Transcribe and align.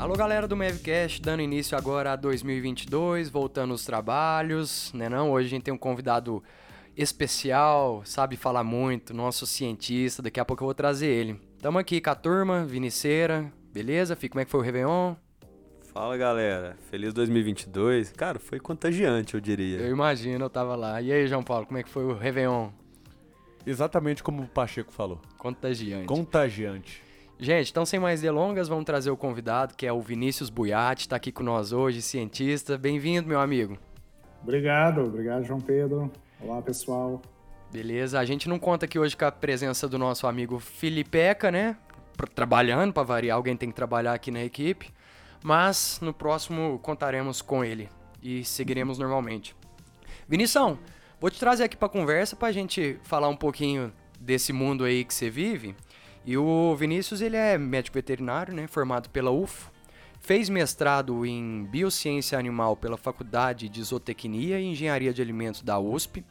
Alô, 0.00 0.14
galera 0.14 0.48
do 0.48 0.56
Mavcast, 0.56 1.20
dando 1.20 1.42
início 1.42 1.76
agora 1.76 2.12
a 2.12 2.16
2022, 2.16 3.28
voltando 3.28 3.74
os 3.74 3.84
trabalhos, 3.84 4.90
né 4.94 5.10
não? 5.10 5.30
Hoje 5.30 5.48
a 5.48 5.50
gente 5.50 5.64
tem 5.64 5.74
um 5.74 5.76
convidado 5.76 6.42
especial, 6.96 8.00
sabe 8.06 8.34
falar 8.34 8.64
muito, 8.64 9.12
nosso 9.12 9.46
cientista, 9.46 10.22
daqui 10.22 10.40
a 10.40 10.44
pouco 10.46 10.62
eu 10.62 10.68
vou 10.68 10.74
trazer 10.74 11.08
ele. 11.08 11.38
Tamo 11.60 11.78
aqui 11.78 12.00
com 12.00 12.08
a 12.08 12.14
turma, 12.14 12.64
Viniceira, 12.64 13.52
beleza? 13.74 14.16
Fica 14.16 14.32
como 14.32 14.40
é 14.40 14.46
que 14.46 14.50
foi 14.50 14.60
o 14.60 14.62
Réveillon? 14.62 15.16
Fala 15.92 16.16
galera, 16.16 16.78
feliz 16.90 17.12
2022. 17.12 18.12
Cara, 18.12 18.38
foi 18.38 18.58
contagiante, 18.58 19.34
eu 19.34 19.40
diria. 19.40 19.80
Eu 19.80 19.90
imagino, 19.90 20.46
eu 20.46 20.50
tava 20.50 20.74
lá. 20.76 21.02
E 21.02 21.12
aí, 21.12 21.26
João 21.26 21.42
Paulo, 21.42 21.66
como 21.66 21.76
é 21.76 21.82
que 21.82 21.90
foi 21.90 22.06
o 22.06 22.14
Réveillon? 22.14 22.70
Exatamente 23.66 24.22
como 24.22 24.44
o 24.44 24.48
Pacheco 24.48 24.90
falou. 24.90 25.20
Contagiante. 25.36 26.06
Contagiante. 26.06 27.09
Gente, 27.42 27.70
então 27.70 27.86
sem 27.86 27.98
mais 27.98 28.20
delongas, 28.20 28.68
vamos 28.68 28.84
trazer 28.84 29.10
o 29.10 29.16
convidado, 29.16 29.74
que 29.74 29.86
é 29.86 29.92
o 29.92 29.98
Vinícius 30.02 30.50
Buiati, 30.50 31.08
tá 31.08 31.16
aqui 31.16 31.32
com 31.32 31.42
nós 31.42 31.72
hoje, 31.72 32.02
cientista. 32.02 32.76
Bem-vindo, 32.76 33.26
meu 33.26 33.40
amigo. 33.40 33.78
Obrigado, 34.42 35.00
obrigado, 35.04 35.42
João 35.44 35.58
Pedro. 35.58 36.12
Olá, 36.38 36.60
pessoal. 36.60 37.22
Beleza, 37.72 38.20
a 38.20 38.26
gente 38.26 38.46
não 38.46 38.58
conta 38.58 38.84
aqui 38.84 38.98
hoje 38.98 39.16
com 39.16 39.24
a 39.24 39.32
presença 39.32 39.88
do 39.88 39.96
nosso 39.96 40.26
amigo 40.26 40.58
Filipeca, 40.58 41.50
né? 41.50 41.78
Trabalhando, 42.34 42.92
para 42.92 43.04
variar, 43.04 43.38
alguém 43.38 43.56
tem 43.56 43.70
que 43.70 43.74
trabalhar 43.74 44.12
aqui 44.12 44.30
na 44.30 44.44
equipe. 44.44 44.92
Mas 45.42 45.98
no 46.02 46.12
próximo 46.12 46.78
contaremos 46.82 47.40
com 47.40 47.64
ele 47.64 47.88
e 48.22 48.44
seguiremos 48.44 48.98
normalmente. 48.98 49.56
Vinição, 50.28 50.78
vou 51.18 51.30
te 51.30 51.40
trazer 51.40 51.64
aqui 51.64 51.76
para 51.78 51.88
conversa 51.88 52.36
para 52.36 52.48
a 52.48 52.52
gente 52.52 53.00
falar 53.02 53.28
um 53.30 53.36
pouquinho 53.36 53.90
desse 54.20 54.52
mundo 54.52 54.84
aí 54.84 55.06
que 55.06 55.14
você 55.14 55.30
vive. 55.30 55.74
E 56.24 56.36
o 56.36 56.74
Vinícius, 56.76 57.20
ele 57.20 57.36
é 57.36 57.56
médico 57.56 57.94
veterinário, 57.94 58.54
né, 58.54 58.66
formado 58.66 59.08
pela 59.08 59.30
UFO, 59.30 59.70
fez 60.20 60.48
mestrado 60.48 61.24
em 61.24 61.64
Biociência 61.64 62.38
Animal 62.38 62.76
pela 62.76 62.96
Faculdade 62.96 63.68
de 63.68 63.82
Zootecnia 63.82 64.60
e 64.60 64.66
Engenharia 64.66 65.12
de 65.12 65.22
Alimentos 65.22 65.62
da 65.62 65.78
USP 65.78 66.24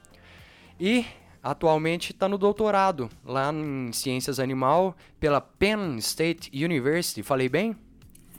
e 0.79 1.05
atualmente 1.41 2.11
está 2.11 2.27
no 2.27 2.37
doutorado 2.37 3.09
lá 3.25 3.51
em 3.51 3.91
Ciências 3.91 4.39
Animal 4.39 4.95
pela 5.19 5.41
Penn 5.41 5.97
State 5.97 6.51
University. 6.53 7.23
Falei 7.23 7.49
bem? 7.49 7.75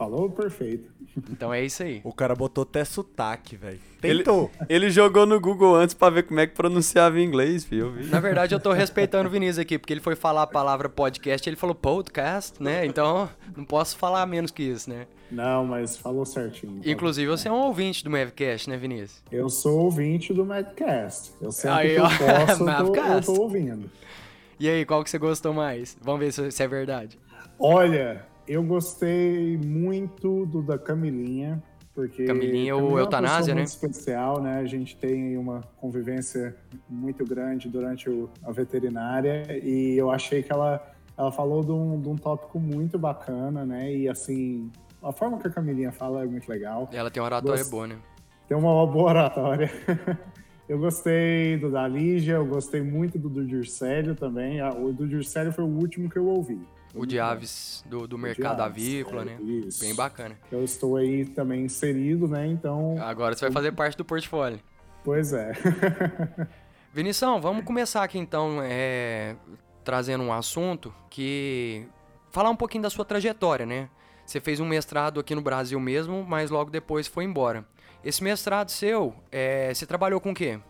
Falou 0.00 0.30
perfeito. 0.30 0.90
Então 1.30 1.52
é 1.52 1.62
isso 1.62 1.82
aí. 1.82 2.00
O 2.04 2.10
cara 2.10 2.34
botou 2.34 2.62
até 2.62 2.82
sotaque, 2.86 3.54
velho. 3.54 3.78
Tentou. 4.00 4.50
Ele, 4.60 4.86
ele, 4.86 4.90
jogou 4.90 5.26
no 5.26 5.38
Google 5.38 5.76
antes 5.76 5.94
pra 5.94 6.08
ver 6.08 6.22
como 6.22 6.40
é 6.40 6.46
que 6.46 6.54
pronunciava 6.54 7.20
em 7.20 7.22
inglês, 7.22 7.66
viu? 7.66 7.92
Na 8.06 8.18
verdade, 8.18 8.54
eu 8.54 8.58
tô 8.58 8.72
respeitando 8.72 9.28
o 9.28 9.30
Vinícius 9.30 9.58
aqui, 9.58 9.78
porque 9.78 9.92
ele 9.92 10.00
foi 10.00 10.16
falar 10.16 10.44
a 10.44 10.46
palavra 10.46 10.88
podcast, 10.88 11.46
ele 11.46 11.56
falou 11.56 11.74
podcast, 11.74 12.62
né? 12.62 12.86
Então, 12.86 13.28
não 13.54 13.62
posso 13.62 13.98
falar 13.98 14.24
menos 14.24 14.50
que 14.50 14.62
isso, 14.62 14.88
né? 14.88 15.06
Não, 15.30 15.66
mas 15.66 15.98
falou 15.98 16.24
certinho. 16.24 16.80
Inclusive, 16.82 17.30
você 17.30 17.48
é 17.48 17.52
um 17.52 17.60
ouvinte 17.60 18.02
do 18.02 18.08
Mavcast, 18.08 18.70
né, 18.70 18.78
Vinícius? 18.78 19.22
Eu 19.30 19.50
sou 19.50 19.80
ouvinte 19.80 20.32
do 20.32 20.46
Mavcast. 20.46 21.32
Eu 21.42 21.52
sempre 21.52 21.78
aí, 21.78 21.94
que 21.94 22.00
eu 22.00 22.04
posso, 22.04 22.64
eu 22.70 22.92
tô, 22.92 22.94
eu 22.96 23.22
tô 23.22 23.42
ouvindo. 23.42 23.90
E 24.58 24.66
aí, 24.66 24.86
qual 24.86 25.04
que 25.04 25.10
você 25.10 25.18
gostou 25.18 25.52
mais? 25.52 25.94
Vamos 26.00 26.20
ver 26.20 26.50
se 26.50 26.62
é 26.62 26.66
verdade. 26.66 27.18
Olha, 27.58 28.29
eu 28.50 28.64
gostei 28.64 29.56
muito 29.58 30.44
do 30.44 30.60
da 30.60 30.76
Camilinha, 30.76 31.62
porque 31.94 32.24
Camilinha 32.24 32.74
ou 32.74 32.98
é 32.98 33.02
Eutanásia, 33.02 33.54
né? 33.54 33.62
especial, 33.62 34.42
né? 34.42 34.58
A 34.58 34.64
gente 34.64 34.96
tem 34.96 35.36
uma 35.36 35.60
convivência 35.76 36.56
muito 36.88 37.24
grande 37.24 37.68
durante 37.68 38.10
o, 38.10 38.28
a 38.42 38.50
veterinária 38.50 39.44
e 39.62 39.96
eu 39.96 40.10
achei 40.10 40.42
que 40.42 40.50
ela, 40.50 40.84
ela 41.16 41.30
falou 41.30 41.62
de 41.62 41.70
um, 41.70 42.00
de 42.00 42.08
um 42.08 42.16
tópico 42.16 42.58
muito 42.58 42.98
bacana, 42.98 43.64
né? 43.64 43.94
E 43.94 44.08
assim, 44.08 44.68
a 45.00 45.12
forma 45.12 45.38
que 45.38 45.46
a 45.46 45.50
Camilinha 45.50 45.92
fala 45.92 46.24
é 46.24 46.26
muito 46.26 46.48
legal. 46.48 46.90
Ela 46.92 47.08
tem 47.08 47.22
uma 47.22 47.26
oratória 47.26 47.58
Gost... 47.58 47.70
boa, 47.70 47.86
né? 47.86 47.98
Tem 48.48 48.56
uma 48.56 48.84
boa 48.84 49.10
oratória. 49.10 49.70
eu 50.68 50.76
gostei 50.76 51.56
do 51.56 51.70
da 51.70 51.86
Lígia, 51.86 52.34
eu 52.34 52.46
gostei 52.46 52.82
muito 52.82 53.16
do 53.16 53.28
do 53.28 53.46
Dircélio 53.46 54.16
também. 54.16 54.60
O 54.60 54.92
do 54.92 55.06
Dircélio 55.06 55.52
foi 55.52 55.62
o 55.62 55.68
último 55.68 56.10
que 56.10 56.18
eu 56.18 56.26
ouvi. 56.26 56.58
O 56.94 57.06
de 57.06 57.20
aves 57.20 57.84
do, 57.86 58.06
do 58.06 58.18
mercado 58.18 58.60
aves, 58.60 58.84
avícola, 58.84 59.22
é, 59.22 59.24
né? 59.24 59.38
Isso. 59.40 59.80
Bem 59.80 59.94
bacana. 59.94 60.36
Eu 60.50 60.64
estou 60.64 60.96
aí 60.96 61.24
também 61.24 61.64
inserido, 61.64 62.26
né? 62.26 62.46
Então. 62.46 62.96
Agora 63.00 63.34
você 63.34 63.44
vai 63.44 63.52
fazer 63.52 63.72
parte 63.72 63.96
do 63.96 64.04
portfólio. 64.04 64.58
Pois 65.04 65.32
é. 65.32 65.52
Vinição, 66.92 67.40
vamos 67.40 67.64
começar 67.64 68.02
aqui 68.02 68.18
então, 68.18 68.60
é, 68.62 69.36
trazendo 69.84 70.24
um 70.24 70.32
assunto 70.32 70.92
que. 71.08 71.86
Falar 72.30 72.50
um 72.50 72.56
pouquinho 72.56 72.82
da 72.82 72.90
sua 72.90 73.04
trajetória, 73.04 73.66
né? 73.66 73.88
Você 74.24 74.40
fez 74.40 74.60
um 74.60 74.66
mestrado 74.66 75.18
aqui 75.18 75.34
no 75.34 75.42
Brasil 75.42 75.80
mesmo, 75.80 76.24
mas 76.24 76.50
logo 76.50 76.70
depois 76.70 77.08
foi 77.08 77.24
embora. 77.24 77.64
Esse 78.04 78.22
mestrado 78.22 78.70
seu, 78.70 79.14
é, 79.30 79.74
você 79.74 79.84
trabalhou 79.84 80.20
com 80.20 80.30
o 80.30 80.34
quê? 80.34 80.60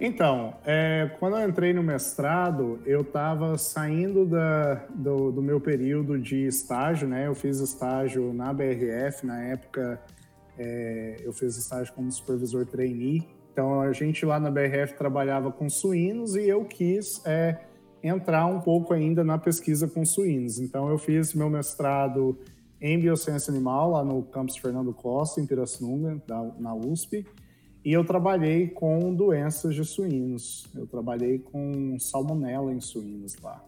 Então, 0.00 0.54
é, 0.64 1.10
quando 1.18 1.36
eu 1.36 1.48
entrei 1.48 1.72
no 1.72 1.82
mestrado, 1.82 2.78
eu 2.86 3.00
estava 3.00 3.58
saindo 3.58 4.24
da, 4.24 4.86
do, 4.94 5.32
do, 5.32 5.42
meu 5.42 5.60
período 5.60 6.16
de 6.16 6.46
estágio, 6.46 7.08
né? 7.08 7.26
Eu 7.26 7.34
fiz 7.34 7.58
estágio 7.58 8.32
na 8.32 8.52
BRF, 8.52 9.26
na 9.26 9.42
época 9.42 10.00
é, 10.56 11.16
eu 11.24 11.32
fiz 11.32 11.56
estágio 11.56 11.92
como 11.94 12.12
supervisor 12.12 12.64
trainee. 12.64 13.26
Então, 13.52 13.80
a 13.80 13.92
gente 13.92 14.24
lá 14.24 14.38
na 14.38 14.52
BRF 14.52 14.94
trabalhava 14.94 15.50
com 15.50 15.68
suínos 15.68 16.36
e 16.36 16.48
eu 16.48 16.64
quis 16.64 17.20
é, 17.26 17.58
entrar 18.00 18.46
um 18.46 18.60
pouco 18.60 18.94
ainda 18.94 19.24
na 19.24 19.36
pesquisa 19.36 19.88
com 19.88 20.04
suínos. 20.04 20.60
Então, 20.60 20.88
eu 20.88 20.96
fiz 20.96 21.34
meu 21.34 21.50
mestrado 21.50 22.38
em 22.80 23.00
biociência 23.00 23.50
animal 23.50 23.90
lá 23.90 24.04
no 24.04 24.22
campus 24.22 24.56
Fernando 24.58 24.94
Costa, 24.94 25.40
em 25.40 25.46
Pirassununga, 25.46 26.22
da, 26.24 26.40
na 26.56 26.72
USP. 26.72 27.26
E 27.84 27.92
eu 27.92 28.04
trabalhei 28.04 28.68
com 28.68 29.14
doenças 29.14 29.74
de 29.74 29.84
suínos. 29.84 30.66
Eu 30.74 30.86
trabalhei 30.86 31.38
com 31.38 31.98
salmonela 31.98 32.72
em 32.72 32.80
suínos 32.80 33.36
lá. 33.42 33.64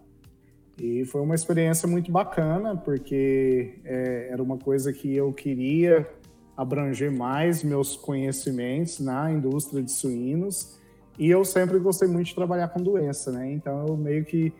E 0.78 1.04
foi 1.04 1.20
uma 1.20 1.34
experiência 1.34 1.86
muito 1.86 2.10
bacana, 2.10 2.76
porque 2.76 3.74
é, 3.84 4.28
era 4.30 4.42
uma 4.42 4.56
coisa 4.56 4.92
que 4.92 5.14
eu 5.14 5.32
queria 5.32 6.08
abranger 6.56 7.12
mais 7.12 7.62
meus 7.62 7.96
conhecimentos 7.96 8.98
na 8.98 9.30
indústria 9.30 9.82
de 9.82 9.90
suínos. 9.90 10.78
E 11.18 11.28
eu 11.28 11.44
sempre 11.44 11.78
gostei 11.78 12.08
muito 12.08 12.28
de 12.28 12.34
trabalhar 12.34 12.68
com 12.68 12.82
doença, 12.82 13.30
né? 13.30 13.50
Então 13.52 13.86
eu 13.86 13.96
meio 13.96 14.24
que 14.24 14.52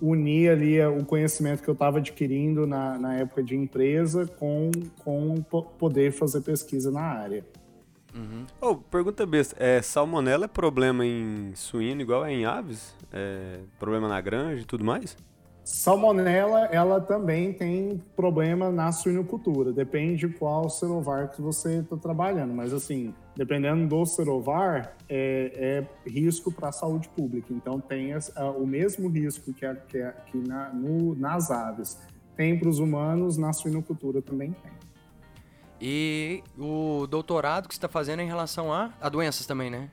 uni 0.00 0.48
ali 0.48 0.80
o 0.84 1.04
conhecimento 1.04 1.62
que 1.62 1.68
eu 1.68 1.74
estava 1.74 1.98
adquirindo 1.98 2.66
na, 2.66 2.98
na 2.98 3.16
época 3.16 3.42
de 3.42 3.56
empresa 3.56 4.26
com, 4.26 4.70
com 5.04 5.42
poder 5.78 6.12
fazer 6.12 6.40
pesquisa 6.40 6.90
na 6.90 7.02
área. 7.02 7.44
Uhum. 8.14 8.46
Oh, 8.60 8.76
pergunta 8.76 9.26
besta, 9.26 9.56
é, 9.58 9.82
salmonela 9.82 10.44
é 10.44 10.48
problema 10.48 11.04
em 11.04 11.52
suíno 11.54 12.00
igual 12.00 12.24
é 12.24 12.32
em 12.32 12.44
aves? 12.44 12.94
É, 13.12 13.58
problema 13.78 14.08
na 14.08 14.20
granja 14.20 14.62
e 14.62 14.64
tudo 14.64 14.84
mais? 14.84 15.16
Salmonela, 15.64 16.66
ela 16.66 17.00
também 17.00 17.50
tem 17.50 17.98
problema 18.14 18.70
na 18.70 18.92
suinocultura. 18.92 19.72
Depende 19.72 20.28
de 20.28 20.34
qual 20.34 20.68
serovar 20.68 21.30
que 21.30 21.40
você 21.40 21.78
está 21.78 21.96
trabalhando. 21.96 22.52
Mas, 22.52 22.70
assim, 22.74 23.14
dependendo 23.34 23.88
do 23.88 24.04
serovar, 24.04 24.94
é, 25.08 25.86
é 26.06 26.10
risco 26.10 26.52
para 26.52 26.68
a 26.68 26.72
saúde 26.72 27.08
pública. 27.08 27.46
Então, 27.50 27.80
tem 27.80 28.12
a, 28.12 28.18
a, 28.36 28.50
o 28.50 28.66
mesmo 28.66 29.08
risco 29.08 29.54
que, 29.54 29.64
a, 29.64 29.74
que, 29.74 30.06
que 30.26 30.36
na, 30.36 30.68
no, 30.68 31.14
nas 31.14 31.50
aves 31.50 31.98
tem 32.36 32.58
para 32.58 32.68
os 32.68 32.78
humanos, 32.78 33.38
na 33.38 33.52
suinocultura 33.54 34.20
também 34.20 34.52
tem. 34.52 34.72
E 35.80 36.42
o 36.58 37.06
doutorado 37.06 37.68
que 37.68 37.74
você 37.74 37.78
está 37.78 37.88
fazendo 37.88 38.20
é 38.20 38.22
em 38.22 38.28
relação 38.28 38.72
a, 38.72 38.92
a 39.00 39.08
doenças 39.08 39.46
também, 39.46 39.70
né? 39.70 39.90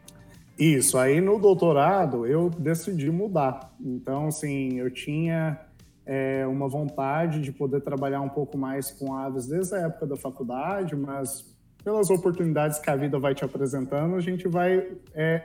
Isso, 0.57 0.97
aí 0.97 1.19
no 1.19 1.39
doutorado 1.39 2.25
eu 2.25 2.49
decidi 2.49 3.09
mudar. 3.09 3.73
Então, 3.79 4.27
assim, 4.27 4.77
eu 4.77 4.91
tinha 4.91 5.59
é, 6.05 6.45
uma 6.45 6.67
vontade 6.67 7.41
de 7.41 7.51
poder 7.51 7.81
trabalhar 7.81 8.21
um 8.21 8.29
pouco 8.29 8.57
mais 8.57 8.91
com 8.91 9.15
aves 9.15 9.47
desde 9.47 9.75
a 9.75 9.79
época 9.79 10.05
da 10.05 10.15
faculdade, 10.15 10.95
mas 10.95 11.45
pelas 11.83 12.09
oportunidades 12.09 12.79
que 12.79 12.89
a 12.89 12.95
vida 12.95 13.17
vai 13.17 13.33
te 13.33 13.43
apresentando, 13.43 14.15
a 14.15 14.21
gente 14.21 14.47
vai 14.47 14.87
é, 15.13 15.43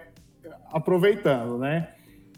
aproveitando, 0.70 1.58
né? 1.58 1.88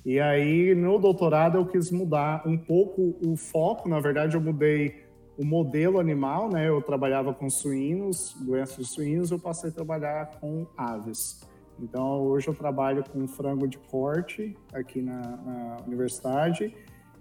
E 0.04 0.20
aí, 0.20 0.74
no 0.74 0.98
doutorado, 0.98 1.58
eu 1.58 1.66
quis 1.66 1.90
mudar 1.90 2.42
um 2.46 2.56
pouco 2.56 3.18
o 3.26 3.36
foco. 3.36 3.88
Na 3.88 4.00
verdade, 4.00 4.36
eu 4.36 4.40
mudei 4.40 5.04
o 5.38 5.44
modelo 5.44 6.00
animal, 6.00 6.50
né? 6.50 6.68
Eu 6.68 6.82
trabalhava 6.82 7.32
com 7.32 7.48
suínos, 7.48 8.34
doenças 8.40 8.76
de 8.76 8.84
suínos, 8.92 9.30
eu 9.30 9.38
passei 9.38 9.70
a 9.70 9.72
trabalhar 9.72 10.26
com 10.40 10.66
aves. 10.76 11.40
Então, 11.80 12.22
hoje 12.22 12.48
eu 12.48 12.54
trabalho 12.54 13.04
com 13.08 13.26
frango 13.28 13.68
de 13.68 13.78
corte 13.78 14.56
aqui 14.72 15.00
na, 15.00 15.20
na 15.20 15.76
universidade 15.86 16.74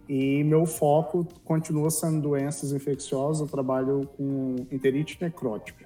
e 0.10 0.44
meu 0.44 0.66
foco 0.66 1.28
continua 1.46 1.92
sendo 1.92 2.20
doenças 2.20 2.72
infecciosas. 2.72 3.42
Eu 3.42 3.48
trabalho 3.48 4.10
com 4.18 4.56
enterite 4.72 5.20
necrótica. 5.22 5.86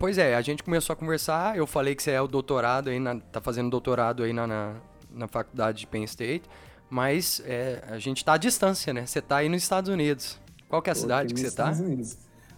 Pois 0.00 0.18
é, 0.18 0.34
a 0.34 0.40
gente 0.40 0.64
começou 0.64 0.94
a 0.94 0.96
conversar. 0.96 1.56
Eu 1.56 1.66
falei 1.66 1.94
que 1.94 2.02
você 2.02 2.10
é 2.10 2.20
o 2.20 2.26
doutorado 2.26 2.90
aí, 2.90 2.98
na, 2.98 3.20
tá 3.20 3.40
fazendo 3.40 3.70
doutorado 3.70 4.24
aí 4.24 4.32
na, 4.32 4.48
na, 4.48 4.74
na 5.12 5.28
faculdade 5.28 5.78
de 5.78 5.86
Penn 5.86 6.02
State, 6.04 6.42
mas 6.90 7.40
é, 7.44 7.84
a 7.88 7.98
gente 8.00 8.18
está 8.18 8.32
à 8.32 8.36
distância, 8.36 8.92
né? 8.92 9.06
Você 9.06 9.20
está 9.20 9.36
aí 9.36 9.48
nos 9.48 9.62
Estados 9.62 9.88
Unidos. 9.88 10.40
Qual 10.68 10.82
que 10.82 10.90
é 10.90 10.92
a 10.92 10.96
cidade 10.96 11.32
que 11.32 11.40
você 11.40 11.46
está? 11.46 11.72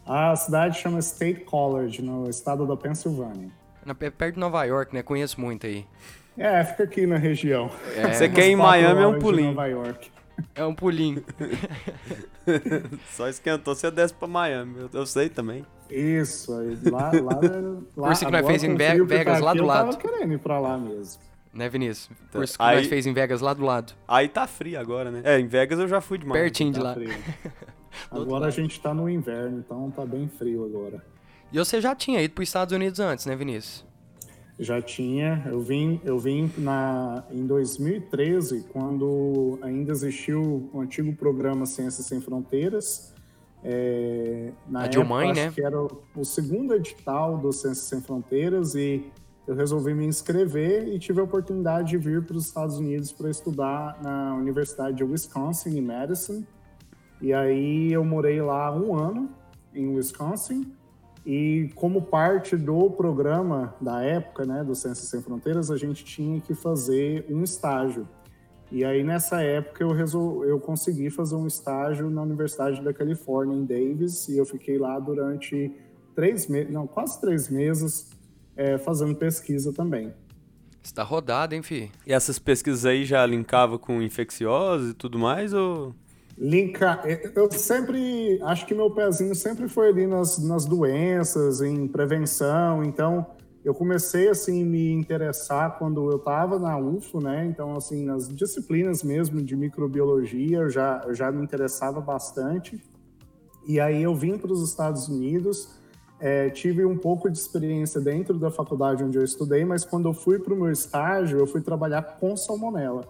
A 0.07 0.35
cidade 0.35 0.79
chama 0.79 0.99
State 0.99 1.41
College, 1.45 2.03
no 2.03 2.29
estado 2.29 2.67
da 2.67 2.77
Pensilvânia. 2.77 3.49
Na, 3.85 3.95
é 4.01 4.11
perto 4.11 4.35
de 4.35 4.41
Nova 4.41 4.65
York, 4.65 4.95
né? 4.95 5.03
Conheço 5.03 5.41
muito 5.41 5.67
aí. 5.67 5.87
É, 6.37 6.65
fica 6.65 6.85
aqui 6.85 7.07
na 7.07 7.17
região. 7.17 7.71
Você 8.13 8.29
quer 8.29 8.49
ir 8.49 8.53
em 8.53 8.57
Miami 8.57 9.03
é 9.03 9.07
um 9.07 9.19
pulinho. 9.19 9.49
Nova 9.49 9.67
York. 9.67 10.11
É 10.55 10.65
um 10.65 10.75
pulinho. 10.75 11.23
Só 13.13 13.29
esquentou, 13.29 13.75
você 13.75 13.91
desce 13.91 14.15
pra 14.15 14.27
Miami. 14.27 14.81
Eu, 14.81 14.91
eu 14.93 15.07
sei 15.07 15.29
também. 15.29 15.65
Isso, 15.91 16.53
aí 16.57 16.79
lá, 16.91 17.11
lá, 17.13 17.41
lá 17.97 18.09
Curso 18.09 18.25
que 18.25 18.33
nós 18.33 18.47
fez 18.47 18.65
em 18.65 18.77
que 18.77 19.05
Vegas, 19.05 19.39
tá 19.39 19.45
lá 19.45 19.53
do 19.53 19.59
eu 19.59 19.67
lado. 19.67 19.91
tava 19.91 19.99
querendo 19.99 20.33
ir 20.33 20.39
pra 20.39 20.59
lá 20.59 20.79
mesmo. 20.79 21.21
Né, 21.53 21.69
Vinícius? 21.69 22.09
Tá. 22.09 22.39
Curso 22.39 22.57
que 22.57 22.63
Aí- 22.63 22.77
nós 22.77 22.87
fez 22.87 23.07
em 23.07 23.13
Vegas 23.13 23.41
lá 23.41 23.53
do 23.55 23.65
lado. 23.65 23.93
Aí 24.07 24.29
tá 24.29 24.47
frio 24.47 24.79
agora, 24.81 25.11
né? 25.11 25.21
É, 25.25 25.39
em 25.39 25.47
Vegas 25.47 25.79
eu 25.79 25.89
já 25.89 26.01
fui 26.01 26.19
de 26.19 26.27
Miami. 26.27 26.45
Pertinho 26.45 26.73
de 26.73 26.79
Tá 26.79 26.85
lá. 26.85 26.95
frio. 26.95 27.09
outro 28.11 28.23
Agora 28.23 28.47
a 28.47 28.51
gente 28.51 28.81
tá 28.81 28.95
no 28.95 29.09
inverno, 29.09 29.59
então 29.59 29.91
tá 29.91 30.05
bem 30.07 30.29
frio 30.29 30.65
agora. 30.65 31.05
E 31.53 31.59
você 31.59 31.81
já 31.81 31.95
tinha 31.95 32.23
ido 32.23 32.35
para 32.35 32.43
os 32.43 32.49
Estados 32.49 32.73
Unidos 32.75 33.01
antes, 33.01 33.27
né, 33.27 33.35
Vinícius? 33.35 33.85
Já 34.59 34.81
tinha, 34.83 35.43
eu 35.47 35.61
vim, 35.61 36.01
eu 36.05 36.19
vim 36.19 36.53
na, 36.59 37.25
em 37.31 37.47
2013, 37.47 38.67
quando 38.73 39.59
ainda 39.63 39.91
existiu 39.91 40.71
o 40.73 40.81
antigo 40.81 41.13
programa 41.15 41.65
Ciências 41.67 42.07
Sem 42.07 42.21
Fronteiras. 42.21 43.13
É, 43.65 44.53
na 44.69 44.81
A 44.81 44.83
época, 44.85 45.01
Dilmãe, 45.01 45.31
acho 45.31 45.41
né? 45.41 45.53
que 45.55 45.63
era 45.65 45.81
o 45.81 46.25
segundo 46.25 46.75
edital 46.75 47.39
do 47.39 47.53
Ciências 47.53 47.87
Sem 47.87 48.01
Fronteiras 48.03 48.75
e 48.75 49.11
eu 49.51 49.57
resolvi 49.57 49.93
me 49.93 50.07
inscrever 50.07 50.87
e 50.87 50.97
tive 50.97 51.21
a 51.21 51.25
oportunidade 51.25 51.89
de 51.89 51.99
vir 51.99 52.23
para 52.23 52.37
os 52.37 52.47
Estados 52.47 52.79
Unidos 52.79 53.11
para 53.11 53.29
estudar 53.29 54.01
na 54.01 54.37
Universidade 54.37 54.99
de 54.99 55.03
Wisconsin, 55.03 55.77
em 55.77 55.81
Madison. 55.81 56.45
E 57.21 57.33
aí 57.33 57.93
eu 57.93 58.05
morei 58.05 58.41
lá 58.41 58.73
um 58.73 58.95
ano, 58.95 59.29
em 59.75 59.93
Wisconsin. 59.93 60.73
E 61.27 61.69
como 61.75 62.03
parte 62.03 62.57
do 62.57 62.93
programa 62.93 63.75
da 63.81 64.01
época, 64.01 64.45
né, 64.45 64.63
do 64.63 64.73
Ciências 64.77 65.09
Sem 65.09 65.21
Fronteiras, 65.21 65.69
a 65.69 65.77
gente 65.77 66.05
tinha 66.05 66.41
que 66.41 66.55
fazer 66.55 67.27
um 67.29 67.43
estágio. 67.43 68.09
E 68.71 68.85
aí 68.85 69.03
nessa 69.03 69.43
época 69.43 69.83
eu 69.83 69.91
resol... 69.91 70.45
eu 70.45 70.61
consegui 70.61 71.11
fazer 71.11 71.35
um 71.35 71.49
estágio 71.49 72.09
na 72.09 72.23
Universidade 72.23 72.81
da 72.83 72.95
Califórnia 72.95 73.57
em 73.57 73.65
Davis 73.65 74.29
e 74.29 74.39
eu 74.39 74.47
fiquei 74.47 74.79
lá 74.79 74.97
durante 75.01 75.73
três 76.15 76.47
meses, 76.47 76.73
não, 76.73 76.87
quase 76.87 77.21
três 77.21 77.49
meses, 77.49 78.20
é, 78.57 78.79
fazendo 78.79 79.15
pesquisa 79.15 79.73
também. 79.73 80.13
Você 80.83 80.95
tá 80.95 81.03
rodado, 81.03 81.55
hein, 81.55 81.63
fi? 81.63 81.91
E 82.07 82.13
essas 82.13 82.39
pesquisas 82.39 82.87
aí 82.87 83.05
já 83.05 83.25
linkava 83.27 83.79
com 83.79 84.01
infecciosas 84.01 84.91
e 84.91 84.95
tudo 84.95 85.19
mais, 85.19 85.53
ou... 85.53 85.95
Linka, 86.39 87.03
eu 87.37 87.53
sempre 87.53 88.41
acho 88.43 88.65
que 88.65 88.75
meu 88.75 88.91
pezinho 88.91 89.35
sempre 89.35 89.69
foi 89.69 89.91
ali 89.91 90.07
nas, 90.07 90.39
nas 90.39 90.65
doenças, 90.65 91.61
em 91.61 91.87
prevenção. 91.87 92.83
Então, 92.83 93.27
eu 93.63 93.75
comecei 93.75 94.29
assim 94.29 94.65
me 94.65 94.91
interessar 94.91 95.77
quando 95.79 96.11
eu 96.11 96.17
estava 96.17 96.59
na 96.59 96.79
UFO, 96.79 97.21
né? 97.21 97.45
Então, 97.45 97.77
assim, 97.77 98.07
nas 98.07 98.27
disciplinas 98.27 99.03
mesmo 99.03 99.43
de 99.43 99.55
microbiologia, 99.55 100.61
eu 100.61 100.71
já, 100.71 101.03
eu 101.07 101.15
já 101.15 101.31
me 101.31 101.43
interessava 101.43 102.01
bastante. 102.01 102.83
E 103.67 103.79
aí 103.79 104.03
eu 104.03 104.15
vim 104.15 104.39
para 104.39 104.51
os 104.51 104.67
Estados 104.67 105.09
Unidos, 105.09 105.79
é, 106.21 106.51
tive 106.51 106.85
um 106.85 106.97
pouco 106.97 107.31
de 107.31 107.39
experiência 107.39 108.01
dentro 108.01 108.39
da 108.39 108.51
faculdade 108.51 109.03
onde 109.03 109.17
eu 109.17 109.25
estudei, 109.25 109.65
mas 109.65 109.85
quando 109.85 110.09
eu 110.09 110.13
fui 110.13 110.39
para 110.39 110.53
o 110.53 110.57
meu 110.57 110.71
estágio, 110.71 111.39
eu 111.39 111.47
fui 111.47 111.61
trabalhar 111.61 112.03
com 112.03 112.37
salmonela. 112.37 113.05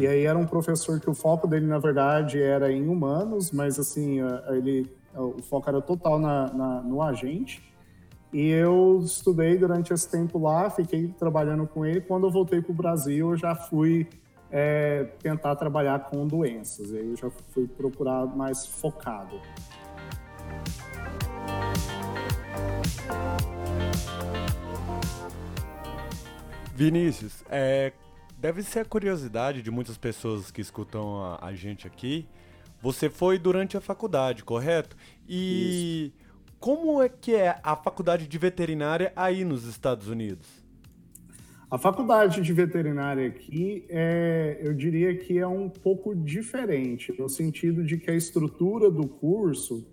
E 0.00 0.06
aí 0.06 0.24
era 0.24 0.36
um 0.36 0.46
professor 0.46 0.98
que 0.98 1.08
o 1.08 1.14
foco 1.14 1.46
dele, 1.46 1.66
na 1.66 1.78
verdade, 1.78 2.40
era 2.42 2.72
em 2.72 2.88
humanos, 2.88 3.52
mas 3.52 3.78
assim, 3.78 4.18
ele, 4.48 4.90
o 5.14 5.40
foco 5.42 5.68
era 5.68 5.80
total 5.80 6.18
na, 6.18 6.52
na- 6.52 6.80
no 6.82 7.02
agente. 7.02 7.62
E 8.32 8.48
eu 8.50 9.00
estudei 9.04 9.56
durante 9.56 9.92
esse 9.92 10.10
tempo 10.10 10.38
lá, 10.38 10.68
fiquei 10.70 11.08
trabalhando 11.18 11.66
com 11.68 11.86
ele. 11.86 12.00
Quando 12.00 12.26
eu 12.26 12.30
voltei 12.30 12.60
para 12.60 12.72
o 12.72 12.74
Brasil, 12.74 13.30
eu 13.30 13.36
já 13.36 13.54
fui 13.54 14.08
é, 14.50 15.04
tentar 15.22 15.54
trabalhar 15.56 16.00
com 16.10 16.26
doenças. 16.26 16.92
Aí 16.92 17.10
eu 17.10 17.16
já 17.16 17.30
fui 17.52 17.68
procurar 17.68 18.26
mais 18.26 18.66
focado. 18.66 19.40
Vinícius, 26.74 27.42
é, 27.48 27.92
deve 28.38 28.62
ser 28.62 28.80
a 28.80 28.84
curiosidade 28.84 29.62
de 29.62 29.70
muitas 29.70 29.96
pessoas 29.96 30.50
que 30.50 30.60
escutam 30.60 31.22
a, 31.22 31.46
a 31.46 31.54
gente 31.54 31.86
aqui. 31.86 32.26
Você 32.82 33.08
foi 33.08 33.38
durante 33.38 33.76
a 33.76 33.80
faculdade, 33.80 34.44
correto? 34.44 34.94
E 35.26 36.12
como 36.60 37.02
é 37.02 37.08
que 37.08 37.34
é 37.34 37.58
a 37.62 37.74
faculdade 37.74 38.28
de 38.28 38.38
veterinária 38.38 39.12
aí 39.16 39.44
nos 39.44 39.64
Estados 39.64 40.08
Unidos? 40.08 40.46
A 41.68 41.78
faculdade 41.78 42.40
de 42.42 42.52
veterinária 42.52 43.26
aqui, 43.26 43.84
é, 43.88 44.60
eu 44.62 44.72
diria 44.72 45.16
que 45.16 45.36
é 45.36 45.46
um 45.46 45.68
pouco 45.68 46.14
diferente, 46.14 47.12
no 47.18 47.28
sentido 47.28 47.82
de 47.82 47.96
que 47.96 48.10
a 48.10 48.14
estrutura 48.14 48.88
do 48.88 49.08
curso, 49.08 49.84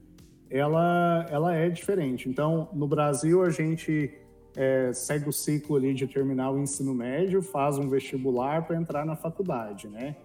ela, 0.54 1.26
ela 1.32 1.56
é 1.56 1.68
diferente. 1.68 2.30
Então, 2.30 2.70
no 2.72 2.88
Brasil, 2.88 3.42
a 3.42 3.50
gente 3.50 4.14
é, 4.56 4.94
segue 4.94 5.28
o 5.28 5.34
ciclo 5.34 5.76
ali 5.76 5.96
de 5.96 6.06
terminar 6.06 6.52
o 6.52 6.60
ensino 6.60 6.94
médio, 6.94 7.42
faz 7.42 7.80
um 7.80 7.90
vestibular 7.90 8.66
para 8.68 8.76
entrar 8.76 9.04
na 9.04 9.16
faculdade, 9.16 9.88
né? 9.88 10.16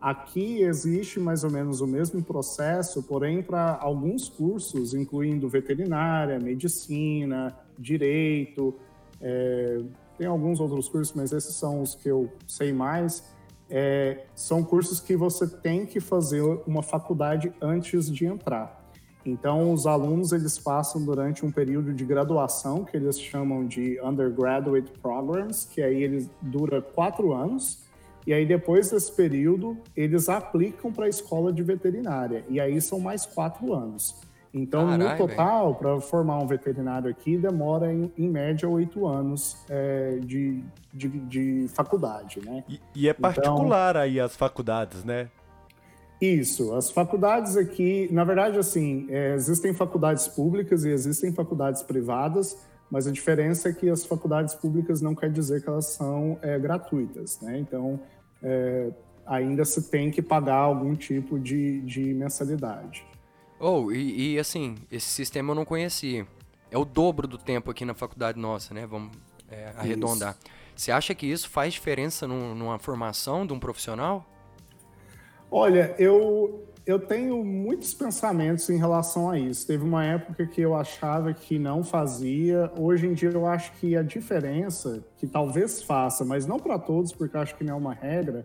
Aqui 0.00 0.62
existe 0.62 1.20
mais 1.20 1.44
ou 1.44 1.50
menos 1.50 1.82
o 1.82 1.86
mesmo 1.86 2.22
processo, 2.22 3.02
porém 3.02 3.42
para 3.42 3.78
alguns 3.80 4.28
cursos, 4.28 4.94
incluindo 4.94 5.48
veterinária, 5.48 6.38
medicina, 6.38 7.54
direito, 7.78 8.74
é, 9.20 9.80
tem 10.16 10.26
alguns 10.26 10.60
outros 10.60 10.88
cursos, 10.88 11.14
mas 11.14 11.32
esses 11.32 11.54
são 11.54 11.82
os 11.82 11.94
que 11.94 12.08
eu 12.08 12.32
sei 12.46 12.72
mais. 12.72 13.24
É, 13.68 14.26
são 14.34 14.62
cursos 14.62 15.00
que 15.00 15.16
você 15.16 15.46
tem 15.46 15.84
que 15.86 16.00
fazer 16.00 16.42
uma 16.66 16.82
faculdade 16.82 17.52
antes 17.60 18.10
de 18.10 18.26
entrar. 18.26 18.83
Então, 19.24 19.72
os 19.72 19.86
alunos 19.86 20.32
eles 20.32 20.58
passam 20.58 21.02
durante 21.02 21.46
um 21.46 21.50
período 21.50 21.94
de 21.94 22.04
graduação 22.04 22.84
que 22.84 22.96
eles 22.96 23.18
chamam 23.18 23.66
de 23.66 23.98
undergraduate 24.02 24.90
programs, 25.00 25.64
que 25.64 25.82
aí 25.82 26.02
eles 26.02 26.28
dura 26.42 26.82
quatro 26.82 27.32
anos. 27.32 27.82
E 28.26 28.32
aí 28.32 28.44
depois 28.44 28.90
desse 28.90 29.12
período 29.12 29.76
eles 29.96 30.28
aplicam 30.28 30.92
para 30.92 31.06
a 31.06 31.08
escola 31.08 31.52
de 31.52 31.62
veterinária. 31.62 32.44
E 32.48 32.60
aí 32.60 32.80
são 32.80 33.00
mais 33.00 33.24
quatro 33.24 33.72
anos. 33.72 34.14
Então, 34.52 34.86
Carai, 34.86 35.18
no 35.18 35.26
total, 35.26 35.74
para 35.74 36.00
formar 36.00 36.38
um 36.38 36.46
veterinário 36.46 37.10
aqui, 37.10 37.36
demora 37.36 37.92
em, 37.92 38.12
em 38.16 38.28
média 38.28 38.68
oito 38.68 39.04
anos 39.04 39.56
é, 39.68 40.20
de, 40.22 40.62
de, 40.92 41.08
de 41.08 41.66
faculdade, 41.74 42.40
né? 42.40 42.62
E, 42.68 42.80
e 42.94 43.08
é 43.08 43.12
particular 43.12 43.96
aí 43.96 44.20
as 44.20 44.36
faculdades, 44.36 45.02
né? 45.02 45.28
Isso, 46.20 46.74
as 46.74 46.90
faculdades 46.90 47.56
aqui, 47.56 48.08
na 48.10 48.24
verdade, 48.24 48.58
assim, 48.58 49.06
é, 49.10 49.34
existem 49.34 49.74
faculdades 49.74 50.28
públicas 50.28 50.84
e 50.84 50.90
existem 50.90 51.32
faculdades 51.32 51.82
privadas, 51.82 52.56
mas 52.90 53.06
a 53.06 53.10
diferença 53.10 53.68
é 53.68 53.72
que 53.72 53.88
as 53.90 54.04
faculdades 54.04 54.54
públicas 54.54 55.00
não 55.00 55.14
quer 55.14 55.30
dizer 55.30 55.62
que 55.62 55.68
elas 55.68 55.86
são 55.86 56.38
é, 56.40 56.58
gratuitas, 56.58 57.40
né? 57.40 57.58
Então, 57.58 58.00
é, 58.42 58.90
ainda 59.26 59.64
se 59.64 59.90
tem 59.90 60.10
que 60.10 60.22
pagar 60.22 60.56
algum 60.56 60.94
tipo 60.94 61.38
de, 61.38 61.80
de 61.80 62.14
mensalidade. 62.14 63.04
Oh, 63.58 63.90
e, 63.90 64.34
e, 64.34 64.38
assim, 64.38 64.76
esse 64.90 65.08
sistema 65.08 65.52
eu 65.52 65.54
não 65.54 65.64
conhecia. 65.64 66.26
É 66.70 66.78
o 66.78 66.84
dobro 66.84 67.26
do 67.26 67.38
tempo 67.38 67.70
aqui 67.70 67.84
na 67.84 67.94
faculdade 67.94 68.38
nossa, 68.38 68.74
né? 68.74 68.86
Vamos 68.86 69.16
é, 69.50 69.72
arredondar. 69.76 70.36
Você 70.74 70.90
acha 70.90 71.14
que 71.14 71.26
isso 71.26 71.48
faz 71.48 71.72
diferença 71.72 72.26
num- 72.26 72.54
numa 72.54 72.78
formação 72.78 73.46
de 73.46 73.52
um 73.52 73.58
profissional? 73.58 74.26
Olha, 75.56 75.94
eu, 76.00 76.64
eu 76.84 76.98
tenho 76.98 77.44
muitos 77.44 77.94
pensamentos 77.94 78.68
em 78.68 78.76
relação 78.76 79.30
a 79.30 79.38
isso. 79.38 79.64
Teve 79.64 79.84
uma 79.84 80.04
época 80.04 80.48
que 80.48 80.60
eu 80.60 80.74
achava 80.74 81.32
que 81.32 81.60
não 81.60 81.84
fazia. 81.84 82.72
Hoje 82.76 83.06
em 83.06 83.14
dia 83.14 83.30
eu 83.30 83.46
acho 83.46 83.70
que 83.74 83.96
a 83.96 84.02
diferença, 84.02 85.04
que 85.16 85.28
talvez 85.28 85.80
faça, 85.80 86.24
mas 86.24 86.44
não 86.44 86.58
para 86.58 86.76
todos, 86.76 87.12
porque 87.12 87.36
acho 87.36 87.54
que 87.54 87.62
não 87.62 87.74
é 87.74 87.76
uma 87.76 87.94
regra, 87.94 88.44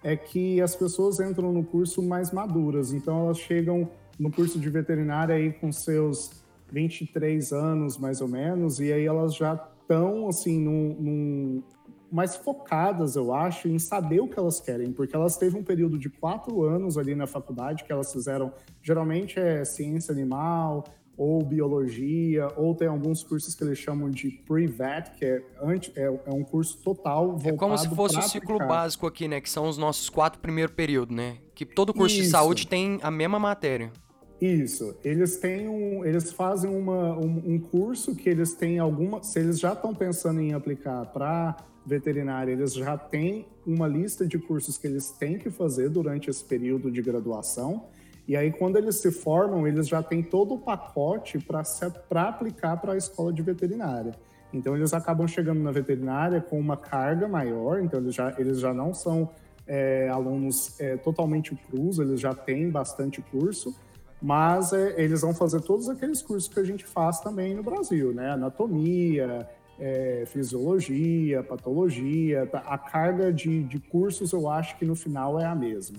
é 0.00 0.14
que 0.14 0.60
as 0.60 0.76
pessoas 0.76 1.18
entram 1.18 1.52
no 1.52 1.64
curso 1.64 2.00
mais 2.00 2.30
maduras. 2.30 2.92
Então 2.92 3.24
elas 3.24 3.38
chegam 3.40 3.90
no 4.16 4.30
curso 4.30 4.56
de 4.56 4.70
veterinária 4.70 5.34
aí 5.34 5.52
com 5.52 5.72
seus 5.72 6.44
23 6.70 7.52
anos, 7.52 7.98
mais 7.98 8.20
ou 8.20 8.28
menos, 8.28 8.78
e 8.78 8.92
aí 8.92 9.04
elas 9.04 9.34
já 9.34 9.54
estão, 9.82 10.28
assim, 10.28 10.60
num, 10.60 10.96
num- 11.00 11.62
mais 12.10 12.36
focadas, 12.36 13.16
eu 13.16 13.32
acho, 13.34 13.68
em 13.68 13.78
saber 13.78 14.20
o 14.20 14.28
que 14.28 14.38
elas 14.38 14.60
querem, 14.60 14.92
porque 14.92 15.14
elas 15.14 15.36
teve 15.36 15.56
um 15.56 15.62
período 15.62 15.98
de 15.98 16.08
quatro 16.08 16.62
anos 16.62 16.96
ali 16.96 17.14
na 17.14 17.26
faculdade 17.26 17.84
que 17.84 17.92
elas 17.92 18.12
fizeram, 18.12 18.52
geralmente 18.82 19.38
é 19.38 19.64
ciência 19.64 20.12
animal, 20.12 20.84
ou 21.16 21.42
biologia, 21.42 22.48
ou 22.56 22.74
tem 22.74 22.88
alguns 22.88 23.22
cursos 23.22 23.54
que 23.54 23.62
eles 23.62 23.78
chamam 23.78 24.10
de 24.10 24.30
pre-vet, 24.46 25.12
que 25.16 25.24
é, 25.24 25.42
anti, 25.62 25.92
é, 25.96 26.04
é 26.04 26.32
um 26.32 26.42
curso 26.42 26.78
total 26.78 27.28
voltado 27.32 27.54
É 27.54 27.56
como 27.56 27.78
se 27.78 27.88
fosse 27.94 28.18
o 28.18 28.22
ciclo 28.22 28.56
aplicar. 28.56 28.68
básico 28.68 29.06
aqui, 29.06 29.28
né? 29.28 29.40
Que 29.40 29.48
são 29.48 29.68
os 29.68 29.78
nossos 29.78 30.10
quatro 30.10 30.40
primeiros 30.40 30.74
períodos, 30.74 31.14
né? 31.14 31.38
Que 31.54 31.64
todo 31.64 31.94
curso 31.94 32.16
de 32.16 32.22
Isso. 32.22 32.32
saúde 32.32 32.66
tem 32.66 32.98
a 33.02 33.10
mesma 33.10 33.38
matéria. 33.38 33.92
Isso. 34.40 34.96
Eles 35.04 35.36
têm 35.36 35.68
um, 35.68 36.04
eles 36.04 36.32
fazem 36.32 36.70
uma, 36.70 37.16
um, 37.16 37.42
um 37.46 37.58
curso 37.58 38.14
que 38.14 38.28
eles 38.28 38.52
têm 38.54 38.78
alguma, 38.78 39.22
se 39.22 39.38
eles 39.38 39.60
já 39.60 39.72
estão 39.72 39.94
pensando 39.94 40.40
em 40.40 40.52
aplicar 40.52 41.06
para 41.06 41.56
veterinária, 41.84 42.52
eles 42.52 42.72
já 42.72 42.96
têm 42.96 43.46
uma 43.66 43.86
lista 43.86 44.26
de 44.26 44.38
cursos 44.38 44.78
que 44.78 44.86
eles 44.86 45.10
têm 45.10 45.38
que 45.38 45.50
fazer 45.50 45.90
durante 45.90 46.30
esse 46.30 46.44
período 46.44 46.90
de 46.90 47.02
graduação. 47.02 47.84
E 48.26 48.36
aí, 48.36 48.50
quando 48.50 48.76
eles 48.76 48.96
se 48.96 49.10
formam, 49.10 49.66
eles 49.66 49.86
já 49.86 50.02
têm 50.02 50.22
todo 50.22 50.54
o 50.54 50.58
pacote 50.58 51.38
para 51.38 52.22
aplicar 52.22 52.78
para 52.78 52.94
a 52.94 52.96
escola 52.96 53.32
de 53.32 53.42
veterinária. 53.42 54.12
Então, 54.52 54.76
eles 54.76 54.94
acabam 54.94 55.28
chegando 55.28 55.60
na 55.60 55.70
veterinária 55.70 56.40
com 56.40 56.58
uma 56.58 56.76
carga 56.76 57.28
maior, 57.28 57.82
então, 57.82 58.00
eles 58.00 58.14
já, 58.14 58.34
eles 58.38 58.60
já 58.60 58.72
não 58.72 58.94
são 58.94 59.28
é, 59.66 60.08
alunos 60.08 60.78
é, 60.80 60.96
totalmente 60.96 61.54
crus, 61.54 61.98
eles 61.98 62.20
já 62.20 62.34
têm 62.34 62.70
bastante 62.70 63.20
curso, 63.20 63.74
mas 64.22 64.72
é, 64.72 65.02
eles 65.02 65.20
vão 65.20 65.34
fazer 65.34 65.60
todos 65.60 65.88
aqueles 65.88 66.22
cursos 66.22 66.52
que 66.52 66.60
a 66.60 66.64
gente 66.64 66.84
faz 66.84 67.20
também 67.20 67.54
no 67.54 67.62
Brasil, 67.62 68.12
né? 68.14 68.30
Anatomia, 68.30 69.46
é, 69.78 70.24
fisiologia, 70.26 71.42
patologia, 71.42 72.46
tá? 72.46 72.58
a 72.60 72.78
carga 72.78 73.32
de, 73.32 73.62
de 73.64 73.78
cursos 73.78 74.32
eu 74.32 74.48
acho 74.48 74.76
que 74.76 74.84
no 74.84 74.94
final 74.94 75.40
é 75.40 75.44
a 75.44 75.54
mesma, 75.54 75.98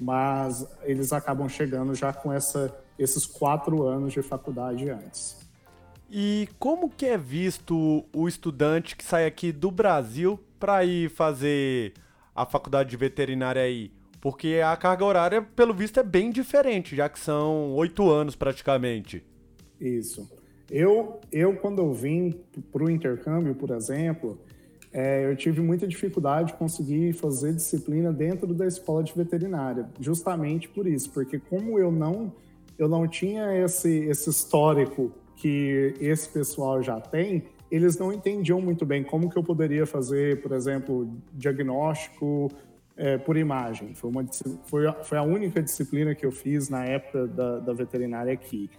mas 0.00 0.66
eles 0.82 1.12
acabam 1.12 1.48
chegando 1.48 1.94
já 1.94 2.12
com 2.12 2.32
essa, 2.32 2.74
esses 2.98 3.26
quatro 3.26 3.82
anos 3.84 4.12
de 4.12 4.22
faculdade 4.22 4.88
antes. 4.88 5.38
E 6.10 6.48
como 6.58 6.90
que 6.90 7.06
é 7.06 7.16
visto 7.16 8.04
o 8.12 8.26
estudante 8.26 8.96
que 8.96 9.04
sai 9.04 9.26
aqui 9.26 9.52
do 9.52 9.70
Brasil 9.70 10.40
para 10.58 10.84
ir 10.84 11.08
fazer 11.08 11.94
a 12.34 12.44
faculdade 12.44 12.90
de 12.90 12.96
veterinária 12.96 13.62
aí? 13.62 13.92
Porque 14.20 14.60
a 14.62 14.76
carga 14.76 15.04
horária, 15.04 15.40
pelo 15.40 15.72
visto, 15.72 16.00
é 16.00 16.02
bem 16.02 16.30
diferente, 16.30 16.96
já 16.96 17.08
que 17.08 17.18
são 17.18 17.72
oito 17.74 18.10
anos 18.10 18.34
praticamente. 18.34 19.24
Isso. 19.80 20.28
Eu, 20.70 21.20
eu 21.32 21.56
quando 21.56 21.80
eu 21.80 21.92
vim 21.92 22.34
para 22.70 22.84
o 22.84 22.90
intercâmbio, 22.90 23.54
por 23.54 23.70
exemplo, 23.70 24.38
é, 24.92 25.24
eu 25.24 25.36
tive 25.36 25.60
muita 25.60 25.86
dificuldade 25.86 26.52
de 26.52 26.58
conseguir 26.58 27.12
fazer 27.12 27.52
disciplina 27.52 28.12
dentro 28.12 28.54
da 28.54 28.66
escola 28.66 29.02
de 29.02 29.12
veterinária, 29.12 29.88
justamente 29.98 30.68
por 30.68 30.86
isso, 30.86 31.10
porque 31.10 31.38
como 31.38 31.78
eu 31.78 31.90
não 31.90 32.32
eu 32.78 32.88
não 32.88 33.06
tinha 33.06 33.54
esse, 33.62 33.90
esse 34.04 34.30
histórico 34.30 35.12
que 35.36 35.94
esse 36.00 36.26
pessoal 36.28 36.82
já 36.82 36.98
tem, 36.98 37.44
eles 37.70 37.98
não 37.98 38.10
entendiam 38.10 38.58
muito 38.58 38.86
bem 38.86 39.04
como 39.04 39.28
que 39.28 39.36
eu 39.36 39.44
poderia 39.44 39.84
fazer, 39.84 40.40
por 40.40 40.52
exemplo, 40.52 41.06
diagnóstico 41.34 42.50
é, 42.96 43.18
por 43.18 43.36
imagem. 43.36 43.94
Foi, 43.94 44.10
uma, 44.10 44.24
foi, 44.64 44.90
foi 45.04 45.18
a 45.18 45.22
única 45.22 45.62
disciplina 45.62 46.14
que 46.14 46.24
eu 46.24 46.32
fiz 46.32 46.70
na 46.70 46.84
época 46.84 47.26
da, 47.26 47.58
da 47.58 47.72
veterinária 47.74 48.32
aqui. 48.32 48.70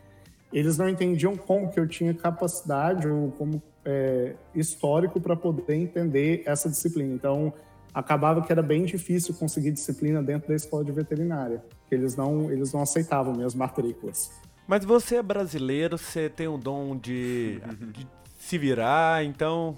Eles 0.51 0.77
não 0.77 0.89
entendiam 0.89 1.36
como 1.36 1.70
que 1.72 1.79
eu 1.79 1.88
tinha 1.88 2.13
capacidade 2.13 3.08
ou 3.08 3.31
como 3.31 3.62
é, 3.86 4.36
histórico 4.53 5.20
para 5.20 5.36
poder 5.36 5.75
entender 5.75 6.43
essa 6.46 6.70
disciplina. 6.70 7.13
Então, 7.13 7.53
acabava 7.93 8.41
que 8.41 8.51
era 8.51 8.62
bem 8.62 8.86
difícil 8.86 9.34
conseguir 9.34 9.72
disciplina 9.72 10.22
dentro 10.22 10.50
da 10.50 10.55
escola 10.55 10.84
de 10.84 10.91
veterinária, 10.91 11.63
que 11.88 11.96
eles 11.96 12.15
não, 12.15 12.51
eles 12.51 12.74
não 12.74 12.81
aceitavam 12.81 13.34
minhas 13.34 13.55
matrículas. 13.55 14.31
Mas 14.67 14.86
você 14.86 15.17
é 15.17 15.24
brasileiro, 15.24 15.98
você 15.98 16.29
tem 16.29 16.48
o 16.48 16.58
dom 16.58 16.96
de, 16.96 17.62
de 17.91 18.08
se 18.39 18.58
virar, 18.58 19.25
então 19.25 19.77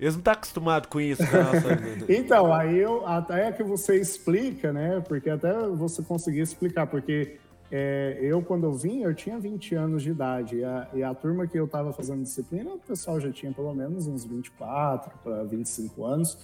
eles 0.00 0.14
não 0.14 0.20
estão 0.20 0.32
tá 0.32 0.32
acostumados 0.32 0.88
com 0.88 1.00
isso. 1.00 1.22
Né? 1.22 2.04
então, 2.08 2.52
aí 2.52 2.78
eu, 2.78 3.06
até 3.06 3.48
é 3.48 3.52
que 3.52 3.62
você 3.62 4.00
explica, 4.00 4.72
né? 4.72 5.00
Porque 5.06 5.30
até 5.30 5.52
você 5.68 6.02
conseguir 6.02 6.40
explicar, 6.40 6.88
porque 6.88 7.38
é, 7.74 8.18
eu, 8.20 8.42
quando 8.42 8.64
eu 8.64 8.74
vim, 8.74 9.00
eu 9.00 9.14
tinha 9.14 9.38
20 9.38 9.74
anos 9.74 10.02
de 10.02 10.10
idade. 10.10 10.56
E 10.56 10.64
a, 10.64 10.88
e 10.92 11.02
a 11.02 11.14
turma 11.14 11.46
que 11.46 11.58
eu 11.58 11.64
estava 11.64 11.90
fazendo 11.90 12.22
disciplina, 12.22 12.70
o 12.70 12.78
pessoal 12.78 13.18
já 13.18 13.32
tinha 13.32 13.50
pelo 13.50 13.74
menos 13.74 14.06
uns 14.06 14.26
24 14.26 15.10
para 15.24 15.42
25 15.44 16.04
anos. 16.04 16.38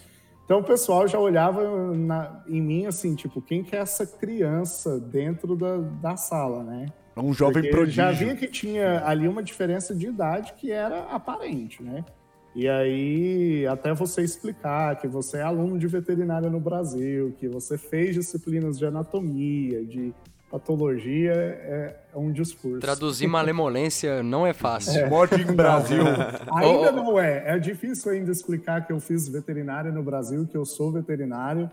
Então 0.46 0.60
o 0.60 0.64
pessoal 0.64 1.06
já 1.06 1.18
olhava 1.18 1.94
na, 1.94 2.42
em 2.48 2.62
mim 2.62 2.86
assim, 2.86 3.14
tipo, 3.14 3.42
quem 3.42 3.62
que 3.62 3.76
é 3.76 3.80
essa 3.80 4.06
criança 4.06 4.98
dentro 4.98 5.54
da, 5.54 5.76
da 5.76 6.16
sala, 6.16 6.64
né? 6.64 6.86
Um 7.14 7.34
jovem 7.34 7.62
Porque 7.62 7.76
prodígio. 7.76 7.96
Já 7.96 8.10
via 8.10 8.34
que 8.34 8.46
tinha 8.46 9.04
ali 9.04 9.28
uma 9.28 9.42
diferença 9.42 9.94
de 9.94 10.06
idade 10.06 10.54
que 10.54 10.72
era 10.72 11.02
aparente, 11.10 11.82
né? 11.82 12.06
E 12.54 12.66
aí, 12.66 13.66
até 13.66 13.92
você 13.92 14.22
explicar 14.22 14.96
que 14.96 15.06
você 15.06 15.36
é 15.36 15.42
aluno 15.42 15.78
de 15.78 15.86
veterinária 15.86 16.48
no 16.48 16.58
Brasil, 16.58 17.34
que 17.38 17.46
você 17.46 17.76
fez 17.76 18.14
disciplinas 18.14 18.78
de 18.78 18.86
anatomia, 18.86 19.84
de 19.84 20.14
patologia, 20.50 21.32
é, 21.32 21.96
é 22.14 22.18
um 22.18 22.32
discurso. 22.32 22.80
Traduzir 22.80 23.26
malemolência 23.26 24.22
não 24.22 24.46
é 24.46 24.52
fácil. 24.52 24.98
É. 25.00 25.08
Morte 25.08 25.34
em 25.34 25.54
Brasil. 25.54 26.02
ainda 26.52 26.92
não 26.92 27.18
é. 27.18 27.54
É 27.54 27.58
difícil 27.58 28.12
ainda 28.12 28.32
explicar 28.32 28.86
que 28.86 28.92
eu 28.92 29.00
fiz 29.00 29.28
veterinária 29.28 29.92
no 29.92 30.02
Brasil, 30.02 30.46
que 30.46 30.56
eu 30.56 30.64
sou 30.64 30.90
veterinário. 30.90 31.70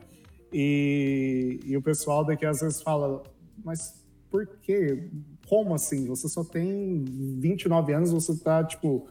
E, 0.51 1.59
e 1.65 1.75
o 1.75 1.81
pessoal 1.81 2.23
daqui 2.23 2.45
às 2.45 2.61
vezes 2.61 2.81
fala, 2.81 3.23
mas 3.63 4.03
por 4.29 4.45
quê? 4.61 5.09
Como 5.47 5.73
assim? 5.73 6.05
Você 6.07 6.27
só 6.27 6.43
tem 6.43 7.03
29 7.39 7.93
anos, 7.93 8.11
você 8.11 8.33
está 8.33 8.63
tipo, 8.63 9.07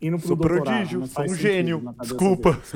indo 0.00 0.18
pro 0.18 0.26
sou 0.26 0.36
doutorado. 0.36 0.64
prodígio, 0.64 1.06
sou 1.06 1.24
um 1.24 1.34
gênio. 1.34 1.94
Desculpa. 2.00 2.58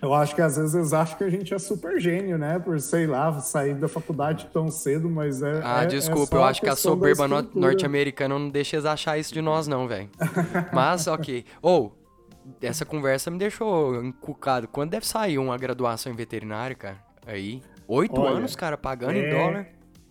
Eu 0.00 0.12
acho 0.12 0.34
que 0.34 0.42
às 0.42 0.56
vezes 0.56 0.74
eles 0.74 0.92
acham 0.92 1.16
que 1.16 1.24
a 1.24 1.30
gente 1.30 1.54
é 1.54 1.58
super 1.58 1.98
gênio, 1.98 2.36
né? 2.36 2.58
Por, 2.58 2.78
sei 2.80 3.06
lá, 3.06 3.40
sair 3.40 3.74
da 3.74 3.88
faculdade 3.88 4.48
tão 4.52 4.70
cedo, 4.70 5.08
mas 5.08 5.42
é. 5.42 5.60
Ah, 5.64 5.82
é, 5.84 5.86
desculpa, 5.86 6.36
é 6.36 6.38
eu 6.38 6.44
acho 6.44 6.60
que 6.60 6.68
a 6.68 6.76
soberba 6.76 7.26
norte-americana 7.54 8.38
não 8.38 8.48
deixa 8.48 8.76
eles 8.76 8.86
achar 8.86 9.18
isso 9.18 9.32
de 9.32 9.40
nós, 9.40 9.66
não, 9.66 9.88
velho. 9.88 10.08
mas, 10.72 11.06
ok. 11.06 11.44
Ou, 11.62 11.96
oh, 11.96 12.06
essa 12.60 12.84
conversa 12.84 13.30
me 13.30 13.38
deixou 13.38 14.04
encucado. 14.04 14.68
Quando 14.68 14.90
deve 14.90 15.06
sair 15.06 15.38
uma 15.38 15.56
graduação 15.56 16.12
em 16.12 16.16
veterinário, 16.16 16.76
cara? 16.76 16.98
Aí. 17.26 17.62
Oito 17.88 18.24
anos, 18.24 18.54
cara, 18.56 18.76
pagando 18.76 19.12
é... 19.12 19.28
em 19.28 19.30
dólar. 19.30 19.66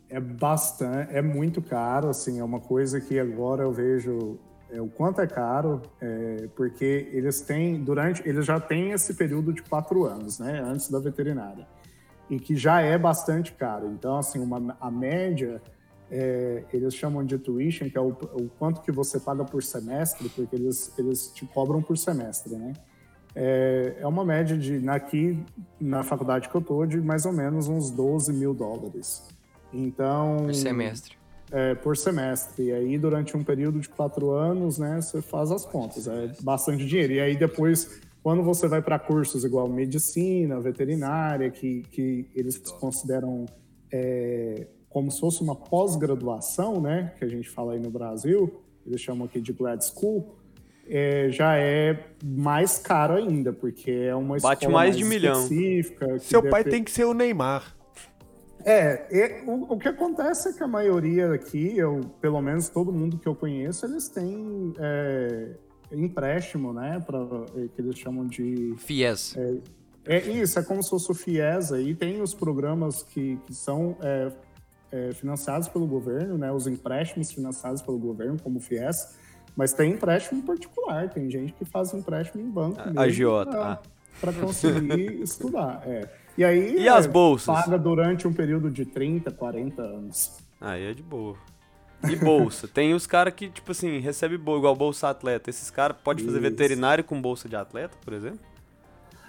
É 0.07 0.19
bastante, 0.19 1.13
é 1.15 1.21
muito 1.21 1.61
caro, 1.61 2.09
assim, 2.09 2.39
é 2.39 2.43
uma 2.43 2.59
coisa 2.59 3.01
que 3.01 3.19
agora 3.19 3.63
eu 3.63 3.71
vejo 3.71 4.39
é, 4.69 4.81
o 4.81 4.87
quanto 4.87 5.21
é 5.21 5.27
caro, 5.27 5.81
é, 6.01 6.47
porque 6.55 7.09
eles 7.11 7.41
têm, 7.41 7.83
durante, 7.83 8.27
eles 8.27 8.45
já 8.45 8.59
têm 8.59 8.91
esse 8.91 9.13
período 9.13 9.53
de 9.53 9.61
quatro 9.61 10.05
anos, 10.05 10.39
né, 10.39 10.61
antes 10.65 10.89
da 10.89 10.99
veterinária, 10.99 11.67
e 12.29 12.39
que 12.39 12.55
já 12.55 12.81
é 12.81 12.97
bastante 12.97 13.53
caro. 13.53 13.87
Então, 13.91 14.17
assim, 14.17 14.39
uma, 14.39 14.75
a 14.79 14.89
média, 14.89 15.61
é, 16.09 16.63
eles 16.73 16.95
chamam 16.95 17.23
de 17.23 17.37
tuition, 17.37 17.89
que 17.89 17.97
é 17.97 18.01
o, 18.01 18.09
o, 18.09 18.49
quanto 18.57 18.81
que 18.81 18.91
você 18.91 19.19
paga 19.19 19.43
por 19.43 19.61
semestre, 19.61 20.29
porque 20.29 20.55
eles, 20.55 20.91
eles 20.97 21.31
te 21.33 21.45
cobram 21.45 21.81
por 21.81 21.97
semestre, 21.97 22.55
né? 22.55 22.73
É, 23.37 23.97
é 23.99 24.07
uma 24.07 24.23
média 24.23 24.57
de, 24.57 24.87
aqui 24.89 25.43
na 25.79 26.03
faculdade 26.03 26.47
que 26.47 26.55
eu 26.55 26.61
tô, 26.61 26.85
de 26.85 27.01
mais 27.01 27.25
ou 27.25 27.33
menos 27.33 27.67
uns 27.67 27.91
12 27.91 28.31
mil 28.31 28.53
dólares. 28.53 29.27
Então... 29.73 30.37
Por 30.45 30.55
semestre 30.55 31.17
é, 31.51 31.75
por 31.75 31.95
semestre. 31.95 32.65
E 32.65 32.71
aí, 32.71 32.97
durante 32.97 33.35
um 33.35 33.43
período 33.43 33.79
de 33.79 33.89
quatro 33.89 34.31
anos, 34.31 34.77
né, 34.77 35.01
você 35.01 35.21
faz 35.21 35.51
as 35.51 35.65
contas. 35.65 36.07
É 36.07 36.31
bastante 36.41 36.85
dinheiro. 36.85 37.13
E 37.13 37.19
aí, 37.19 37.35
depois, 37.35 38.01
quando 38.23 38.43
você 38.43 38.67
vai 38.67 38.81
para 38.81 38.97
cursos 38.97 39.43
igual 39.43 39.67
medicina, 39.67 40.59
veterinária, 40.59 41.49
que, 41.49 41.83
que 41.91 42.27
eles 42.33 42.57
consideram 42.57 43.45
é, 43.91 44.67
como 44.89 45.11
se 45.11 45.19
fosse 45.19 45.41
uma 45.41 45.55
pós-graduação, 45.55 46.81
né, 46.81 47.13
que 47.17 47.25
a 47.25 47.27
gente 47.27 47.49
fala 47.49 47.73
aí 47.73 47.79
no 47.79 47.89
Brasil, 47.89 48.61
eles 48.85 49.01
chamam 49.01 49.25
aqui 49.25 49.41
de 49.41 49.51
grad 49.51 49.81
school, 49.81 50.35
é, 50.87 51.29
já 51.29 51.57
é 51.57 52.07
mais 52.23 52.77
caro 52.77 53.15
ainda, 53.15 53.51
porque 53.51 53.91
é 53.91 54.15
uma 54.15 54.37
Bate 54.39 54.67
mais, 54.67 54.73
mais 54.73 54.97
de 54.97 55.03
milhão. 55.03 55.47
Seu 56.19 56.43
pai 56.49 56.63
tem 56.63 56.83
que 56.83 56.91
ser 56.91 57.05
o 57.05 57.13
Neymar. 57.13 57.75
É, 58.65 59.43
o, 59.45 59.73
o, 59.73 59.77
que 59.77 59.87
acontece 59.87 60.49
é 60.49 60.53
que 60.53 60.63
a 60.63 60.67
maioria 60.67 61.31
aqui, 61.33 61.77
eu, 61.77 62.01
pelo 62.19 62.41
menos 62.41 62.67
todo 62.67 62.91
mundo 62.91 63.19
que 63.19 63.27
eu 63.27 63.35
conheço, 63.35 63.85
eles 63.85 64.09
têm 64.09 64.73
é, 64.79 65.51
empréstimo, 65.91 66.73
né? 66.73 66.99
Pra, 67.05 67.19
é, 67.55 67.67
que 67.67 67.79
eles 67.79 67.99
chamam 67.99 68.25
de. 68.25 68.73
FIES. 68.77 69.37
É, 69.37 69.57
é, 70.07 70.19
isso, 70.31 70.57
é 70.57 70.63
como 70.63 70.81
se 70.83 70.89
fosse 70.89 71.11
o 71.11 71.13
FIES 71.13 71.71
aí. 71.71 71.93
Tem 71.93 72.21
os 72.21 72.33
programas 72.33 73.03
que, 73.03 73.37
que 73.45 73.53
são 73.53 73.95
é, 74.01 74.31
é, 74.91 75.13
financiados 75.13 75.67
pelo 75.67 75.85
governo, 75.85 76.35
né? 76.35 76.51
Os 76.51 76.65
empréstimos 76.65 77.31
financiados 77.31 77.83
pelo 77.83 77.99
governo, 77.99 78.37
como 78.41 78.57
o 78.57 78.61
FIES. 78.61 78.95
Mas 79.55 79.73
tem 79.73 79.93
empréstimo 79.93 80.41
particular, 80.43 81.09
tem 81.09 81.29
gente 81.29 81.53
que 81.53 81.65
faz 81.65 81.93
empréstimo 81.93 82.41
em 82.41 82.49
banco. 82.49 82.79
A 82.79 83.03
agiota. 83.03 83.79
Para 84.19 84.33
conseguir 84.33 85.21
estudar. 85.21 85.83
É. 85.85 86.24
E 86.37 86.43
aí 86.43 86.77
e 86.79 86.89
as 86.89 87.07
bolsas? 87.07 87.55
paga 87.55 87.77
durante 87.77 88.27
um 88.27 88.33
período 88.33 88.69
de 88.69 88.85
30, 88.85 89.31
40 89.31 89.81
anos. 89.81 90.37
Aí 90.59 90.91
é 90.91 90.93
de 90.93 91.03
boa. 91.03 91.37
E 92.09 92.15
bolsa? 92.15 92.67
Tem 92.67 92.93
os 92.93 93.07
caras 93.07 93.33
que, 93.33 93.49
tipo 93.49 93.71
assim, 93.71 93.99
recebe 93.99 94.37
bolsa, 94.37 94.59
igual 94.59 94.75
bolsa 94.75 95.09
atleta. 95.09 95.49
Esses 95.49 95.71
caras 95.71 95.97
podem 96.03 96.25
fazer 96.25 96.39
veterinário 96.39 97.03
com 97.03 97.19
bolsa 97.19 97.47
de 97.49 97.55
atleta, 97.55 97.97
por 98.03 98.13
exemplo? 98.13 98.39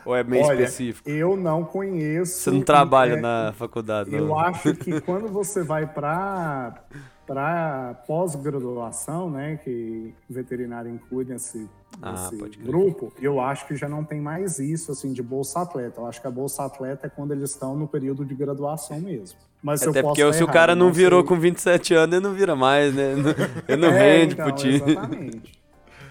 Ou 0.04 0.14
é 0.14 0.22
meio 0.22 0.44
Olha, 0.44 0.62
específico? 0.62 1.08
Eu 1.08 1.36
não 1.36 1.64
conheço. 1.64 2.38
Você 2.38 2.50
não 2.50 2.62
trabalha 2.62 3.14
é, 3.14 3.20
na 3.20 3.52
faculdade, 3.56 4.10
não? 4.10 4.18
Eu 4.18 4.38
acho 4.38 4.74
que 4.74 5.00
quando 5.00 5.28
você 5.28 5.64
vai 5.64 5.86
para 5.86 6.80
para 7.26 7.94
pós-graduação, 8.06 9.30
né, 9.30 9.56
que 9.62 10.14
veterinário 10.28 10.90
inclui 10.90 11.24
nesse, 11.24 11.68
Ah, 12.00 12.12
nesse 12.12 12.58
grupo, 12.58 13.12
eu 13.20 13.40
acho 13.40 13.66
que 13.66 13.74
já 13.76 13.88
não 13.88 14.04
tem 14.04 14.20
mais 14.20 14.58
isso, 14.58 14.92
assim, 14.92 15.12
de 15.12 15.22
bolsa 15.22 15.60
atleta. 15.60 16.00
Eu 16.00 16.06
acho 16.06 16.20
que 16.20 16.26
a 16.26 16.30
bolsa 16.30 16.64
atleta 16.64 17.06
é 17.06 17.10
quando 17.10 17.32
eles 17.32 17.50
estão 17.50 17.74
no 17.76 17.88
período 17.88 18.24
de 18.24 18.34
graduação 18.34 19.00
mesmo. 19.00 19.38
Mas 19.62 19.82
Até 19.82 20.02
porque 20.02 20.32
se 20.32 20.44
o 20.44 20.46
cara 20.46 20.74
não 20.76 20.92
virou 20.92 21.20
sei. 21.20 21.28
com 21.28 21.40
27 21.40 21.94
anos, 21.94 22.14
ele 22.14 22.22
não 22.24 22.34
vira 22.34 22.54
mais, 22.54 22.94
né? 22.94 23.14
Ele 23.66 23.80
não 23.80 23.88
É, 23.88 24.18
rende 24.18 24.34
então, 24.34 24.46
pro 24.46 24.54
time. 24.54 24.76
Exatamente. 24.92 25.58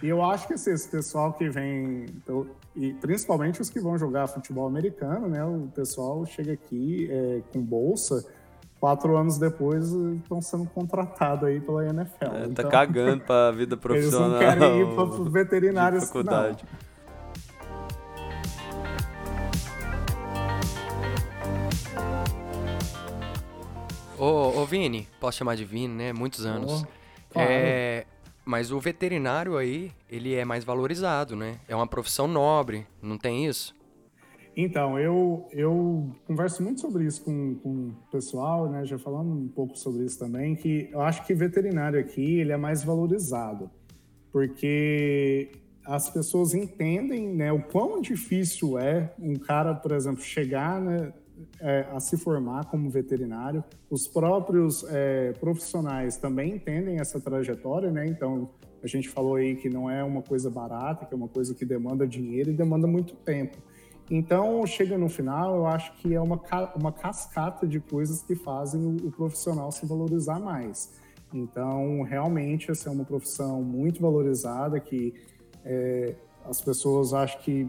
E 0.03 0.07
eu 0.09 0.21
acho 0.21 0.47
que 0.47 0.53
assim, 0.55 0.71
esse 0.71 0.89
pessoal 0.89 1.31
que 1.33 1.49
vem, 1.49 2.05
então, 2.09 2.45
e 2.75 2.91
principalmente 2.93 3.61
os 3.61 3.69
que 3.69 3.79
vão 3.79 3.97
jogar 3.97 4.27
futebol 4.27 4.67
americano, 4.67 5.27
né? 5.29 5.43
O 5.45 5.69
pessoal 5.73 6.25
chega 6.25 6.51
aqui 6.53 7.07
é, 7.09 7.41
com 7.53 7.61
bolsa, 7.61 8.25
quatro 8.85 9.17
anos 9.17 9.39
depois 9.39 9.83
estão 10.21 10.39
sendo 10.43 10.65
contratados 10.69 11.47
aí 11.49 11.59
pela 11.59 11.83
NFL. 11.87 12.23
É, 12.25 12.29
tá 12.29 12.45
Então, 12.45 12.69
cagando 12.69 13.23
pra 13.23 13.49
vida 13.49 13.73
Eles 13.73 13.81
profissional. 13.81 14.29
não 14.29 14.37
querem 14.37 14.81
ir 14.81 14.95
para 14.95 15.23
de 15.23 15.29
veterinários, 15.31 16.03
faculdade. 16.05 16.63
Ô, 24.17 24.61
ô 24.61 24.65
Vini, 24.65 25.07
posso 25.19 25.37
chamar 25.37 25.55
de 25.55 25.65
Vini, 25.65 25.93
né? 25.93 26.13
Muitos 26.13 26.45
anos. 26.45 26.83
Oh, 26.83 26.87
claro. 27.33 27.49
É, 27.51 28.05
mas 28.45 28.71
o 28.71 28.79
veterinário 28.79 29.57
aí, 29.57 29.91
ele 30.09 30.33
é 30.35 30.45
mais 30.45 30.63
valorizado, 30.63 31.35
né? 31.35 31.55
É 31.67 31.75
uma 31.75 31.87
profissão 31.87 32.27
nobre, 32.27 32.87
não 33.01 33.17
tem 33.17 33.45
isso? 33.45 33.75
Então, 34.57 34.97
eu, 34.97 35.47
eu 35.51 36.15
converso 36.25 36.63
muito 36.63 36.79
sobre 36.79 37.03
isso 37.03 37.23
com, 37.23 37.55
com 37.55 37.69
o 37.89 37.93
pessoal, 38.09 38.69
né? 38.69 38.85
Já 38.85 38.97
falando 38.97 39.33
um 39.33 39.49
pouco 39.49 39.77
sobre 39.77 40.05
isso 40.05 40.17
também, 40.17 40.55
que 40.55 40.89
eu 40.91 41.01
acho 41.01 41.25
que 41.25 41.33
veterinário 41.33 41.99
aqui 41.99 42.39
ele 42.39 42.53
é 42.53 42.57
mais 42.57 42.81
valorizado, 42.81 43.69
porque 44.31 45.51
as 45.85 46.09
pessoas 46.09 46.53
entendem 46.53 47.27
né, 47.27 47.51
o 47.51 47.61
quão 47.61 48.01
difícil 48.01 48.79
é 48.79 49.13
um 49.19 49.35
cara, 49.35 49.75
por 49.75 49.91
exemplo, 49.91 50.21
chegar 50.23 50.81
né, 50.81 51.13
é, 51.59 51.85
a 51.91 51.99
se 51.99 52.17
formar 52.17 52.65
como 52.65 52.89
veterinário. 52.89 53.63
Os 53.89 54.07
próprios 54.07 54.85
é, 54.89 55.33
profissionais 55.33 56.17
também 56.17 56.55
entendem 56.55 56.99
essa 56.99 57.19
trajetória, 57.19 57.91
né? 57.91 58.07
Então, 58.07 58.49
a 58.81 58.87
gente 58.87 59.09
falou 59.09 59.35
aí 59.35 59.55
que 59.55 59.69
não 59.69 59.89
é 59.89 60.03
uma 60.03 60.21
coisa 60.21 60.49
barata, 60.49 61.05
que 61.05 61.13
é 61.13 61.17
uma 61.17 61.27
coisa 61.27 61.53
que 61.53 61.65
demanda 61.65 62.07
dinheiro 62.07 62.51
e 62.51 62.53
demanda 62.53 62.87
muito 62.87 63.15
tempo. 63.15 63.57
Então, 64.09 64.65
chega 64.67 64.97
no 64.97 65.09
final, 65.09 65.55
eu 65.55 65.65
acho 65.65 65.91
que 65.97 66.13
é 66.13 66.21
uma, 66.21 66.39
uma 66.75 66.91
cascata 66.91 67.65
de 67.65 67.79
coisas 67.79 68.21
que 68.21 68.35
fazem 68.35 68.81
o, 68.85 69.07
o 69.07 69.11
profissional 69.11 69.71
se 69.71 69.85
valorizar 69.85 70.39
mais. 70.39 70.91
Então, 71.33 72.03
realmente, 72.03 72.69
essa 72.69 72.87
é 72.89 72.91
uma 72.91 73.03
profissão 73.03 73.61
muito 73.63 73.99
valorizada, 74.01 74.79
que 74.79 75.13
é, 75.65 76.15
as 76.47 76.61
pessoas 76.61 77.13
acho 77.13 77.39
que 77.39 77.67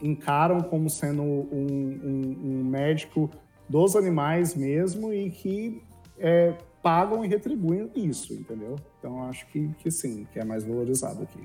encaram 0.00 0.60
como 0.62 0.88
sendo 0.88 1.22
um, 1.22 1.46
um- 1.52 2.38
um 2.44 2.64
médico 2.64 3.30
dos 3.68 3.94
animais 3.94 4.54
mesmo 4.54 5.12
e 5.12 5.30
que 5.30 5.82
é, 6.18 6.54
pagam 6.82 7.24
e 7.24 7.28
retribuem 7.28 7.90
isso, 7.94 8.32
entendeu? 8.34 8.76
Então, 8.98 9.22
acho 9.24 9.46
que, 9.48 9.68
que 9.78 9.90
sim, 9.90 10.26
que 10.32 10.38
é 10.38 10.44
mais 10.44 10.64
valorizado 10.64 11.22
aqui. 11.22 11.40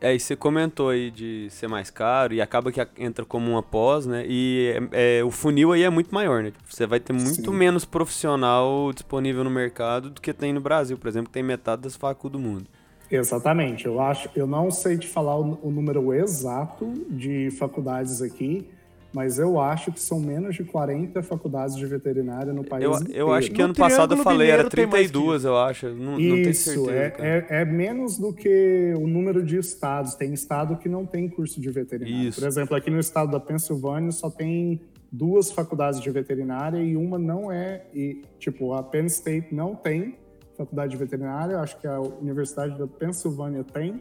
É, 0.00 0.14
e 0.14 0.20
você 0.20 0.34
comentou 0.36 0.90
aí 0.90 1.10
de 1.10 1.48
ser 1.50 1.68
mais 1.68 1.90
caro 1.90 2.34
e 2.34 2.40
acaba 2.40 2.70
que 2.72 2.86
entra 2.98 3.24
como 3.24 3.50
uma 3.50 3.62
pós, 3.62 4.06
né? 4.06 4.24
E 4.26 4.74
é, 4.92 5.18
é, 5.18 5.24
o 5.24 5.30
funil 5.30 5.72
aí 5.72 5.82
é 5.82 5.90
muito 5.90 6.14
maior, 6.14 6.42
né? 6.42 6.50
Tipo, 6.50 6.64
Você 6.68 6.86
vai 6.86 7.00
ter 7.00 7.12
muito 7.12 7.50
Sim. 7.50 7.56
menos 7.56 7.84
profissional 7.84 8.92
disponível 8.92 9.44
no 9.44 9.50
mercado 9.50 10.10
do 10.10 10.20
que 10.20 10.32
tem 10.32 10.52
no 10.52 10.60
Brasil, 10.60 10.96
por 10.96 11.08
exemplo, 11.08 11.28
que 11.28 11.34
tem 11.34 11.42
metade 11.42 11.82
das 11.82 11.96
facul 11.96 12.30
do 12.30 12.38
mundo. 12.38 12.66
Exatamente. 13.10 13.86
Eu 13.86 14.00
acho, 14.00 14.28
eu 14.34 14.46
não 14.46 14.70
sei 14.70 14.96
te 14.98 15.06
falar 15.06 15.38
o, 15.38 15.58
o 15.62 15.70
número 15.70 16.12
exato 16.14 16.92
de 17.10 17.50
faculdades 17.52 18.22
aqui, 18.22 18.66
mas 19.14 19.38
eu 19.38 19.60
acho 19.60 19.92
que 19.92 20.00
são 20.00 20.18
menos 20.18 20.56
de 20.56 20.64
40 20.64 21.22
faculdades 21.22 21.76
de 21.76 21.86
veterinária 21.86 22.52
no 22.52 22.64
país 22.64 22.82
Eu, 22.82 22.92
inteiro. 22.94 23.12
eu 23.18 23.32
acho 23.32 23.50
que 23.50 23.58
No 23.58 23.64
ano 23.66 23.74
passado 23.74 24.14
eu 24.14 24.18
falei, 24.24 24.48
era 24.48 24.64
Mineiro 24.64 24.76
tem 24.76 24.86
mais 24.86 25.06
que 25.06 25.12
32, 25.12 25.44
eu 25.44 25.56
acho. 25.56 25.88
Não, 25.90 26.12
não 26.12 26.16
tenho 26.16 26.50
Isso, 26.50 26.84
certeza. 26.84 26.92
é, 27.24 27.46
é, 27.48 27.60
é 27.60 27.64
menos 27.64 28.18
do 28.18 28.32
que 28.32 28.92
o 28.98 29.06
número 29.06 29.44
de 29.44 29.56
estados. 29.56 30.16
Tem 30.16 30.34
estado 30.34 30.76
que 30.76 30.88
não 30.88 31.06
tem 31.06 31.28
curso 31.28 31.60
de 31.60 31.70
veterinário. 31.70 32.28
Isso. 32.28 32.40
Por 32.40 32.46
exemplo, 32.48 32.76
aqui 32.76 32.90
no 32.90 32.98
estado 32.98 33.30
da 33.30 33.38
Pensilvânia 33.38 34.10
só 34.10 34.28
tem 34.28 34.80
duas 35.12 35.52
faculdades 35.52 36.00
de 36.00 36.10
veterinária 36.10 36.82
e 36.82 36.96
uma 36.96 37.16
não 37.16 37.52
é. 37.52 37.86
E, 37.94 38.22
tipo, 38.40 38.72
a 38.72 38.82
Penn 38.82 39.06
State 39.06 39.54
não 39.54 39.76
tem 39.76 40.18
faculdade 40.56 40.90
de 40.92 40.96
veterinária, 40.96 41.58
acho 41.60 41.78
que 41.78 41.86
a 41.86 42.00
Universidade 42.00 42.76
da 42.78 42.86
Pensilvânia 42.86 43.62
tem, 43.64 44.00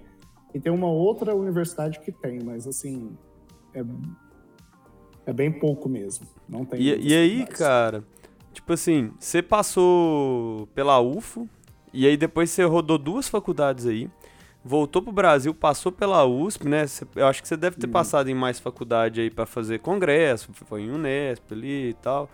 e 0.54 0.60
tem 0.60 0.72
uma 0.72 0.88
outra 0.88 1.36
universidade 1.36 2.00
que 2.00 2.12
tem, 2.12 2.40
mas 2.44 2.68
assim. 2.68 3.12
É, 3.76 3.84
é 5.26 5.34
bem 5.34 5.52
pouco 5.52 5.88
mesmo. 5.90 6.26
Não 6.48 6.66
tem. 6.66 6.82
E, 6.82 6.86
e 7.10 7.14
aí, 7.16 7.30
faculdades. 7.40 7.58
cara, 7.58 8.04
tipo 8.54 8.74
assim, 8.74 9.12
você 9.20 9.42
passou 9.42 10.68
pela 10.76 11.00
UFO, 11.00 11.48
e 11.94 12.08
aí 12.08 12.18
depois 12.18 12.50
você 12.50 12.64
rodou 12.64 12.98
duas 12.98 13.28
faculdades 13.30 13.86
aí, 13.86 14.10
voltou 14.64 15.02
pro 15.02 15.12
Brasil, 15.12 15.54
passou 15.54 15.92
pela 15.92 16.26
USP, 16.26 16.68
né? 16.68 16.88
Cê- 16.88 17.06
eu 17.16 17.28
acho 17.28 17.42
que 17.42 17.48
você 17.48 17.58
deve 17.58 17.78
ter 17.78 17.86
Uhum. 17.88 17.92
passado 17.94 18.30
em 18.30 18.34
mais 18.36 18.60
faculdade 18.60 19.22
aí 19.22 19.30
pra 19.30 19.46
fazer 19.46 19.80
congresso, 19.80 20.50
foi 20.54 20.82
em 20.84 20.90
Unesp 20.92 21.52
ali 21.52 21.90
e 21.90 21.94
tal. 21.96 22.30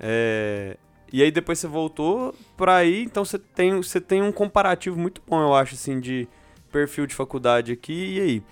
É, 0.00 0.76
e 1.12 1.22
aí 1.22 1.30
depois 1.30 1.58
você 1.58 1.66
voltou 1.68 2.34
pra 2.56 2.76
aí, 2.76 3.02
então 3.04 3.24
você 3.24 3.38
tem, 3.38 3.76
você 3.76 4.00
tem 4.00 4.22
um 4.22 4.32
comparativo 4.32 4.98
muito 4.98 5.22
bom, 5.26 5.40
eu 5.40 5.54
acho, 5.54 5.74
assim, 5.74 6.00
de 6.00 6.26
perfil 6.70 7.06
de 7.06 7.14
faculdade 7.14 7.70
aqui, 7.72 8.16
e 8.16 8.20
aí? 8.20 8.42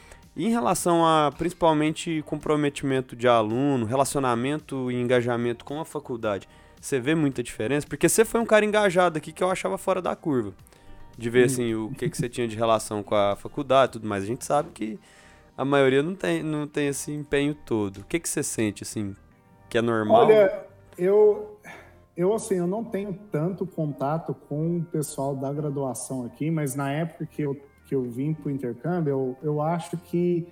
Em 0.43 0.49
relação 0.49 1.05
a 1.05 1.31
principalmente 1.31 2.23
comprometimento 2.25 3.15
de 3.15 3.29
aluno, 3.29 3.85
relacionamento 3.85 4.91
e 4.91 4.95
engajamento 4.99 5.65
com 5.67 5.79
a 5.79 5.85
faculdade, 5.85 6.49
você 6.81 6.99
vê 6.99 7.15
muita 7.15 7.43
diferença? 7.43 7.87
Porque 7.87 8.09
você 8.09 8.25
foi 8.25 8.41
um 8.41 8.47
cara 8.47 8.65
engajado 8.65 9.19
aqui 9.19 9.33
que 9.33 9.43
eu 9.43 9.51
achava 9.51 9.77
fora 9.77 10.01
da 10.01 10.17
curva. 10.17 10.55
De 11.19 11.29
ver 11.29 11.45
assim 11.45 11.75
o 11.75 11.91
que, 11.91 12.09
que 12.09 12.17
você 12.17 12.27
tinha 12.27 12.49
de 12.49 12.57
relação 12.57 13.03
com 13.03 13.15
a 13.15 13.37
faculdade 13.37 13.91
e 13.91 13.93
tudo 13.93 14.09
mais. 14.09 14.23
A 14.23 14.27
gente 14.27 14.43
sabe 14.43 14.71
que 14.71 14.99
a 15.59 15.63
maioria 15.63 16.03
não 16.03 16.15
tem, 16.15 16.43
não 16.43 16.67
tem 16.67 16.89
esse 16.89 17.13
empenho 17.13 17.55
todo. 17.55 17.99
O 17.99 18.05
que, 18.05 18.19
que 18.19 18.27
você 18.27 18.43
sente, 18.43 18.83
assim, 18.83 19.15
que 19.69 19.77
é 19.77 19.83
normal? 19.83 20.25
Olha, 20.25 20.65
eu, 20.97 21.59
eu 22.17 22.33
assim, 22.33 22.55
eu 22.55 22.67
não 22.67 22.83
tenho 22.83 23.13
tanto 23.31 23.67
contato 23.67 24.35
com 24.49 24.79
o 24.79 24.85
pessoal 24.85 25.37
da 25.37 25.53
graduação 25.53 26.25
aqui, 26.25 26.51
mas 26.51 26.75
na 26.75 26.91
época 26.91 27.27
que 27.27 27.43
eu, 27.43 27.55
que 27.91 27.95
eu 27.97 28.03
vim 28.03 28.33
para 28.33 28.47
o 28.47 28.51
intercâmbio, 28.53 29.11
eu, 29.11 29.37
eu 29.43 29.61
acho 29.61 29.97
que 29.97 30.47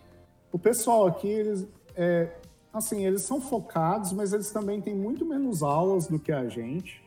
o 0.50 0.58
pessoal 0.58 1.06
aqui, 1.06 1.28
eles, 1.28 1.68
é, 1.94 2.32
assim, 2.72 3.06
eles 3.06 3.22
são 3.22 3.40
focados, 3.40 4.12
mas 4.12 4.32
eles 4.32 4.50
também 4.50 4.80
têm 4.80 4.92
muito 4.92 5.24
menos 5.24 5.62
aulas 5.62 6.08
do 6.08 6.18
que 6.18 6.32
a 6.32 6.48
gente. 6.48 7.00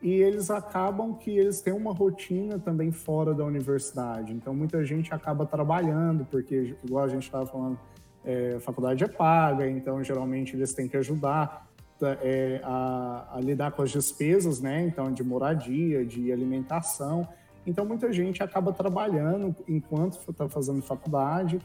E 0.00 0.12
eles 0.12 0.52
acabam 0.52 1.14
que 1.14 1.36
eles 1.36 1.60
têm 1.60 1.72
uma 1.72 1.92
rotina 1.92 2.60
também 2.60 2.92
fora 2.92 3.34
da 3.34 3.44
universidade. 3.44 4.32
Então, 4.32 4.54
muita 4.54 4.84
gente 4.84 5.12
acaba 5.12 5.44
trabalhando, 5.44 6.24
porque, 6.26 6.76
igual 6.84 7.04
a 7.04 7.08
gente 7.08 7.24
estava 7.24 7.44
falando, 7.44 7.76
é, 8.24 8.54
a 8.58 8.60
faculdade 8.60 9.02
é 9.02 9.08
paga, 9.08 9.68
então, 9.68 10.02
geralmente, 10.04 10.54
eles 10.54 10.72
têm 10.72 10.86
que 10.86 10.96
ajudar 10.96 11.68
é, 12.00 12.60
a, 12.62 13.36
a 13.36 13.40
lidar 13.40 13.72
com 13.72 13.82
as 13.82 13.90
despesas, 13.90 14.60
né? 14.60 14.84
Então, 14.84 15.12
de 15.12 15.24
moradia, 15.24 16.06
de 16.06 16.30
alimentação. 16.30 17.26
Então, 17.66 17.84
muita 17.84 18.12
gente 18.12 18.42
acaba 18.42 18.72
trabalhando 18.72 19.54
enquanto 19.68 20.18
está 20.28 20.48
fazendo 20.48 20.82
faculdade. 20.82 21.60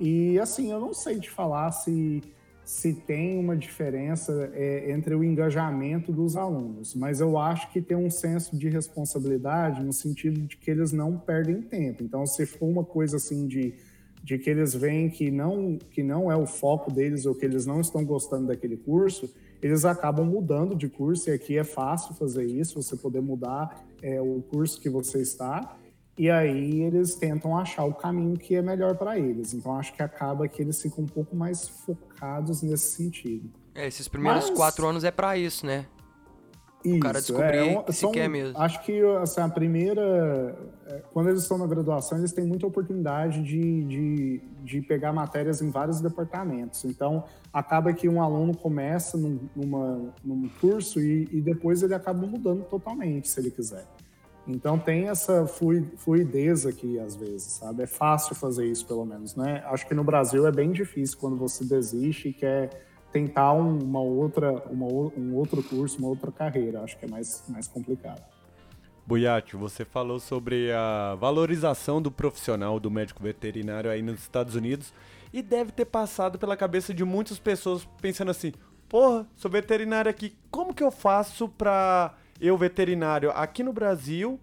E, 0.00 0.38
assim, 0.38 0.70
eu 0.72 0.80
não 0.80 0.94
sei 0.94 1.20
te 1.20 1.30
falar 1.30 1.70
se 1.72 2.22
se 2.64 2.94
tem 2.94 3.38
uma 3.38 3.56
diferença 3.56 4.50
é, 4.54 4.92
entre 4.92 5.14
o 5.14 5.24
engajamento 5.24 6.12
dos 6.12 6.36
alunos, 6.36 6.94
mas 6.94 7.20
eu 7.20 7.36
acho 7.36 7.70
que 7.72 7.80
tem 7.80 7.96
um 7.96 8.10
senso 8.10 8.56
de 8.56 8.68
responsabilidade 8.68 9.82
no 9.82 9.92
sentido 9.92 10.40
de 10.42 10.56
que 10.56 10.70
eles 10.70 10.92
não 10.92 11.18
perdem 11.18 11.60
tempo. 11.60 12.02
Então, 12.04 12.24
se 12.24 12.46
for 12.46 12.66
uma 12.66 12.84
coisa 12.84 13.16
assim 13.16 13.48
de, 13.48 13.74
de 14.22 14.38
que 14.38 14.48
eles 14.48 14.74
veem 14.74 15.10
que 15.10 15.30
não, 15.30 15.76
que 15.90 16.02
não 16.02 16.30
é 16.30 16.36
o 16.36 16.46
foco 16.46 16.92
deles 16.92 17.26
ou 17.26 17.34
que 17.34 17.44
eles 17.44 17.66
não 17.66 17.80
estão 17.80 18.04
gostando 18.04 18.46
daquele 18.46 18.76
curso, 18.76 19.28
eles 19.62 19.84
acabam 19.84 20.26
mudando 20.26 20.74
de 20.74 20.88
curso 20.88 21.30
e 21.30 21.32
aqui 21.32 21.56
é 21.56 21.64
fácil 21.64 22.14
fazer 22.14 22.44
isso, 22.44 22.82
você 22.82 22.96
poder 22.96 23.22
mudar 23.22 23.84
é, 24.02 24.20
o 24.20 24.42
curso 24.50 24.80
que 24.80 24.90
você 24.90 25.22
está 25.22 25.76
e 26.18 26.28
aí 26.28 26.82
eles 26.82 27.14
tentam 27.14 27.56
achar 27.56 27.84
o 27.84 27.94
caminho 27.94 28.36
que 28.36 28.54
é 28.56 28.60
melhor 28.60 28.96
para 28.96 29.18
eles. 29.18 29.54
Então 29.54 29.76
acho 29.78 29.94
que 29.94 30.02
acaba 30.02 30.46
que 30.48 30.60
eles 30.60 30.82
ficam 30.82 31.04
um 31.04 31.06
pouco 31.06 31.34
mais 31.36 31.68
focados 31.68 32.60
nesse 32.62 32.96
sentido. 32.96 33.48
É, 33.74 33.86
esses 33.86 34.08
primeiros 34.08 34.48
Mas- 34.48 34.56
quatro 34.56 34.86
anos 34.86 35.04
é 35.04 35.10
pra 35.10 35.38
isso, 35.38 35.64
né? 35.64 35.86
Isso, 36.84 36.96
o 36.96 37.00
cara 37.00 37.18
descobrir 37.20 37.58
é, 37.58 37.84
é, 37.86 37.92
se 37.92 38.10
quer 38.10 38.28
mesmo. 38.28 38.58
Acho 38.58 38.82
que 38.84 39.00
assim, 39.22 39.40
a 39.40 39.48
primeira. 39.48 40.56
É, 40.86 41.02
quando 41.12 41.28
eles 41.28 41.42
estão 41.42 41.58
na 41.58 41.66
graduação, 41.66 42.18
eles 42.18 42.32
têm 42.32 42.44
muita 42.44 42.66
oportunidade 42.66 43.42
de, 43.42 43.84
de, 43.84 44.42
de 44.62 44.80
pegar 44.82 45.12
matérias 45.12 45.62
em 45.62 45.70
vários 45.70 46.00
departamentos. 46.00 46.84
Então, 46.84 47.24
acaba 47.52 47.92
que 47.92 48.08
um 48.08 48.20
aluno 48.20 48.56
começa 48.56 49.16
num, 49.16 49.38
numa, 49.54 50.12
num 50.24 50.48
curso 50.60 51.00
e, 51.00 51.28
e 51.30 51.40
depois 51.40 51.82
ele 51.82 51.94
acaba 51.94 52.26
mudando 52.26 52.64
totalmente, 52.64 53.28
se 53.28 53.40
ele 53.40 53.50
quiser. 53.50 53.84
Então 54.46 54.76
tem 54.78 55.08
essa 55.08 55.46
fluidez 55.46 56.66
aqui 56.66 56.98
às 56.98 57.14
vezes, 57.14 57.44
sabe? 57.44 57.84
É 57.84 57.86
fácil 57.86 58.34
fazer 58.34 58.66
isso 58.66 58.84
pelo 58.86 59.04
menos, 59.04 59.36
né? 59.36 59.62
Acho 59.66 59.86
que 59.86 59.94
no 59.94 60.02
Brasil 60.02 60.46
é 60.46 60.50
bem 60.50 60.72
difícil 60.72 61.16
quando 61.18 61.36
você 61.36 61.64
desiste 61.64 62.28
e 62.28 62.32
quer 62.32 62.91
tentar 63.12 63.52
uma 63.52 64.00
outra, 64.00 64.52
uma, 64.70 64.86
um 64.86 65.34
outro 65.34 65.62
curso, 65.62 65.98
uma 65.98 66.08
outra 66.08 66.32
carreira. 66.32 66.82
Acho 66.82 66.98
que 66.98 67.04
é 67.04 67.08
mais, 67.08 67.44
mais 67.48 67.68
complicado. 67.68 68.22
Buiati, 69.06 69.56
você 69.56 69.84
falou 69.84 70.18
sobre 70.18 70.72
a 70.72 71.16
valorização 71.16 72.00
do 72.00 72.10
profissional 72.10 72.78
do 72.78 72.90
médico 72.90 73.22
veterinário 73.22 73.90
aí 73.90 74.00
nos 74.00 74.20
Estados 74.20 74.54
Unidos 74.54 74.92
e 75.32 75.42
deve 75.42 75.72
ter 75.72 75.84
passado 75.84 76.38
pela 76.38 76.56
cabeça 76.56 76.94
de 76.94 77.04
muitas 77.04 77.38
pessoas 77.38 77.86
pensando 78.00 78.30
assim: 78.30 78.52
porra, 78.88 79.26
sou 79.36 79.50
veterinário 79.50 80.10
aqui, 80.10 80.36
como 80.50 80.72
que 80.72 80.82
eu 80.82 80.90
faço 80.90 81.48
pra 81.48 82.14
eu, 82.40 82.56
veterinário, 82.56 83.30
aqui 83.32 83.62
no 83.62 83.72
Brasil 83.72 84.38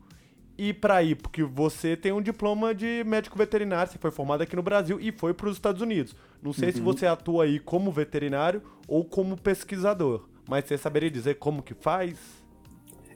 e 0.59 0.73
para 0.73 1.01
ir? 1.01 1.15
Porque 1.15 1.41
você 1.41 1.95
tem 1.95 2.11
um 2.11 2.21
diploma 2.21 2.75
de 2.75 3.01
médico 3.05 3.37
veterinário, 3.37 3.89
você 3.89 3.97
foi 3.97 4.11
formado 4.11 4.41
aqui 4.41 4.57
no 4.57 4.61
Brasil 4.61 4.99
e 4.99 5.09
foi 5.09 5.33
para 5.33 5.47
os 5.47 5.55
Estados 5.55 5.81
Unidos. 5.81 6.13
Não 6.43 6.51
sei 6.51 6.67
uhum. 6.67 6.73
se 6.73 6.81
você 6.81 7.05
atua 7.05 7.45
aí 7.45 7.59
como 7.59 7.89
veterinário 7.93 8.61
ou 8.85 9.05
como 9.05 9.37
pesquisador, 9.37 10.27
mas 10.49 10.65
você 10.65 10.77
saberia 10.77 11.09
dizer 11.09 11.35
como 11.35 11.63
que 11.63 11.73
faz? 11.73 12.17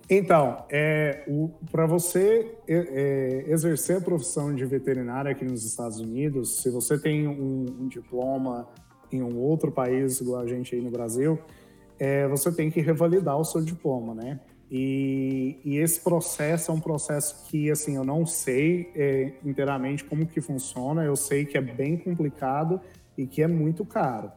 Então, 0.09 0.63
é, 0.69 1.25
para 1.69 1.85
você 1.85 2.55
é, 2.65 2.75
é, 2.75 3.51
exercer 3.51 3.97
a 3.97 4.01
profissão 4.01 4.55
de 4.55 4.65
veterinário 4.65 5.29
aqui 5.29 5.43
nos 5.43 5.65
Estados 5.65 5.99
Unidos, 5.99 6.61
se 6.61 6.69
você 6.69 6.97
tem 6.97 7.27
um, 7.27 7.65
um 7.81 7.87
diploma 7.89 8.69
em 9.11 9.21
um 9.21 9.37
outro 9.37 9.69
país, 9.69 10.21
igual 10.21 10.41
a 10.41 10.47
gente 10.47 10.75
aí 10.75 10.81
no 10.81 10.89
Brasil, 10.89 11.37
é, 11.99 12.25
você 12.27 12.51
tem 12.53 12.71
que 12.71 12.79
revalidar 12.79 13.37
o 13.37 13.43
seu 13.43 13.61
diploma, 13.61 14.13
né? 14.13 14.39
E, 14.75 15.59
e, 15.63 15.77
esse 15.77 16.01
processo 16.01 16.71
é 16.71 16.73
um 16.73 16.79
processo 16.79 17.45
que, 17.47 17.69
assim, 17.69 17.95
eu 17.95 18.03
não 18.03 18.25
sei 18.25 18.91
é, 18.95 19.33
inteiramente 19.45 20.03
como 20.03 20.25
que 20.25 20.41
funciona, 20.41 21.03
eu 21.03 21.15
sei 21.15 21.45
que 21.45 21.55
é 21.55 21.61
bem 21.61 21.95
complicado 21.95 22.81
e 23.15 23.27
que 23.27 23.43
é 23.43 23.47
muito 23.47 23.85
caro. 23.85 24.31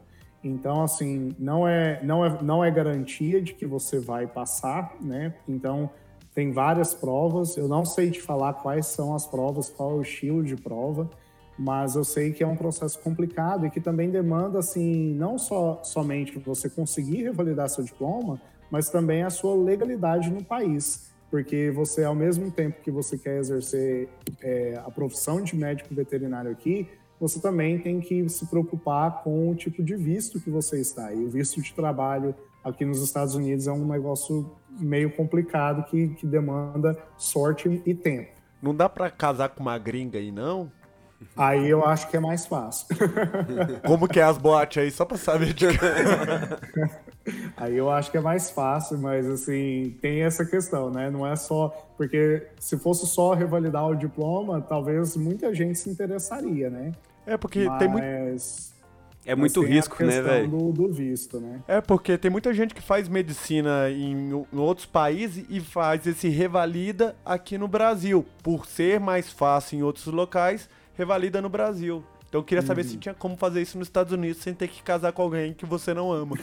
Então, 0.44 0.83
assim, 0.83 1.35
não 1.38 1.66
é, 1.66 2.05
não 2.05 2.22
é, 2.22 2.42
não 2.42 2.62
é 2.62 2.70
garantia 2.70 3.40
de 3.40 3.55
que 3.55 3.64
você 3.64 3.99
vai 3.99 4.27
passar, 4.27 4.94
né? 5.01 5.35
Então, 5.49 5.88
tem 6.35 6.53
várias 6.53 6.92
provas, 6.92 7.57
eu 7.57 7.66
não 7.66 7.87
sei 7.87 8.11
te 8.11 8.20
falar 8.20 8.53
quais 8.53 8.88
são 8.88 9.14
as 9.14 9.27
provas, 9.27 9.70
qual 9.70 9.92
é 9.92 9.94
o 9.94 10.03
estilo 10.03 10.44
de 10.44 10.55
prova, 10.55 11.09
mas 11.59 11.96
eu 11.96 12.05
sei 12.05 12.31
que 12.35 12.44
é 12.44 12.46
um 12.46 12.57
processo 12.57 12.99
complicado 12.99 13.64
e 13.64 13.70
que 13.70 13.81
também 13.81 14.11
demanda, 14.11 14.59
assim, 14.59 15.14
não 15.14 15.38
só 15.38 15.81
somente 15.83 16.38
você 16.38 16.68
conseguir 16.68 17.22
revalidar 17.22 17.70
seu 17.70 17.83
diploma, 17.83 18.38
mas 18.70 18.90
também 18.90 19.22
a 19.22 19.31
sua 19.31 19.55
legalidade 19.55 20.31
no 20.31 20.44
país. 20.44 21.11
Porque 21.31 21.70
você, 21.70 22.05
ao 22.05 22.14
mesmo 22.14 22.50
tempo 22.50 22.81
que 22.83 22.90
você 22.90 23.18
quer 23.18 23.38
exercer 23.38 24.09
é, 24.40 24.81
a 24.85 24.90
profissão 24.90 25.42
de 25.42 25.57
médico 25.57 25.94
veterinário 25.94 26.50
aqui, 26.50 26.88
você 27.20 27.40
também 27.40 27.79
tem 27.79 28.00
que 28.00 28.29
se 28.29 28.46
preocupar 28.46 29.22
com 29.22 29.50
o 29.50 29.55
tipo 29.55 29.83
de 29.83 29.96
visto 29.96 30.40
que 30.40 30.50
você 30.50 30.81
está. 30.81 31.12
E 31.12 31.24
o 31.24 31.29
visto 31.29 31.61
de 31.61 31.72
trabalho 31.72 32.35
aqui 32.62 32.85
nos 32.85 33.02
Estados 33.02 33.35
Unidos 33.35 33.66
é 33.66 33.72
um 33.72 33.87
negócio 33.87 34.50
meio 34.79 35.11
complicado 35.11 35.85
que, 35.85 36.09
que 36.09 36.26
demanda 36.26 36.96
sorte 37.16 37.83
e 37.85 37.94
tempo. 37.94 38.31
Não 38.62 38.74
dá 38.74 38.88
para 38.88 39.11
casar 39.11 39.48
com 39.50 39.62
uma 39.62 39.79
gringa 39.79 40.18
aí, 40.18 40.31
não? 40.31 40.70
Aí 41.37 41.68
eu 41.68 41.85
acho 41.85 42.09
que 42.09 42.16
é 42.16 42.20
mais 42.20 42.46
fácil. 42.46 42.87
Como 43.87 44.07
que 44.07 44.20
é 44.20 44.22
as 44.22 44.37
boates 44.37 44.83
aí, 44.83 44.90
só 44.90 45.05
pra 45.05 45.16
saber 45.16 45.55
de 45.55 45.66
Aí 47.57 47.77
eu 47.77 47.91
acho 47.91 48.11
que 48.11 48.17
é 48.17 48.21
mais 48.21 48.51
fácil, 48.51 48.99
mas 48.99 49.27
assim, 49.27 49.97
tem 50.01 50.23
essa 50.23 50.45
questão, 50.45 50.91
né? 50.91 51.11
Não 51.11 51.27
é 51.27 51.35
só. 51.37 51.69
Porque 51.97 52.47
se 52.61 52.79
fosse 52.79 53.07
só 53.07 53.33
revalidar 53.35 53.87
o 53.87 53.95
diploma, 53.95 54.61
talvez 54.61 55.17
muita 55.17 55.55
gente 55.55 55.79
se 55.79 55.91
interessaria, 55.91 56.71
né? 56.71 56.93
É, 57.27 57.37
porque 57.37 57.65
mas... 57.65 57.79
tem 57.79 57.89
muito. 57.89 58.77
É 59.29 59.35
muito 59.35 59.61
risco, 59.61 60.05
né, 60.05 60.23
velho? 60.23 60.49
Do, 60.49 60.73
do 60.73 60.93
visto, 60.93 61.41
né? 61.41 61.61
É, 61.67 61.81
porque 61.81 62.17
tem 62.17 62.31
muita 62.31 62.55
gente 62.55 62.73
que 62.73 62.81
faz 62.81 63.09
medicina 63.09 63.91
em, 63.91 64.31
em, 64.31 64.59
outros 64.59 64.87
países 64.87 65.45
e 65.51 65.59
faz 65.59 66.07
esse 66.07 66.29
revalida 66.29 67.17
aqui 67.25 67.59
no 67.59 67.67
Brasil. 67.67 68.25
Por 68.41 68.67
ser 68.67 69.01
mais 69.01 69.29
fácil 69.29 69.81
em 69.81 69.83
outros 69.83 70.07
locais, 70.07 70.69
revalida 70.95 71.43
no 71.43 71.49
Brasil. 71.49 72.05
Então 72.29 72.41
eu 72.41 72.45
queria 72.45 72.62
saber 72.62 72.85
se 72.85 72.95
uhum. 72.95 73.01
tinha 73.01 73.15
como 73.15 73.37
fazer 73.37 73.62
isso 73.62 73.79
nos 73.79 73.87
Estados 73.87 74.12
Unidos 74.12 74.43
sem 74.43 74.53
ter 74.53 74.69
que 74.69 74.83
casar 74.83 75.12
com 75.12 75.23
alguém 75.23 75.55
que 75.55 75.65
você 75.65 75.95
não 75.95 76.12
ama. 76.12 76.37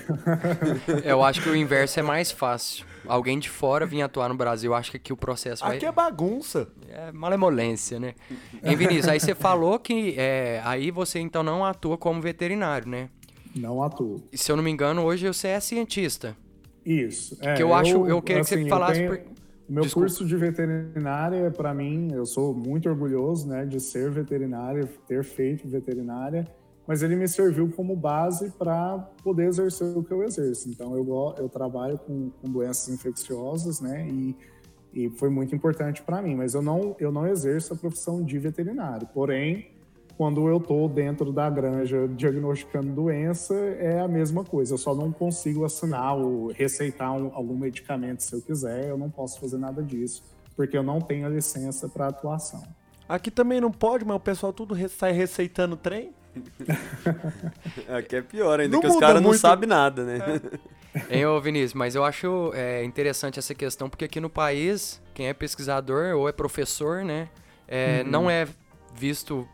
eu 1.04 1.24
acho 1.24 1.41
que 1.41 1.50
o 1.50 1.56
inverso 1.56 2.00
é 2.00 2.04
mais 2.04 2.32
fácil. 2.32 2.86
Alguém 3.06 3.38
de 3.38 3.50
fora 3.50 3.86
vir 3.86 4.02
atuar 4.02 4.30
no 4.30 4.36
Brasil, 4.36 4.74
acho 4.74 4.91
que 4.91 4.98
aqui 4.98 5.12
o 5.12 5.17
processo 5.17 5.63
vai... 5.63 5.76
Aqui 5.76 5.86
é 5.86 5.91
bagunça. 5.91 6.69
É 6.89 7.12
malemolência, 7.12 8.00
né? 8.00 8.15
Hein, 8.63 8.76
Vinícius, 8.78 9.10
aí 9.10 9.19
você 9.19 9.36
falou 9.36 9.78
que 9.78 10.15
é, 10.17 10.62
aí 10.63 10.89
você 10.89 11.19
então 11.19 11.43
não 11.43 11.65
atua 11.65 11.98
como 11.98 12.22
veterinário, 12.22 12.88
né? 12.88 13.10
Não 13.54 13.84
atuo. 13.84 14.24
Se 14.34 14.52
eu 14.52 14.56
não 14.56 14.63
me 14.63 14.72
engano, 14.72 15.04
hoje 15.04 15.28
você 15.28 15.50
é 15.50 15.60
cientista. 15.60 16.36
Isso. 16.86 17.38
É, 17.41 17.56
que 17.56 17.62
eu, 17.62 17.69
eu 17.69 17.74
acho, 17.74 18.08
eu 18.08 18.22
quero 18.22 18.39
assim, 18.39 18.56
que 18.56 18.63
você 18.63 18.69
falasse... 18.69 19.00
Tenho... 19.00 19.10
Por... 19.10 19.34
Meu 19.67 19.84
Desculpa. 19.84 20.08
curso 20.08 20.26
de 20.26 20.36
veterinária, 20.36 21.49
para 21.49 21.73
mim, 21.73 22.12
eu 22.13 22.26
sou 22.26 22.54
muito 22.54 22.89
orgulhoso 22.89 23.47
né, 23.47 23.65
de 23.65 23.80
ser 23.80 24.12
veterinário, 24.12 24.88
ter 25.08 25.23
feito 25.23 25.67
veterinária, 25.67 26.45
mas 26.86 27.02
ele 27.02 27.15
me 27.15 27.28
serviu 27.28 27.71
como 27.71 27.95
base 27.95 28.52
para 28.52 28.99
poder 29.23 29.47
exercer 29.47 29.97
o 29.97 30.04
que 30.04 30.12
eu 30.12 30.21
exerço. 30.23 30.69
Então, 30.69 30.95
eu, 30.97 31.36
eu 31.38 31.47
trabalho 31.47 31.97
com, 31.97 32.30
com 32.30 32.52
doenças 32.52 32.93
infecciosas, 32.93 33.80
né, 33.80 34.06
e, 34.10 34.36
e 34.93 35.10
foi 35.12 35.30
muito 35.30 35.56
importante 35.56 36.04
para 36.04 36.21
mim, 36.21 36.36
mas 36.36 36.54
eu 36.54 36.62
não, 36.62 36.95
eu 36.99 37.12
não 37.12 37.26
exerço 37.26 37.73
a 37.73 37.78
profissão 37.78 38.21
de 38.21 38.38
veterinário. 38.38 39.08
Porém, 39.13 39.72
quando 40.17 40.47
eu 40.47 40.58
estou 40.58 40.88
dentro 40.88 41.32
da 41.32 41.49
granja 41.49 42.08
diagnosticando 42.08 42.91
doença, 42.91 43.54
é 43.54 43.99
a 43.99 44.08
mesma 44.08 44.43
coisa. 44.43 44.73
Eu 44.73 44.78
só 44.78 44.93
não 44.93 45.12
consigo 45.12 45.65
assinar 45.65 46.15
ou 46.15 46.52
receitar 46.52 47.12
um, 47.12 47.32
algum 47.34 47.58
medicamento 47.58 48.21
se 48.21 48.34
eu 48.34 48.41
quiser, 48.41 48.89
eu 48.89 48.97
não 48.97 49.10
posso 49.10 49.39
fazer 49.39 49.58
nada 49.58 49.82
disso, 49.82 50.23
porque 50.56 50.78
eu 50.78 50.84
não 50.84 51.02
tenho 51.02 51.26
a 51.26 51.30
licença 51.30 51.89
para 51.89 52.08
atuação. 52.08 52.63
Aqui 53.10 53.32
também 53.32 53.60
não 53.60 53.71
pode, 53.71 54.06
mas 54.06 54.15
o 54.17 54.19
pessoal 54.19 54.54
tudo 54.54 54.76
sai 54.88 55.12
receitando 55.12 55.76
trem. 55.76 56.13
Aqui 57.89 58.15
é 58.15 58.21
pior, 58.21 58.60
ainda 58.60 58.73
não 58.73 58.82
que 58.82 58.88
os 58.88 58.97
caras 58.97 59.21
não 59.21 59.34
sabem 59.34 59.67
nada, 59.67 60.04
né? 60.04 60.19
É. 60.19 61.17
Hein, 61.17 61.26
ô 61.26 61.41
Vinícius, 61.41 61.73
mas 61.73 61.95
eu 61.95 62.04
acho 62.04 62.52
é, 62.54 62.84
interessante 62.84 63.39
essa 63.39 63.54
questão, 63.56 63.89
porque 63.89 64.06
aqui 64.06 64.19
no 64.19 64.30
país, 64.30 65.02
quem 65.13 65.28
é 65.28 65.34
pesquisador 65.34 66.15
ou 66.15 66.30
é 66.30 66.32
professor, 66.32 67.04
né, 67.04 67.30
é, 67.67 68.04
uhum. 68.04 68.12
não 68.12 68.30
é 68.30 68.47
visto 68.95 69.47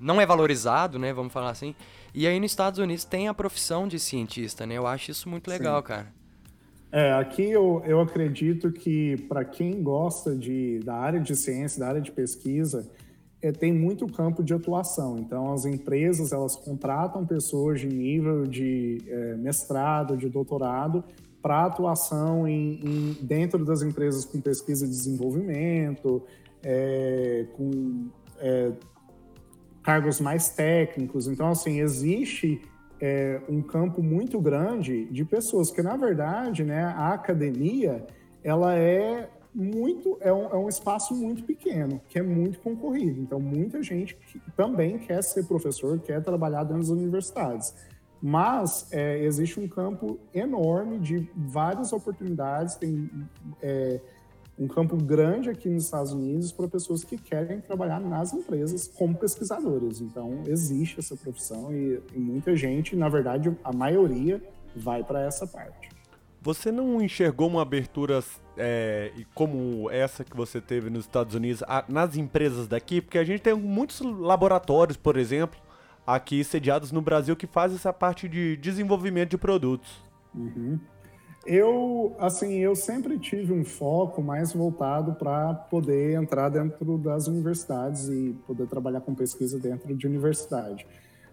não 0.00 0.20
é 0.20 0.26
valorizado, 0.26 0.98
né? 0.98 1.12
Vamos 1.12 1.32
falar 1.32 1.50
assim. 1.50 1.74
E 2.14 2.26
aí 2.26 2.38
nos 2.38 2.50
Estados 2.50 2.78
Unidos 2.78 3.04
tem 3.04 3.28
a 3.28 3.34
profissão 3.34 3.88
de 3.88 3.98
cientista, 3.98 4.66
né? 4.66 4.76
Eu 4.76 4.86
acho 4.86 5.10
isso 5.10 5.28
muito 5.28 5.48
legal, 5.48 5.80
Sim. 5.80 5.88
cara. 5.88 6.06
É, 6.92 7.12
aqui 7.12 7.42
eu, 7.42 7.82
eu 7.84 8.00
acredito 8.00 8.70
que 8.70 9.16
para 9.28 9.44
quem 9.44 9.82
gosta 9.82 10.34
de, 10.34 10.78
da 10.84 10.94
área 10.94 11.18
de 11.18 11.34
ciência, 11.34 11.80
da 11.80 11.88
área 11.88 12.00
de 12.00 12.12
pesquisa, 12.12 12.88
é, 13.42 13.50
tem 13.50 13.72
muito 13.72 14.06
campo 14.06 14.44
de 14.44 14.54
atuação. 14.54 15.18
Então, 15.18 15.52
as 15.52 15.64
empresas 15.66 16.32
elas 16.32 16.54
contratam 16.54 17.26
pessoas 17.26 17.80
de 17.80 17.88
nível 17.88 18.46
de 18.46 19.02
é, 19.08 19.34
mestrado, 19.34 20.16
de 20.16 20.28
doutorado, 20.28 21.02
para 21.42 21.66
atuação 21.66 22.48
em, 22.48 22.80
em, 22.82 23.16
dentro 23.20 23.64
das 23.64 23.82
empresas 23.82 24.24
com 24.24 24.40
pesquisa 24.40 24.86
e 24.86 24.88
desenvolvimento, 24.88 26.22
é, 26.62 27.44
com 27.54 28.06
é, 28.38 28.72
cargos 29.84 30.18
mais 30.20 30.48
técnicos. 30.48 31.28
Então, 31.28 31.50
assim, 31.50 31.80
existe 31.80 32.60
é, 33.00 33.40
um 33.48 33.62
campo 33.62 34.02
muito 34.02 34.40
grande 34.40 35.04
de 35.04 35.24
pessoas 35.24 35.70
que, 35.70 35.82
na 35.82 35.96
verdade, 35.96 36.64
né, 36.64 36.84
a 36.84 37.12
academia, 37.12 38.04
ela 38.42 38.74
é 38.74 39.28
muito 39.54 40.18
é 40.20 40.32
um, 40.32 40.46
é 40.46 40.56
um, 40.56 40.68
espaço 40.68 41.14
muito 41.14 41.44
pequeno, 41.44 42.00
que 42.08 42.18
é 42.18 42.22
muito 42.22 42.58
concorrido. 42.58 43.20
Então, 43.20 43.38
muita 43.38 43.80
gente 43.82 44.16
que 44.16 44.40
também 44.56 44.98
quer 44.98 45.22
ser 45.22 45.44
professor, 45.44 46.00
quer 46.00 46.20
trabalhar 46.22 46.64
dentro 46.64 46.80
das 46.80 46.88
universidades. 46.88 47.72
Mas 48.20 48.88
é, 48.90 49.22
existe 49.22 49.60
um 49.60 49.68
campo 49.68 50.18
enorme 50.32 50.98
de 50.98 51.30
várias 51.36 51.92
oportunidades, 51.92 52.74
tem 52.74 53.08
é, 53.62 54.00
um 54.58 54.68
campo 54.68 54.96
grande 54.96 55.50
aqui 55.50 55.68
nos 55.68 55.84
Estados 55.84 56.12
Unidos 56.12 56.52
para 56.52 56.68
pessoas 56.68 57.02
que 57.02 57.18
querem 57.18 57.60
trabalhar 57.60 58.00
nas 58.00 58.32
empresas 58.32 58.86
como 58.86 59.16
pesquisadores. 59.16 60.00
Então, 60.00 60.42
existe 60.46 61.00
essa 61.00 61.16
profissão 61.16 61.74
e, 61.74 62.00
e 62.14 62.18
muita 62.18 62.54
gente, 62.56 62.94
na 62.94 63.08
verdade, 63.08 63.56
a 63.64 63.72
maioria 63.72 64.40
vai 64.76 65.02
para 65.02 65.22
essa 65.22 65.46
parte. 65.46 65.88
Você 66.40 66.70
não 66.70 67.00
enxergou 67.00 67.48
uma 67.48 67.62
abertura 67.62 68.22
é, 68.56 69.10
como 69.34 69.90
essa 69.90 70.22
que 70.22 70.36
você 70.36 70.60
teve 70.60 70.90
nos 70.90 71.06
Estados 71.06 71.34
Unidos 71.34 71.62
a, 71.66 71.84
nas 71.88 72.16
empresas 72.16 72.68
daqui? 72.68 73.00
Porque 73.00 73.18
a 73.18 73.24
gente 73.24 73.40
tem 73.40 73.54
muitos 73.54 74.00
laboratórios, 74.00 74.96
por 74.96 75.16
exemplo, 75.16 75.58
aqui 76.06 76.44
sediados 76.44 76.92
no 76.92 77.00
Brasil 77.00 77.34
que 77.34 77.46
fazem 77.46 77.76
essa 77.76 77.92
parte 77.92 78.28
de 78.28 78.56
desenvolvimento 78.58 79.30
de 79.30 79.38
produtos. 79.38 80.04
Uhum. 80.34 80.78
Eu, 81.46 82.14
assim, 82.18 82.54
eu 82.54 82.74
sempre 82.74 83.18
tive 83.18 83.52
um 83.52 83.64
foco 83.64 84.22
mais 84.22 84.52
voltado 84.52 85.14
para 85.14 85.52
poder 85.54 86.14
entrar 86.14 86.48
dentro 86.48 86.96
das 86.96 87.26
universidades 87.26 88.08
e 88.08 88.34
poder 88.46 88.66
trabalhar 88.66 89.00
com 89.02 89.14
pesquisa 89.14 89.58
dentro 89.58 89.94
de 89.94 90.06
universidade. 90.06 90.86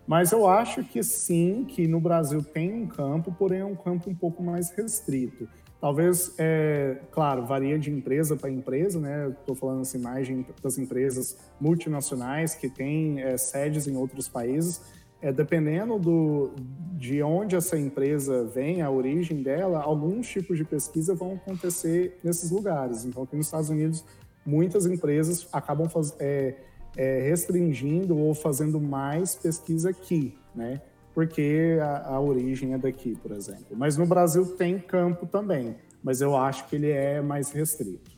Mas 0.05 0.31
eu 0.31 0.47
acho 0.47 0.83
que 0.83 1.01
sim, 1.03 1.65
que 1.65 1.87
no 1.87 1.99
Brasil 1.99 2.43
tem 2.43 2.73
um 2.73 2.87
campo, 2.87 3.33
porém 3.37 3.59
é 3.59 3.65
um 3.65 3.75
campo 3.75 4.09
um 4.09 4.15
pouco 4.15 4.43
mais 4.43 4.69
restrito. 4.71 5.47
Talvez, 5.79 6.35
é, 6.37 6.97
claro, 7.11 7.45
varia 7.45 7.79
de 7.79 7.89
empresa 7.89 8.35
para 8.35 8.51
empresa, 8.51 8.99
né? 8.99 9.29
Estou 9.29 9.55
falando 9.55 9.81
assim 9.81 9.97
mais 9.97 10.27
de, 10.27 10.45
das 10.61 10.77
empresas 10.77 11.37
multinacionais 11.59 12.53
que 12.53 12.69
têm 12.69 13.21
é, 13.21 13.37
sedes 13.37 13.87
em 13.87 13.95
outros 13.95 14.27
países 14.27 14.81
é, 15.21 15.31
dependendo 15.31 15.99
do, 15.99 16.51
de 16.93 17.21
onde 17.21 17.55
essa 17.55 17.77
empresa 17.77 18.45
vem, 18.45 18.81
a 18.81 18.89
origem 18.89 19.41
dela, 19.41 19.81
alguns 19.81 20.27
tipos 20.27 20.57
de 20.57 20.63
pesquisa 20.63 21.13
vão 21.13 21.33
acontecer 21.33 22.17
nesses 22.23 22.51
lugares. 22.51 23.05
Então, 23.05 23.23
aqui 23.23 23.35
nos 23.35 23.45
Estados 23.45 23.69
Unidos, 23.69 24.03
muitas 24.45 24.85
empresas 24.85 25.47
acabam 25.51 25.87
faz, 25.87 26.15
é, 26.19 26.55
é, 26.97 27.21
restringindo 27.21 28.17
ou 28.17 28.33
fazendo 28.33 28.79
mais 28.79 29.35
pesquisa 29.35 29.89
aqui, 29.91 30.37
né? 30.55 30.81
Porque 31.13 31.77
a, 31.81 32.15
a 32.15 32.19
origem 32.21 32.73
é 32.73 32.77
daqui, 32.77 33.15
por 33.21 33.31
exemplo. 33.31 33.75
Mas 33.75 33.97
no 33.97 34.05
Brasil 34.05 34.45
tem 34.55 34.79
campo 34.79 35.27
também, 35.27 35.75
mas 36.01 36.21
eu 36.21 36.35
acho 36.35 36.67
que 36.67 36.75
ele 36.75 36.89
é 36.89 37.21
mais 37.21 37.51
restrito. 37.51 38.11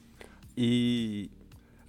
E 0.55 1.29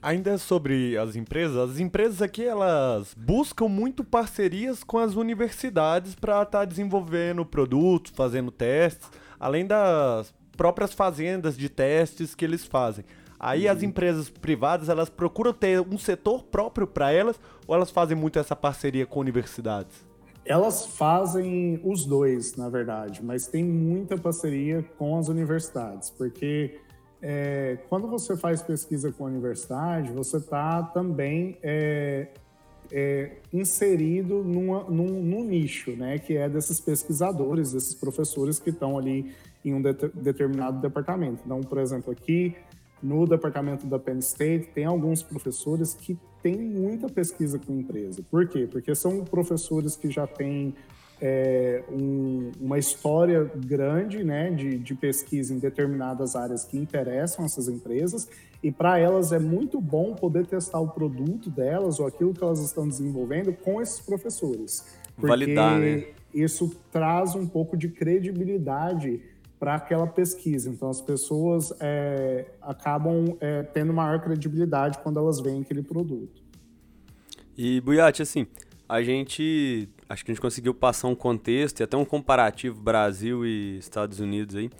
Ainda 0.04 0.36
sobre 0.36 0.98
as 0.98 1.16
empresas, 1.16 1.56
as 1.56 1.80
empresas 1.80 2.20
aqui 2.20 2.44
elas 2.44 3.14
buscam 3.16 3.68
muito 3.68 4.04
parcerias 4.04 4.84
com 4.84 4.98
as 4.98 5.14
universidades 5.14 6.14
para 6.14 6.42
estar 6.42 6.58
tá 6.58 6.64
desenvolvendo 6.66 7.42
produtos, 7.42 8.12
fazendo 8.14 8.50
testes, 8.50 9.08
além 9.40 9.66
das 9.66 10.34
próprias 10.58 10.92
fazendas 10.92 11.56
de 11.56 11.70
testes 11.70 12.34
que 12.34 12.44
eles 12.44 12.66
fazem. 12.66 13.02
Aí 13.40 13.64
uhum. 13.64 13.72
as 13.72 13.82
empresas 13.82 14.28
privadas 14.28 14.90
elas 14.90 15.08
procuram 15.08 15.54
ter 15.54 15.80
um 15.80 15.96
setor 15.96 16.42
próprio 16.42 16.86
para 16.86 17.10
elas 17.10 17.40
ou 17.66 17.74
elas 17.74 17.90
fazem 17.90 18.14
muito 18.14 18.38
essa 18.38 18.54
parceria 18.54 19.06
com 19.06 19.20
universidades? 19.20 20.04
Elas 20.44 20.84
fazem 20.84 21.80
os 21.82 22.04
dois, 22.04 22.56
na 22.56 22.68
verdade, 22.68 23.24
mas 23.24 23.46
tem 23.46 23.64
muita 23.64 24.18
parceria 24.18 24.82
com 24.98 25.16
as 25.16 25.28
universidades, 25.28 26.10
porque 26.10 26.78
é, 27.26 27.78
quando 27.88 28.06
você 28.06 28.36
faz 28.36 28.60
pesquisa 28.60 29.10
com 29.10 29.24
a 29.24 29.28
universidade, 29.28 30.12
você 30.12 30.36
está 30.36 30.82
também 30.82 31.56
é, 31.62 32.28
é, 32.92 33.36
inserido 33.50 34.44
numa, 34.44 34.84
num, 34.84 35.22
num, 35.22 35.42
nicho, 35.42 35.92
né, 35.92 36.18
que 36.18 36.36
é 36.36 36.50
desses 36.50 36.78
pesquisadores, 36.78 37.72
desses 37.72 37.94
professores 37.94 38.58
que 38.58 38.68
estão 38.68 38.98
ali 38.98 39.34
em 39.64 39.72
um 39.72 39.80
de, 39.80 39.94
determinado 40.12 40.82
departamento. 40.82 41.40
Então, 41.46 41.60
por 41.60 41.78
exemplo, 41.78 42.12
aqui 42.12 42.54
no 43.02 43.26
departamento 43.26 43.86
da 43.86 43.98
Penn 43.98 44.18
State 44.18 44.68
tem 44.74 44.84
alguns 44.84 45.22
professores 45.22 45.94
que 45.94 46.18
têm 46.42 46.58
muita 46.58 47.08
pesquisa 47.08 47.58
com 47.58 47.72
empresa. 47.72 48.22
Por 48.30 48.46
quê? 48.46 48.68
Porque 48.70 48.94
são 48.94 49.24
professores 49.24 49.96
que 49.96 50.10
já 50.10 50.26
têm 50.26 50.74
é, 51.20 51.82
um, 51.90 52.50
uma 52.60 52.78
história 52.78 53.50
grande 53.56 54.22
né, 54.24 54.50
de, 54.50 54.78
de, 54.78 54.94
pesquisa 54.94 55.54
em 55.54 55.58
determinadas 55.58 56.34
áreas 56.34 56.64
que 56.64 56.76
interessam 56.76 57.44
essas 57.44 57.68
empresas, 57.68 58.28
e 58.62 58.72
para 58.72 58.98
elas 58.98 59.32
é 59.32 59.38
muito 59.38 59.80
bom 59.80 60.14
poder 60.14 60.46
testar 60.46 60.80
o 60.80 60.88
produto 60.88 61.50
delas 61.50 62.00
ou 62.00 62.06
aquilo 62.06 62.34
que 62.34 62.42
elas 62.42 62.60
estão 62.60 62.88
desenvolvendo 62.88 63.52
com 63.52 63.80
esses 63.80 64.00
professores. 64.00 64.84
Validar, 65.16 65.78
né? 65.78 66.06
Isso 66.34 66.74
traz 66.90 67.34
um 67.36 67.46
pouco 67.46 67.76
de 67.76 67.88
credibilidade 67.88 69.20
para 69.58 69.76
aquela 69.76 70.06
pesquisa. 70.06 70.68
Então, 70.68 70.90
as 70.90 71.00
pessoas 71.00 71.72
é, 71.80 72.46
acabam 72.60 73.36
é, 73.40 73.62
tendo 73.62 73.92
maior 73.92 74.20
credibilidade 74.20 74.98
quando 74.98 75.18
elas 75.18 75.40
veem 75.40 75.62
aquele 75.62 75.82
produto. 75.82 76.42
E, 77.56 77.80
Buiati, 77.80 78.20
assim, 78.20 78.46
a 78.88 79.02
gente 79.02 79.88
acho 80.08 80.24
que 80.24 80.30
a 80.30 80.34
gente 80.34 80.40
conseguiu 80.40 80.74
passar 80.74 81.08
um 81.08 81.14
contexto 81.14 81.80
e 81.80 81.82
até 81.82 81.96
um 81.96 82.04
comparativo 82.04 82.80
Brasil 82.80 83.44
e 83.44 83.78
Estados 83.78 84.20
Unidos 84.20 84.56
aí. 84.56 84.70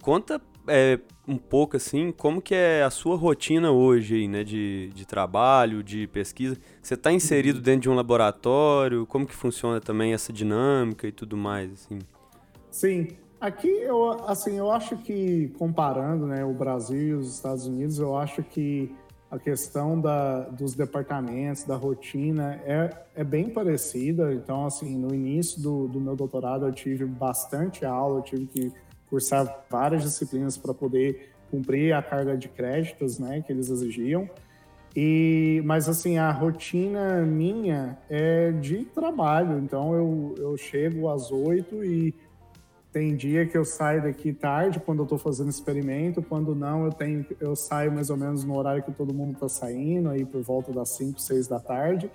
Conta 0.00 0.40
é, 0.68 1.00
um 1.26 1.36
pouco 1.36 1.76
assim, 1.76 2.12
como 2.12 2.40
que 2.40 2.54
é 2.54 2.82
a 2.82 2.90
sua 2.90 3.16
rotina 3.16 3.70
hoje 3.70 4.14
aí, 4.14 4.28
né, 4.28 4.44
de, 4.44 4.90
de 4.94 5.06
trabalho, 5.06 5.82
de 5.82 6.06
pesquisa. 6.08 6.56
Você 6.80 6.94
está 6.94 7.12
inserido 7.12 7.56
uhum. 7.56 7.62
dentro 7.62 7.80
de 7.80 7.90
um 7.90 7.94
laboratório? 7.94 9.06
Como 9.06 9.26
que 9.26 9.34
funciona 9.34 9.80
também 9.80 10.12
essa 10.12 10.32
dinâmica 10.32 11.06
e 11.06 11.12
tudo 11.12 11.36
mais, 11.36 11.72
assim? 11.72 11.98
Sim, 12.70 13.08
aqui 13.40 13.68
eu, 13.68 14.10
assim, 14.26 14.56
eu 14.56 14.70
acho 14.70 14.96
que 14.98 15.52
comparando, 15.58 16.26
né, 16.26 16.44
o 16.44 16.52
Brasil 16.52 16.98
e 16.98 17.14
os 17.14 17.34
Estados 17.34 17.66
Unidos, 17.66 17.98
eu 17.98 18.16
acho 18.16 18.42
que 18.42 18.94
a 19.30 19.38
questão 19.38 20.00
da, 20.00 20.40
dos 20.40 20.74
departamentos, 20.74 21.64
da 21.64 21.76
rotina 21.76 22.60
é, 22.64 22.90
é 23.14 23.24
bem 23.24 23.50
parecida. 23.50 24.32
Então, 24.32 24.64
assim, 24.64 24.96
no 24.96 25.14
início 25.14 25.60
do, 25.60 25.86
do 25.86 26.00
meu 26.00 26.16
doutorado 26.16 26.66
eu 26.66 26.72
tive 26.72 27.04
bastante 27.04 27.84
aula, 27.84 28.18
eu 28.18 28.22
tive 28.22 28.46
que 28.46 28.72
cursar 29.10 29.64
várias 29.68 30.02
disciplinas 30.02 30.56
para 30.56 30.72
poder 30.72 31.30
cumprir 31.50 31.92
a 31.92 32.02
carga 32.02 32.36
de 32.36 32.48
créditos, 32.48 33.18
né, 33.18 33.42
que 33.46 33.52
eles 33.52 33.70
exigiam. 33.70 34.28
E, 34.96 35.62
mas 35.64 35.88
assim, 35.88 36.18
a 36.18 36.30
rotina 36.30 37.22
minha 37.22 37.98
é 38.08 38.50
de 38.52 38.84
trabalho. 38.86 39.58
Então 39.58 39.94
eu, 39.94 40.34
eu 40.38 40.56
chego 40.56 41.08
às 41.08 41.30
oito 41.30 41.84
e 41.84 42.14
tem 42.92 43.14
dia 43.14 43.46
que 43.46 43.56
eu 43.56 43.64
saio 43.64 44.02
daqui 44.02 44.32
tarde 44.32 44.80
quando 44.80 45.00
eu 45.00 45.04
estou 45.04 45.18
fazendo 45.18 45.50
experimento, 45.50 46.22
quando 46.22 46.54
não 46.54 46.84
eu 46.84 46.92
tenho 46.92 47.24
eu 47.38 47.54
saio 47.54 47.92
mais 47.92 48.10
ou 48.10 48.16
menos 48.16 48.44
no 48.44 48.56
horário 48.56 48.82
que 48.82 48.92
todo 48.92 49.12
mundo 49.12 49.32
está 49.34 49.48
saindo, 49.48 50.08
aí 50.08 50.24
por 50.24 50.42
volta 50.42 50.72
das 50.72 50.90
5, 50.96 51.20
6 51.20 51.48
da 51.48 51.60
tarde. 51.60 52.10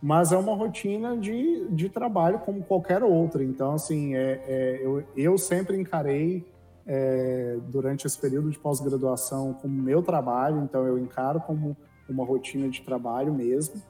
Mas 0.00 0.32
é 0.32 0.36
uma 0.36 0.54
rotina 0.54 1.16
de, 1.16 1.66
de 1.70 1.88
trabalho 1.88 2.38
como 2.40 2.62
qualquer 2.62 3.02
outra. 3.02 3.42
Então, 3.42 3.72
assim, 3.72 4.14
é, 4.14 4.42
é 4.46 4.80
eu, 4.82 5.02
eu 5.16 5.38
sempre 5.38 5.78
encarei 5.78 6.44
é, 6.86 7.58
durante 7.68 8.06
esse 8.06 8.18
período 8.18 8.50
de 8.50 8.58
pós-graduação 8.58 9.54
como 9.54 9.82
meu 9.82 10.02
trabalho, 10.02 10.62
então 10.62 10.86
eu 10.86 10.98
encaro 10.98 11.40
como 11.40 11.76
uma 12.08 12.24
rotina 12.24 12.68
de 12.68 12.82
trabalho 12.82 13.32
mesmo. 13.32 13.80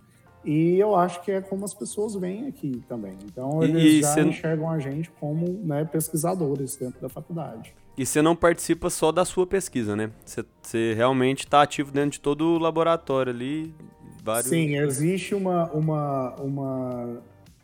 E 0.45 0.79
eu 0.79 0.95
acho 0.95 1.23
que 1.23 1.33
é 1.33 1.41
como 1.41 1.65
as 1.65 1.73
pessoas 1.73 2.15
veem 2.15 2.47
aqui 2.47 2.83
também. 2.89 3.17
Então, 3.25 3.63
eles 3.63 3.83
e 3.83 4.01
já 4.03 4.09
cê... 4.09 4.21
enxergam 4.23 4.71
a 4.71 4.79
gente 4.79 5.11
como 5.19 5.49
né, 5.65 5.85
pesquisadores 5.85 6.77
dentro 6.77 7.01
da 7.01 7.09
faculdade. 7.09 7.75
E 7.97 8.05
você 8.05 8.21
não 8.21 8.35
participa 8.35 8.91
só 8.91 9.11
da 9.13 9.25
sua 9.25 9.47
pesquisa, 9.47 9.95
né? 9.95 10.11
Você 10.25 10.95
realmente 10.95 11.45
está 11.45 11.63
ativo 11.63 11.93
dentro 11.93 12.11
de 12.11 12.21
todo 12.21 12.57
o 12.57 12.59
laboratório 12.59 13.33
ali. 13.33 13.75
Vários... 14.23 14.51
Sim, 14.51 14.77
existe 14.77 15.35
uma, 15.35 15.71
uma, 15.71 16.35
uma 16.37 17.23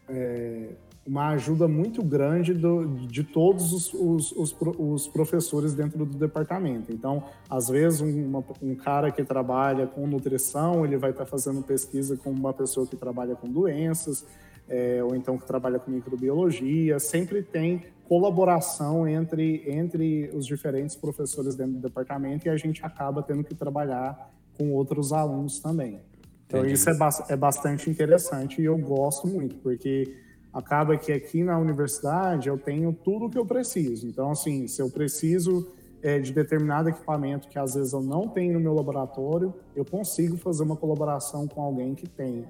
é, 0.09 0.69
uma 1.11 1.31
ajuda 1.31 1.67
muito 1.67 2.05
grande 2.05 2.55
do, 2.55 2.87
de 3.09 3.25
todos 3.25 3.73
os, 3.73 3.93
os, 3.93 4.31
os, 4.31 4.57
os, 4.79 5.09
professores 5.09 5.75
dentro 5.75 6.07
do 6.07 6.17
departamento. 6.17 6.93
Então, 6.93 7.25
às 7.49 7.69
vezes, 7.69 8.01
um, 8.01 8.41
um 8.63 8.77
cara 8.77 9.11
que 9.11 9.25
trabalha 9.25 9.89
com 9.89 10.07
nutrição, 10.07 10.85
ele 10.85 10.97
vai 10.97 11.11
estar 11.11 11.27
fazendo 11.27 11.63
pesquisa 11.63 12.17
com 12.17 12.31
uma 12.31 12.53
pessoa 12.53 12.87
que 12.87 12.95
trabalha 12.95 13.35
com 13.35 13.49
doenças, 13.49 14.25
é, 14.69 15.03
ou 15.03 15.17
então 15.17 15.37
que 15.37 15.45
trabalha 15.45 15.81
com 15.81 15.91
microbiologia. 15.91 17.01
Sempre 17.01 17.43
tem 17.43 17.87
colaboração 18.05 19.09
entre, 19.09 19.65
entre 19.69 20.31
os 20.33 20.47
diferentes 20.47 20.95
professores 20.95 21.57
dentro 21.57 21.73
do 21.73 21.81
departamento 21.81 22.47
e 22.47 22.51
a 22.51 22.57
gente 22.57 22.87
acaba 22.87 23.21
tendo 23.21 23.43
que 23.43 23.55
trabalhar 23.57 24.31
com 24.57 24.71
outros 24.75 25.13
alunos 25.13 25.59
também. 25.59 25.99
Então, 26.47 26.61
Entendi. 26.61 26.75
isso 26.75 26.89
é, 26.89 26.95
ba 26.95 27.09
é 27.29 27.37
bastante 27.37 27.91
interessante 27.91 28.63
e 28.63 28.65
eu 28.65 28.79
gosto 28.79 29.27
muito, 29.27 29.57
porque 29.57 30.30
acaba 30.53 30.97
que 30.97 31.13
aqui 31.13 31.43
na 31.43 31.59
universidade 31.59 32.49
eu 32.49 32.59
tenho 32.59 32.93
tudo 32.93 33.27
o 33.27 33.31
que 33.31 33.39
eu 33.39 33.47
preciso. 33.47 34.07
Então, 34.07 34.31
assim, 34.31 34.67
se 34.67 34.83
eu 34.83 34.91
preciso 34.91 35.69
é, 36.03 36.19
de 36.19 36.33
determinado 36.33 36.89
equipamento 36.89 37.49
que 37.49 37.59
às 37.59 37.75
vezes 37.75 37.93
eu 37.93 38.01
não 38.01 38.29
tenho 38.29 38.55
no 38.55 38.61
meu 38.61 38.75
laboratório, 38.75 39.55
eu 39.77 39.85
consigo 39.85 40.37
fazer 40.37 40.63
uma 40.63 40.77
colaboração 40.77 41.47
com 41.47 41.63
alguém 41.63 41.95
que 41.95 42.09
tenha. 42.09 42.49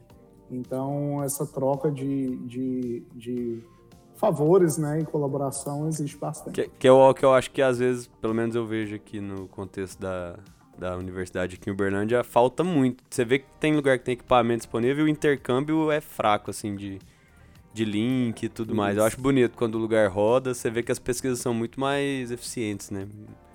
Então, 0.51 1.23
essa 1.23 1.47
troca 1.47 1.91
de, 1.91 2.37
de, 2.47 3.03
de 3.15 3.63
favores 4.17 4.77
né, 4.77 5.01
e 5.01 5.05
colaboração 5.05 5.87
existe 5.89 6.17
bastante. 6.17 6.55
Que, 6.55 6.69
que, 6.79 6.89
é 6.89 6.93
o 6.93 7.15
que 7.15 7.25
eu 7.25 7.33
acho 7.33 7.51
que 7.51 7.63
às 7.63 7.79
vezes, 7.79 8.09
pelo 8.21 8.35
menos 8.35 8.57
eu 8.57 8.67
vejo 8.67 8.95
aqui 8.97 9.21
no 9.21 9.47
contexto 9.49 10.01
da, 10.01 10.37
da 10.77 10.97
universidade 10.97 11.57
aqui 11.57 11.71
em 11.71 11.73
Uberlândia, 11.73 12.25
falta 12.25 12.65
muito. 12.65 13.05
Você 13.09 13.25
vê 13.25 13.39
que 13.39 13.47
tem 13.61 13.77
lugar 13.77 13.99
que 13.99 14.05
tem 14.05 14.15
equipamento 14.15 14.59
disponível 14.59 15.07
e 15.07 15.09
o 15.09 15.13
intercâmbio 15.13 15.91
é 15.91 16.01
fraco, 16.01 16.51
assim, 16.51 16.75
de 16.75 16.99
de 17.73 17.85
link 17.85 18.43
e 18.43 18.49
tudo 18.49 18.75
mais. 18.75 18.97
Eu 18.97 19.05
acho 19.05 19.21
bonito 19.21 19.57
quando 19.57 19.77
o 19.77 19.79
lugar 19.79 20.09
roda, 20.09 20.55
você 20.55 20.71
vê 20.71 20.83
que 20.83 20.91
as 20.91 20.99
pesquisas 20.99 21.39
são 21.39 21.55
muito 21.55 21.79
mais 21.79 22.31
eficientes, 22.31 22.91
né? 22.91 23.07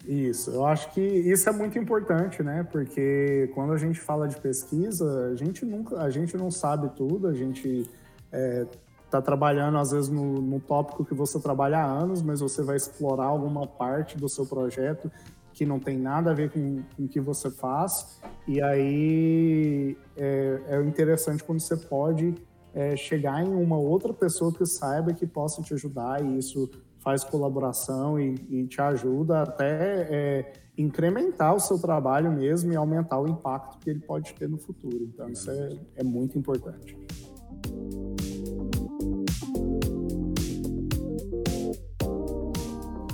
Isso, 0.07 0.51
eu 0.51 0.65
acho 0.65 0.91
que 0.93 1.01
isso 1.01 1.49
é 1.49 1.51
muito 1.51 1.79
importante, 1.79 2.43
né? 2.43 2.65
Porque 2.71 3.49
quando 3.55 3.73
a 3.73 3.77
gente 3.77 3.99
fala 3.99 4.27
de 4.27 4.37
pesquisa, 4.37 5.31
a 5.31 5.35
gente 5.35 5.65
nunca, 5.65 5.99
a 5.99 6.09
gente 6.09 6.37
não 6.37 6.51
sabe 6.51 6.89
tudo, 6.95 7.27
a 7.27 7.33
gente 7.33 7.89
é, 8.31 8.65
tá 9.09 9.21
trabalhando 9.21 9.77
às 9.77 9.91
vezes 9.91 10.09
no, 10.09 10.41
no 10.41 10.59
tópico 10.59 11.03
que 11.03 11.13
você 11.13 11.39
trabalha 11.39 11.79
há 11.79 11.85
anos, 11.85 12.21
mas 12.21 12.39
você 12.39 12.61
vai 12.61 12.75
explorar 12.75 13.25
alguma 13.25 13.65
parte 13.65 14.15
do 14.17 14.29
seu 14.29 14.45
projeto 14.45 15.11
que 15.53 15.65
não 15.65 15.79
tem 15.79 15.97
nada 15.97 16.31
a 16.31 16.33
ver 16.33 16.51
com, 16.51 16.83
com 16.95 17.05
o 17.05 17.07
que 17.07 17.19
você 17.19 17.49
faz, 17.49 18.19
e 18.45 18.61
aí 18.61 19.97
é, 20.17 20.59
é 20.67 20.81
interessante 20.81 21.43
quando 21.43 21.61
você 21.61 21.77
pode 21.77 22.35
é, 22.75 22.95
chegar 22.97 23.41
em 23.41 23.47
uma 23.47 23.77
outra 23.77 24.13
pessoa 24.13 24.53
que 24.53 24.65
saiba 24.65 25.13
que 25.13 25.25
possa 25.25 25.61
te 25.61 25.73
ajudar, 25.73 26.21
e 26.21 26.37
isso 26.37 26.69
faz 26.99 27.23
colaboração 27.23 28.19
e, 28.19 28.35
e 28.49 28.67
te 28.67 28.81
ajuda 28.81 29.43
até 29.43 30.07
é, 30.11 30.53
incrementar 30.77 31.55
o 31.55 31.59
seu 31.59 31.79
trabalho 31.79 32.31
mesmo 32.31 32.73
e 32.73 32.75
aumentar 32.75 33.19
o 33.21 33.27
impacto 33.27 33.77
que 33.79 33.89
ele 33.89 34.01
pode 34.01 34.33
ter 34.33 34.49
no 34.49 34.57
futuro. 34.57 35.03
Então, 35.03 35.29
isso 35.29 35.49
é, 35.49 35.69
é 35.95 36.03
muito 36.03 36.37
importante. 36.37 36.97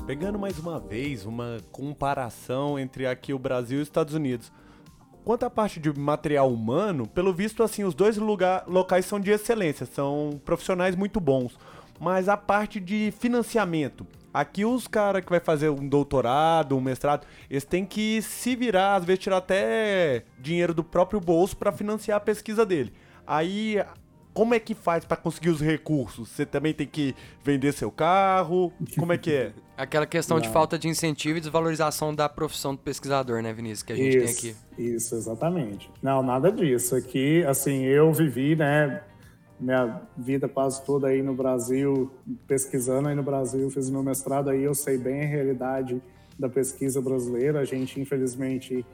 Pegando 0.07 0.39
mais 0.39 0.57
uma 0.57 0.79
vez 0.79 1.25
uma 1.25 1.57
comparação 1.71 2.79
entre 2.79 3.05
aqui 3.05 3.33
o 3.33 3.39
Brasil 3.39 3.77
e 3.79 3.81
os 3.81 3.87
Estados 3.87 4.13
Unidos. 4.13 4.51
Quanto 5.23 5.43
à 5.43 5.49
parte 5.49 5.79
de 5.79 5.91
material 5.97 6.51
humano, 6.51 7.07
pelo 7.07 7.31
visto, 7.31 7.61
assim, 7.61 7.83
os 7.83 7.93
dois 7.93 8.17
lugar, 8.17 8.63
locais 8.67 9.05
são 9.05 9.19
de 9.19 9.29
excelência, 9.29 9.85
são 9.85 10.41
profissionais 10.43 10.95
muito 10.95 11.19
bons. 11.19 11.57
Mas 11.99 12.27
a 12.27 12.35
parte 12.35 12.79
de 12.79 13.13
financiamento, 13.19 14.07
aqui 14.33 14.65
os 14.65 14.87
caras 14.87 15.23
que 15.23 15.29
vai 15.29 15.39
fazer 15.39 15.69
um 15.69 15.87
doutorado, 15.87 16.75
um 16.75 16.81
mestrado, 16.81 17.27
eles 17.47 17.63
têm 17.63 17.85
que 17.85 18.19
se 18.23 18.55
virar, 18.55 18.95
às 18.95 19.05
vezes 19.05 19.23
tirar 19.23 19.37
até 19.37 20.23
dinheiro 20.39 20.73
do 20.73 20.83
próprio 20.83 21.19
bolso 21.19 21.55
para 21.55 21.71
financiar 21.71 22.17
a 22.17 22.21
pesquisa 22.21 22.65
dele. 22.65 22.91
Aí 23.27 23.77
como 24.33 24.53
é 24.53 24.59
que 24.59 24.73
faz 24.73 25.03
para 25.03 25.17
conseguir 25.17 25.49
os 25.49 25.61
recursos? 25.61 26.29
Você 26.29 26.45
também 26.45 26.73
tem 26.73 26.87
que 26.87 27.15
vender 27.43 27.73
seu 27.73 27.91
carro? 27.91 28.71
Como 28.97 29.11
é 29.11 29.17
que 29.17 29.31
é? 29.31 29.53
Aquela 29.77 30.05
questão 30.05 30.37
Não. 30.37 30.41
de 30.41 30.49
falta 30.49 30.77
de 30.77 30.87
incentivo 30.87 31.37
e 31.37 31.41
desvalorização 31.41 32.13
da 32.13 32.29
profissão 32.29 32.73
do 32.73 32.77
pesquisador, 32.77 33.41
né, 33.41 33.51
Vinícius, 33.51 33.83
que 33.83 33.93
a 33.93 33.95
gente 33.95 34.17
isso, 34.17 34.41
tem 34.41 34.51
aqui. 34.51 34.59
Isso, 34.77 35.15
exatamente. 35.15 35.89
Não, 36.01 36.21
nada 36.21 36.51
disso. 36.51 36.95
Aqui, 36.95 37.43
assim, 37.45 37.83
eu 37.83 38.13
vivi, 38.13 38.55
né, 38.55 39.01
minha 39.59 40.01
vida 40.17 40.47
quase 40.47 40.83
toda 40.83 41.07
aí 41.07 41.21
no 41.21 41.33
Brasil, 41.33 42.11
pesquisando 42.47 43.07
aí 43.09 43.15
no 43.15 43.23
Brasil, 43.23 43.69
fiz 43.69 43.89
meu 43.89 44.03
mestrado 44.03 44.49
aí, 44.49 44.63
eu 44.63 44.73
sei 44.73 44.97
bem 44.97 45.23
a 45.23 45.27
realidade 45.27 46.01
da 46.37 46.47
pesquisa 46.47 47.01
brasileira. 47.01 47.59
A 47.59 47.65
gente, 47.65 47.99
infelizmente, 47.99 48.85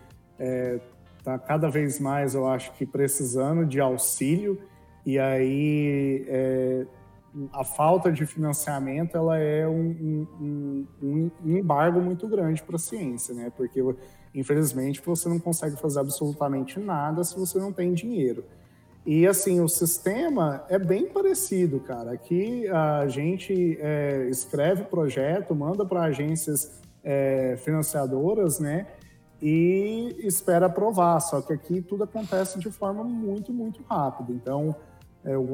está 1.20 1.34
é, 1.34 1.38
cada 1.38 1.70
vez 1.70 2.00
mais, 2.00 2.34
eu 2.34 2.48
acho 2.48 2.72
que, 2.74 2.86
precisando 2.86 3.66
de 3.66 3.80
auxílio 3.80 4.60
e 5.08 5.18
aí 5.18 6.26
é, 6.28 6.86
a 7.54 7.64
falta 7.64 8.12
de 8.12 8.26
financiamento 8.26 9.16
ela 9.16 9.38
é 9.38 9.66
um, 9.66 10.28
um, 10.38 10.88
um, 11.02 11.32
embargo 11.46 12.02
muito 12.02 12.28
grande 12.28 12.62
para 12.62 12.76
a 12.76 12.80
ciência, 12.80 13.34
né? 13.34 13.50
Porque 13.56 13.82
infelizmente 14.36 15.02
você 15.02 15.30
não 15.30 15.40
consegue 15.40 15.78
fazer 15.78 16.02
absolutamente 16.02 16.78
nada 16.78 17.24
se 17.24 17.40
você 17.40 17.58
não 17.58 17.72
tem 17.72 17.94
dinheiro. 17.94 18.44
E 19.06 19.26
assim, 19.26 19.62
o 19.62 19.70
sistema 19.70 20.66
é 20.68 20.78
bem 20.78 21.08
parecido, 21.08 21.80
cara. 21.80 22.12
Aqui 22.12 22.68
a 22.68 23.08
gente 23.08 23.78
é, 23.80 24.28
escreve 24.30 24.84
projeto, 24.84 25.56
manda 25.56 25.86
para 25.86 26.02
agências 26.02 26.82
é, 27.02 27.56
financiadoras, 27.64 28.60
né? 28.60 28.88
E 29.42 30.18
espera 30.20 30.66
aprovar. 30.66 31.22
Só 31.22 31.42
que 31.42 31.54
aqui 31.54 31.82
tudo 31.82 32.04
acontece 32.04 32.60
de 32.60 32.70
forma 32.70 33.06
muito, 33.06 33.54
muito 33.54 33.82
rápida. 33.84 34.34
Então, 34.34 34.76
eu 35.28 35.46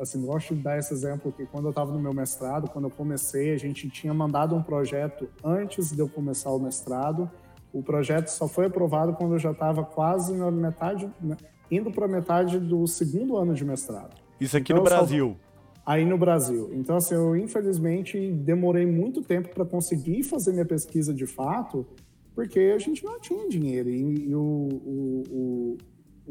assim, 0.00 0.24
gosto 0.24 0.54
de 0.54 0.62
dar 0.62 0.78
esse 0.78 0.94
exemplo 0.94 1.32
que 1.32 1.44
quando 1.44 1.64
eu 1.64 1.70
estava 1.70 1.92
no 1.92 1.98
meu 1.98 2.14
mestrado, 2.14 2.70
quando 2.70 2.84
eu 2.84 2.90
comecei, 2.90 3.52
a 3.52 3.58
gente 3.58 3.88
tinha 3.90 4.14
mandado 4.14 4.54
um 4.54 4.62
projeto 4.62 5.28
antes 5.44 5.90
de 5.90 5.98
eu 5.98 6.08
começar 6.08 6.50
o 6.50 6.60
mestrado. 6.60 7.28
O 7.72 7.82
projeto 7.82 8.28
só 8.28 8.46
foi 8.46 8.66
aprovado 8.66 9.12
quando 9.14 9.32
eu 9.32 9.38
já 9.38 9.50
estava 9.50 9.84
quase 9.84 10.32
na 10.36 10.50
metade, 10.50 11.10
né, 11.20 11.36
indo 11.70 11.90
para 11.90 12.04
a 12.04 12.08
metade 12.08 12.58
do 12.60 12.86
segundo 12.86 13.36
ano 13.36 13.52
de 13.52 13.64
mestrado. 13.64 14.14
Isso 14.40 14.56
aqui 14.56 14.72
então, 14.72 14.84
no 14.84 14.88
Brasil? 14.88 15.36
Só, 15.36 15.82
aí 15.92 16.04
no 16.04 16.16
Brasil. 16.16 16.70
Então, 16.72 16.96
assim, 16.96 17.14
eu 17.14 17.36
infelizmente 17.36 18.30
demorei 18.32 18.86
muito 18.86 19.22
tempo 19.22 19.48
para 19.48 19.64
conseguir 19.64 20.22
fazer 20.22 20.52
minha 20.52 20.64
pesquisa 20.64 21.12
de 21.12 21.26
fato, 21.26 21.84
porque 22.32 22.72
a 22.74 22.78
gente 22.78 23.04
não 23.04 23.20
tinha 23.20 23.48
dinheiro. 23.48 23.90
E, 23.90 24.28
e 24.28 24.34
o, 24.34 24.40
o, 24.40 25.78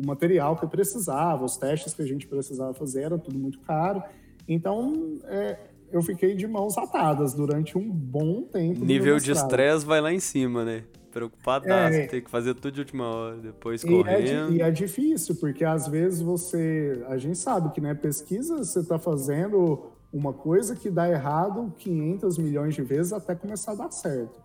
o 0.01 0.05
material 0.05 0.55
que 0.55 0.63
eu 0.63 0.69
precisava, 0.69 1.43
os 1.43 1.57
testes 1.57 1.93
que 1.93 2.01
a 2.01 2.05
gente 2.05 2.25
precisava 2.25 2.73
fazer, 2.73 3.03
era 3.03 3.17
tudo 3.17 3.37
muito 3.37 3.59
caro. 3.59 4.01
Então, 4.47 5.19
é, 5.25 5.57
eu 5.91 6.01
fiquei 6.01 6.35
de 6.35 6.47
mãos 6.47 6.77
atadas 6.77 7.33
durante 7.33 7.77
um 7.77 7.89
bom 7.89 8.43
tempo. 8.43 8.85
Nível 8.85 9.17
de 9.17 9.31
estresse 9.31 9.85
vai 9.85 9.99
lá 9.99 10.13
em 10.13 10.19
cima, 10.19 10.63
né? 10.63 10.83
Preocupadaço, 11.11 11.97
é, 11.97 12.07
tem 12.07 12.21
que 12.21 12.29
fazer 12.29 12.53
tudo 12.53 12.71
de 12.71 12.79
última 12.81 13.07
hora, 13.07 13.37
depois 13.37 13.83
correndo. 13.83 14.53
É, 14.53 14.57
e 14.57 14.61
é 14.61 14.71
difícil, 14.71 15.35
porque 15.35 15.65
às 15.65 15.87
vezes 15.87 16.21
você. 16.21 17.03
A 17.07 17.17
gente 17.17 17.37
sabe 17.37 17.71
que, 17.73 17.81
né, 17.81 17.93
pesquisa, 17.95 18.57
você 18.57 18.79
está 18.79 18.99
fazendo 18.99 19.91
uma 20.13 20.31
coisa 20.31 20.75
que 20.75 20.89
dá 20.89 21.09
errado 21.09 21.73
500 21.77 22.37
milhões 22.37 22.75
de 22.75 22.83
vezes 22.83 23.11
até 23.11 23.35
começar 23.35 23.71
a 23.71 23.75
dar 23.75 23.91
certo. 23.91 24.39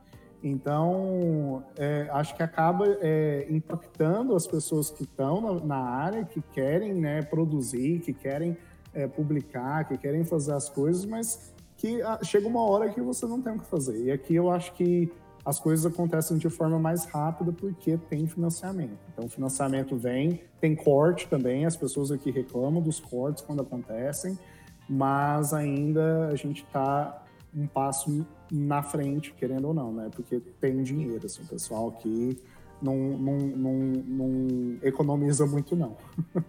Então, 0.47 1.65
é, 1.75 2.07
acho 2.13 2.37
que 2.37 2.43
acaba 2.43 2.85
é, 3.01 3.47
impactando 3.49 4.37
as 4.37 4.47
pessoas 4.47 4.91
que 4.91 5.05
estão 5.05 5.41
na, 5.41 5.65
na, 5.65 5.77
área, 5.77 6.23
que 6.23 6.43
querem 6.53 6.93
né, 6.93 7.23
produzir, 7.23 8.01
que 8.01 8.13
querem 8.13 8.55
é, 8.93 9.07
publicar, 9.07 9.89
que 9.89 9.97
querem 9.97 10.23
fazer 10.23 10.53
as 10.53 10.69
coisas, 10.69 11.07
mas 11.07 11.55
que 11.79 12.03
a, 12.03 12.13
ah, 12.13 12.19
chega 12.23 12.47
uma 12.47 12.63
hora 12.63 12.91
que 12.91 13.01
você 13.01 13.25
não 13.25 13.41
tem 13.41 13.55
o 13.55 13.59
que 13.59 13.67
fazer. 13.67 13.99
E 14.05 14.13
aqui 14.13 14.35
eu 14.35 14.51
acho 14.51 14.75
que 14.75 15.11
as 15.47 15.59
coisas 15.59 15.91
acontecem 15.91 16.37
de 16.37 16.51
forma 16.51 16.79
mais 16.79 17.07
rápida 17.07 17.51
porque 17.51 17.97
tem 17.97 18.27
financiamento. 18.27 18.99
Então, 19.15 19.25
o 19.25 19.29
financiamento 19.31 19.97
vem, 19.97 20.43
tem 20.61 20.77
corte 20.77 21.27
também, 21.27 21.65
as 21.65 21.75
pessoas 21.75 22.13
aqui 22.13 22.31
reclamam 22.31 22.83
dos 22.83 23.01
cortes 23.01 23.43
quando 23.43 23.63
acontecem, 23.63 24.39
mas 24.87 25.55
ainda 25.55 26.29
a 26.29 26.37
gente 26.37 26.63
está 26.65 27.24
um 27.55 27.67
passo 27.67 28.27
na 28.51 28.83
frente, 28.83 29.33
querendo 29.33 29.69
ou 29.69 29.75
não, 29.75 29.93
né? 29.93 30.11
Porque 30.15 30.41
tem 30.61 30.83
dinheiro, 30.83 31.25
assim, 31.25 31.43
o 31.43 31.47
pessoal 31.47 31.89
aqui 31.89 32.39
não, 32.81 32.97
não, 32.97 33.39
não, 33.39 33.75
não 34.07 34.79
economiza 34.83 35.47
muito, 35.47 35.75
não. 35.75 35.97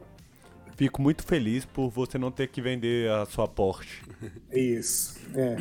Fico 0.75 1.01
muito 1.01 1.23
feliz 1.23 1.63
por 1.63 1.89
você 1.89 2.17
não 2.17 2.29
ter 2.29 2.49
que 2.49 2.61
vender 2.61 3.09
a 3.09 3.25
sua 3.25 3.47
Porsche. 3.47 4.03
Isso, 4.51 5.17
é. 5.33 5.55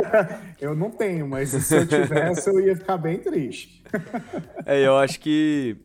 eu 0.58 0.74
não 0.74 0.90
tenho, 0.90 1.28
mas 1.28 1.50
se 1.50 1.76
eu 1.76 1.86
tivesse, 1.86 2.48
eu 2.48 2.58
ia 2.58 2.74
ficar 2.74 2.96
bem 2.96 3.18
triste. 3.18 3.84
é, 4.64 4.86
eu 4.86 4.96
acho 4.96 5.20
que 5.20 5.76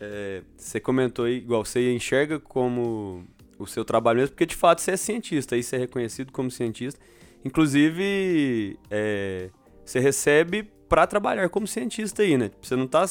é, 0.00 0.42
você 0.56 0.78
comentou 0.78 1.24
aí, 1.24 1.38
igual 1.38 1.64
você 1.64 1.92
enxerga 1.92 2.38
como 2.38 3.24
o 3.58 3.66
seu 3.66 3.84
trabalho 3.84 4.20
mesmo, 4.20 4.30
porque 4.30 4.46
de 4.46 4.54
fato 4.54 4.80
você 4.80 4.92
é 4.92 4.96
cientista, 4.96 5.56
aí 5.56 5.62
você 5.62 5.74
é 5.74 5.78
reconhecido 5.80 6.30
como 6.30 6.52
cientista. 6.52 7.00
Inclusive, 7.44 8.78
é, 8.90 9.50
você 9.84 10.00
recebe 10.00 10.62
para 10.88 11.06
trabalhar 11.06 11.48
como 11.48 11.66
cientista 11.66 12.22
aí, 12.22 12.38
né? 12.38 12.50
Você 12.62 12.76
não 12.76 12.84
está 12.84 13.04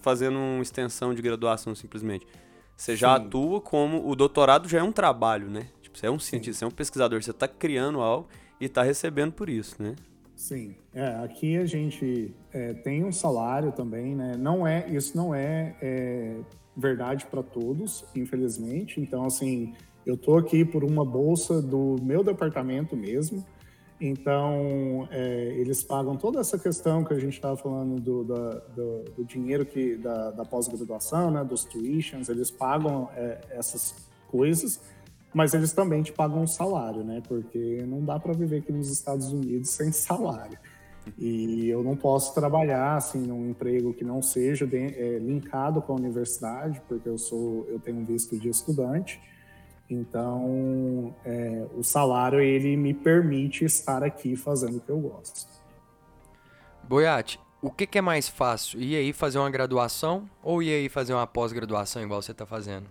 fazendo 0.00 0.38
uma 0.38 0.62
extensão 0.62 1.12
de 1.12 1.20
graduação 1.20 1.74
simplesmente. 1.74 2.26
Você 2.76 2.96
já 2.96 3.16
Sim. 3.16 3.26
atua 3.26 3.60
como. 3.60 4.08
O 4.08 4.16
doutorado 4.16 4.68
já 4.68 4.78
é 4.78 4.82
um 4.82 4.92
trabalho, 4.92 5.48
né? 5.50 5.68
Tipo, 5.82 5.98
você 5.98 6.06
é 6.06 6.10
um 6.10 6.18
cientista, 6.18 6.52
Sim. 6.54 6.58
você 6.58 6.64
é 6.64 6.68
um 6.68 6.70
pesquisador, 6.70 7.22
você 7.22 7.30
está 7.30 7.46
criando 7.46 8.00
algo 8.00 8.28
e 8.60 8.64
está 8.64 8.82
recebendo 8.82 9.32
por 9.32 9.48
isso, 9.48 9.82
né? 9.82 9.94
Sim, 10.34 10.74
é, 10.92 11.06
aqui 11.24 11.56
a 11.56 11.64
gente 11.64 12.34
é, 12.52 12.74
tem 12.74 13.04
um 13.04 13.12
salário 13.12 13.70
também, 13.70 14.16
né? 14.16 14.36
Não 14.36 14.66
é, 14.66 14.88
isso 14.88 15.16
não 15.16 15.34
é, 15.34 15.76
é 15.80 16.36
verdade 16.76 17.26
para 17.26 17.42
todos, 17.42 18.04
infelizmente. 18.16 19.00
Então, 19.00 19.24
assim, 19.24 19.74
eu 20.04 20.16
tô 20.16 20.36
aqui 20.36 20.64
por 20.64 20.82
uma 20.82 21.04
bolsa 21.04 21.62
do 21.62 21.96
meu 22.02 22.24
departamento 22.24 22.96
mesmo. 22.96 23.44
Então, 24.00 25.08
é, 25.10 25.54
eles 25.56 25.82
pagam 25.82 26.16
toda 26.16 26.40
essa 26.40 26.58
questão 26.58 27.04
que 27.04 27.14
a 27.14 27.18
gente 27.18 27.34
estava 27.34 27.56
falando 27.56 28.00
do, 28.00 28.24
da, 28.24 28.50
do, 28.74 29.04
do, 29.16 29.24
dinheiro 29.24 29.64
que, 29.64 29.96
da, 29.96 30.32
da 30.32 30.44
pós-graduação, 30.44 31.30
né, 31.30 31.44
dos 31.44 31.64
tuitions, 31.64 32.28
eles 32.28 32.50
pagam 32.50 33.08
é, 33.14 33.40
essas 33.50 33.94
coisas, 34.28 34.80
mas 35.32 35.54
eles 35.54 35.72
também 35.72 36.02
te 36.02 36.12
pagam 36.12 36.42
um 36.42 36.46
salário, 36.46 37.04
né? 37.04 37.22
Porque 37.26 37.84
não 37.86 38.04
dá 38.04 38.18
para 38.18 38.32
viver 38.32 38.58
aqui 38.58 38.72
nos 38.72 38.90
Estados 38.90 39.32
Unidos 39.32 39.70
sem 39.70 39.90
salário. 39.92 40.58
E 41.18 41.68
eu 41.68 41.82
não 41.82 41.96
posso 41.96 42.34
trabalhar 42.34 42.96
assim 42.96 43.18
num 43.18 43.50
emprego 43.50 43.92
que 43.92 44.04
não 44.04 44.22
seja 44.22 44.66
de, 44.66 44.76
é, 44.76 45.18
linkado 45.18 45.82
com 45.82 45.92
a 45.92 45.96
universidade, 45.96 46.80
porque 46.88 47.08
eu 47.08 47.18
sou 47.18 47.66
eu 47.68 47.78
tenho 47.78 48.04
visto 48.04 48.38
de 48.38 48.48
estudante. 48.48 49.20
Então, 49.88 51.14
é, 51.24 51.66
o 51.76 51.82
salário 51.82 52.40
ele 52.40 52.76
me 52.76 52.94
permite 52.94 53.64
estar 53.64 54.02
aqui 54.02 54.34
fazendo 54.34 54.78
o 54.78 54.80
que 54.80 54.90
eu 54.90 54.98
gosto. 54.98 55.46
Boiate, 56.82 57.38
o 57.60 57.70
que, 57.70 57.86
que 57.86 57.98
é 57.98 58.02
mais 58.02 58.28
fácil? 58.28 58.80
Ir 58.80 58.96
aí 58.96 59.12
fazer 59.12 59.38
uma 59.38 59.50
graduação 59.50 60.28
ou 60.42 60.62
ir 60.62 60.72
aí 60.72 60.88
fazer 60.88 61.14
uma 61.14 61.26
pós-graduação 61.26 62.02
igual 62.02 62.20
você 62.20 62.32
está 62.32 62.44
fazendo? 62.44 62.90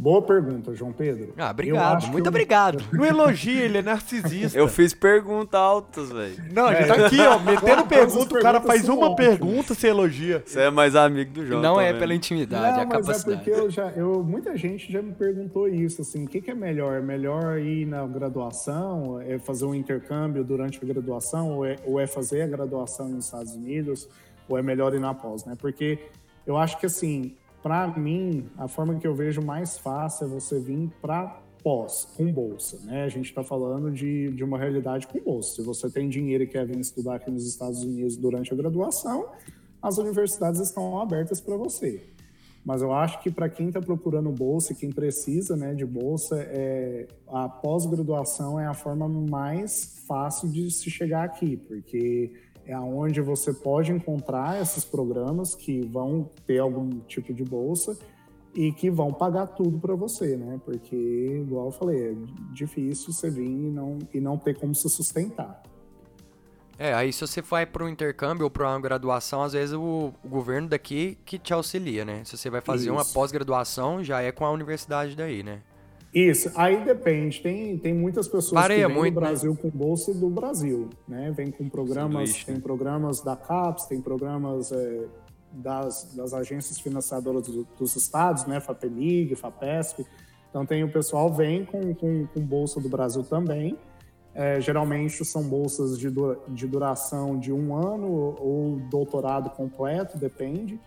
Boa 0.00 0.22
pergunta, 0.22 0.72
João 0.76 0.92
Pedro. 0.92 1.34
Ah, 1.36 1.50
obrigado. 1.50 2.06
Muito 2.06 2.28
obrigado. 2.28 2.80
Não 2.92 3.04
elogia, 3.04 3.64
ele 3.64 3.78
é 3.78 3.82
narcisista. 3.82 4.56
Eu 4.56 4.68
fiz 4.68 4.94
perguntas 4.94 5.58
altas, 5.58 6.12
velho. 6.12 6.36
Não, 6.52 6.66
a 6.66 6.74
gente 6.74 6.86
tá 6.86 7.06
aqui, 7.06 7.20
ó, 7.20 7.36
metendo 7.40 7.84
pergunta, 7.84 8.38
o 8.38 8.40
cara 8.40 8.60
faz 8.60 8.88
uma 8.88 9.16
pergunta, 9.16 9.74
você 9.74 9.88
elogia. 9.88 10.40
Você 10.46 10.60
é 10.60 10.70
mais 10.70 10.94
amigo 10.94 11.32
do 11.32 11.44
João. 11.44 11.60
Não 11.60 11.74
tá 11.74 11.82
é 11.82 11.90
vendo? 11.90 11.98
pela 11.98 12.14
intimidade, 12.14 12.62
Não, 12.62 12.80
é 12.80 12.82
a 12.84 12.86
mas 12.86 12.96
é 12.96 13.00
capacidade. 13.00 13.44
porque 13.44 13.60
eu 13.60 13.68
já, 13.68 13.90
eu, 13.90 14.22
muita 14.22 14.56
gente 14.56 14.92
já 14.92 15.02
me 15.02 15.12
perguntou 15.12 15.66
isso, 15.66 16.02
assim, 16.02 16.26
o 16.26 16.28
que, 16.28 16.40
que 16.40 16.52
é 16.52 16.54
melhor? 16.54 16.96
É 16.96 17.00
melhor 17.02 17.58
ir 17.58 17.84
na 17.84 18.06
graduação, 18.06 19.20
é 19.20 19.36
fazer 19.40 19.64
um 19.64 19.74
intercâmbio 19.74 20.44
durante 20.44 20.78
a 20.80 20.86
graduação, 20.86 21.56
ou 21.56 21.66
é, 21.66 21.74
ou 21.84 21.98
é 21.98 22.06
fazer 22.06 22.42
a 22.42 22.46
graduação 22.46 23.08
nos 23.08 23.24
Estados 23.24 23.52
Unidos, 23.52 24.08
ou 24.48 24.56
é 24.56 24.62
melhor 24.62 24.94
ir 24.94 25.00
na 25.00 25.12
pós, 25.12 25.44
né? 25.44 25.56
Porque 25.60 25.98
eu 26.46 26.56
acho 26.56 26.78
que, 26.78 26.86
assim, 26.86 27.34
para 27.62 27.88
mim, 27.98 28.46
a 28.56 28.68
forma 28.68 28.94
que 28.96 29.06
eu 29.06 29.14
vejo 29.14 29.42
mais 29.42 29.78
fácil 29.78 30.26
é 30.26 30.28
você 30.28 30.60
vir 30.60 30.90
para 31.00 31.42
pós, 31.62 32.06
com 32.16 32.32
bolsa, 32.32 32.78
né? 32.84 33.04
A 33.04 33.08
gente 33.08 33.26
está 33.26 33.42
falando 33.42 33.90
de, 33.90 34.30
de 34.30 34.44
uma 34.44 34.58
realidade 34.58 35.06
com 35.06 35.20
bolsa. 35.20 35.56
Se 35.56 35.62
você 35.62 35.90
tem 35.90 36.08
dinheiro 36.08 36.44
e 36.44 36.46
quer 36.46 36.66
vir 36.66 36.78
estudar 36.78 37.16
aqui 37.16 37.30
nos 37.30 37.46
Estados 37.46 37.82
Unidos 37.82 38.16
durante 38.16 38.52
a 38.52 38.56
graduação, 38.56 39.26
as 39.82 39.98
universidades 39.98 40.60
estão 40.60 41.00
abertas 41.00 41.40
para 41.40 41.56
você. 41.56 42.02
Mas 42.64 42.82
eu 42.82 42.92
acho 42.92 43.22
que 43.22 43.30
para 43.30 43.48
quem 43.48 43.68
está 43.68 43.80
procurando 43.80 44.30
bolsa 44.30 44.74
quem 44.74 44.90
precisa 44.90 45.56
né, 45.56 45.74
de 45.74 45.86
bolsa, 45.86 46.36
é, 46.38 47.06
a 47.28 47.48
pós-graduação 47.48 48.58
é 48.60 48.66
a 48.66 48.74
forma 48.74 49.08
mais 49.08 50.04
fácil 50.06 50.48
de 50.48 50.70
se 50.70 50.90
chegar 50.90 51.24
aqui, 51.24 51.56
porque 51.56 52.32
é 52.68 52.78
onde 52.78 53.22
você 53.22 53.52
pode 53.52 53.90
encontrar 53.90 54.60
esses 54.60 54.84
programas 54.84 55.54
que 55.54 55.80
vão 55.80 56.30
ter 56.46 56.58
algum 56.58 57.00
tipo 57.00 57.32
de 57.32 57.42
bolsa 57.42 57.98
e 58.54 58.70
que 58.72 58.90
vão 58.90 59.10
pagar 59.10 59.46
tudo 59.46 59.78
para 59.78 59.94
você, 59.94 60.36
né? 60.36 60.60
Porque, 60.62 60.94
igual 60.94 61.66
eu 61.66 61.72
falei, 61.72 62.10
é 62.10 62.14
difícil 62.52 63.10
você 63.10 63.30
vir 63.30 63.48
e 63.48 63.70
não, 63.70 63.98
e 64.12 64.20
não 64.20 64.36
ter 64.36 64.54
como 64.54 64.74
se 64.74 64.86
sustentar. 64.90 65.62
É, 66.78 66.92
aí 66.92 67.10
se 67.10 67.26
você 67.26 67.40
vai 67.40 67.64
para 67.64 67.82
um 67.82 67.88
intercâmbio 67.88 68.44
ou 68.44 68.50
para 68.50 68.68
uma 68.68 68.80
graduação, 68.80 69.42
às 69.42 69.54
vezes 69.54 69.74
o, 69.74 70.12
o 70.22 70.28
governo 70.28 70.68
daqui 70.68 71.18
que 71.24 71.38
te 71.38 71.54
auxilia, 71.54 72.04
né? 72.04 72.22
Se 72.24 72.36
você 72.36 72.50
vai 72.50 72.60
fazer 72.60 72.90
uma 72.90 73.02
Isso. 73.02 73.14
pós-graduação, 73.14 74.04
já 74.04 74.20
é 74.20 74.30
com 74.30 74.44
a 74.44 74.50
universidade 74.50 75.16
daí, 75.16 75.42
né? 75.42 75.62
Isso, 76.18 76.50
aí 76.56 76.84
depende. 76.84 77.40
Tem, 77.40 77.78
tem 77.78 77.94
muitas 77.94 78.26
pessoas 78.26 78.60
Pareia 78.60 78.86
que 78.86 78.92
vêm 78.92 78.96
muito, 78.96 79.14
do 79.14 79.20
né? 79.20 79.26
Brasil 79.28 79.56
com 79.56 79.70
bolsa 79.70 80.12
do 80.14 80.28
Brasil, 80.28 80.88
né? 81.06 81.30
Vem 81.36 81.50
com 81.50 81.68
programas, 81.68 82.12
Sanduíche, 82.30 82.46
tem 82.46 82.54
né? 82.56 82.60
programas 82.60 83.20
da 83.20 83.36
CAPES, 83.36 83.86
tem 83.86 84.00
programas 84.00 84.72
é, 84.72 85.04
das, 85.52 86.14
das 86.14 86.34
agências 86.34 86.78
financiadoras 86.80 87.46
do- 87.46 87.66
dos 87.78 87.94
estados, 87.94 88.46
né? 88.46 88.58
FAPEMIG, 88.60 89.34
FAPESP. 89.36 90.04
Então 90.50 90.64
tem 90.66 90.82
o 90.82 90.90
pessoal 90.90 91.32
vem 91.32 91.64
com, 91.64 91.94
com, 91.94 92.26
com 92.26 92.40
bolsa 92.40 92.80
do 92.80 92.88
Brasil 92.88 93.22
também. 93.22 93.76
É, 94.34 94.60
geralmente 94.60 95.24
são 95.24 95.42
bolsas 95.42 95.98
de, 95.98 96.08
de 96.48 96.66
duração 96.66 97.38
de 97.38 97.52
um 97.52 97.74
ano 97.74 98.36
ou 98.40 98.76
doutorado 98.90 99.50
completo, 99.50 100.16
depende. 100.16 100.80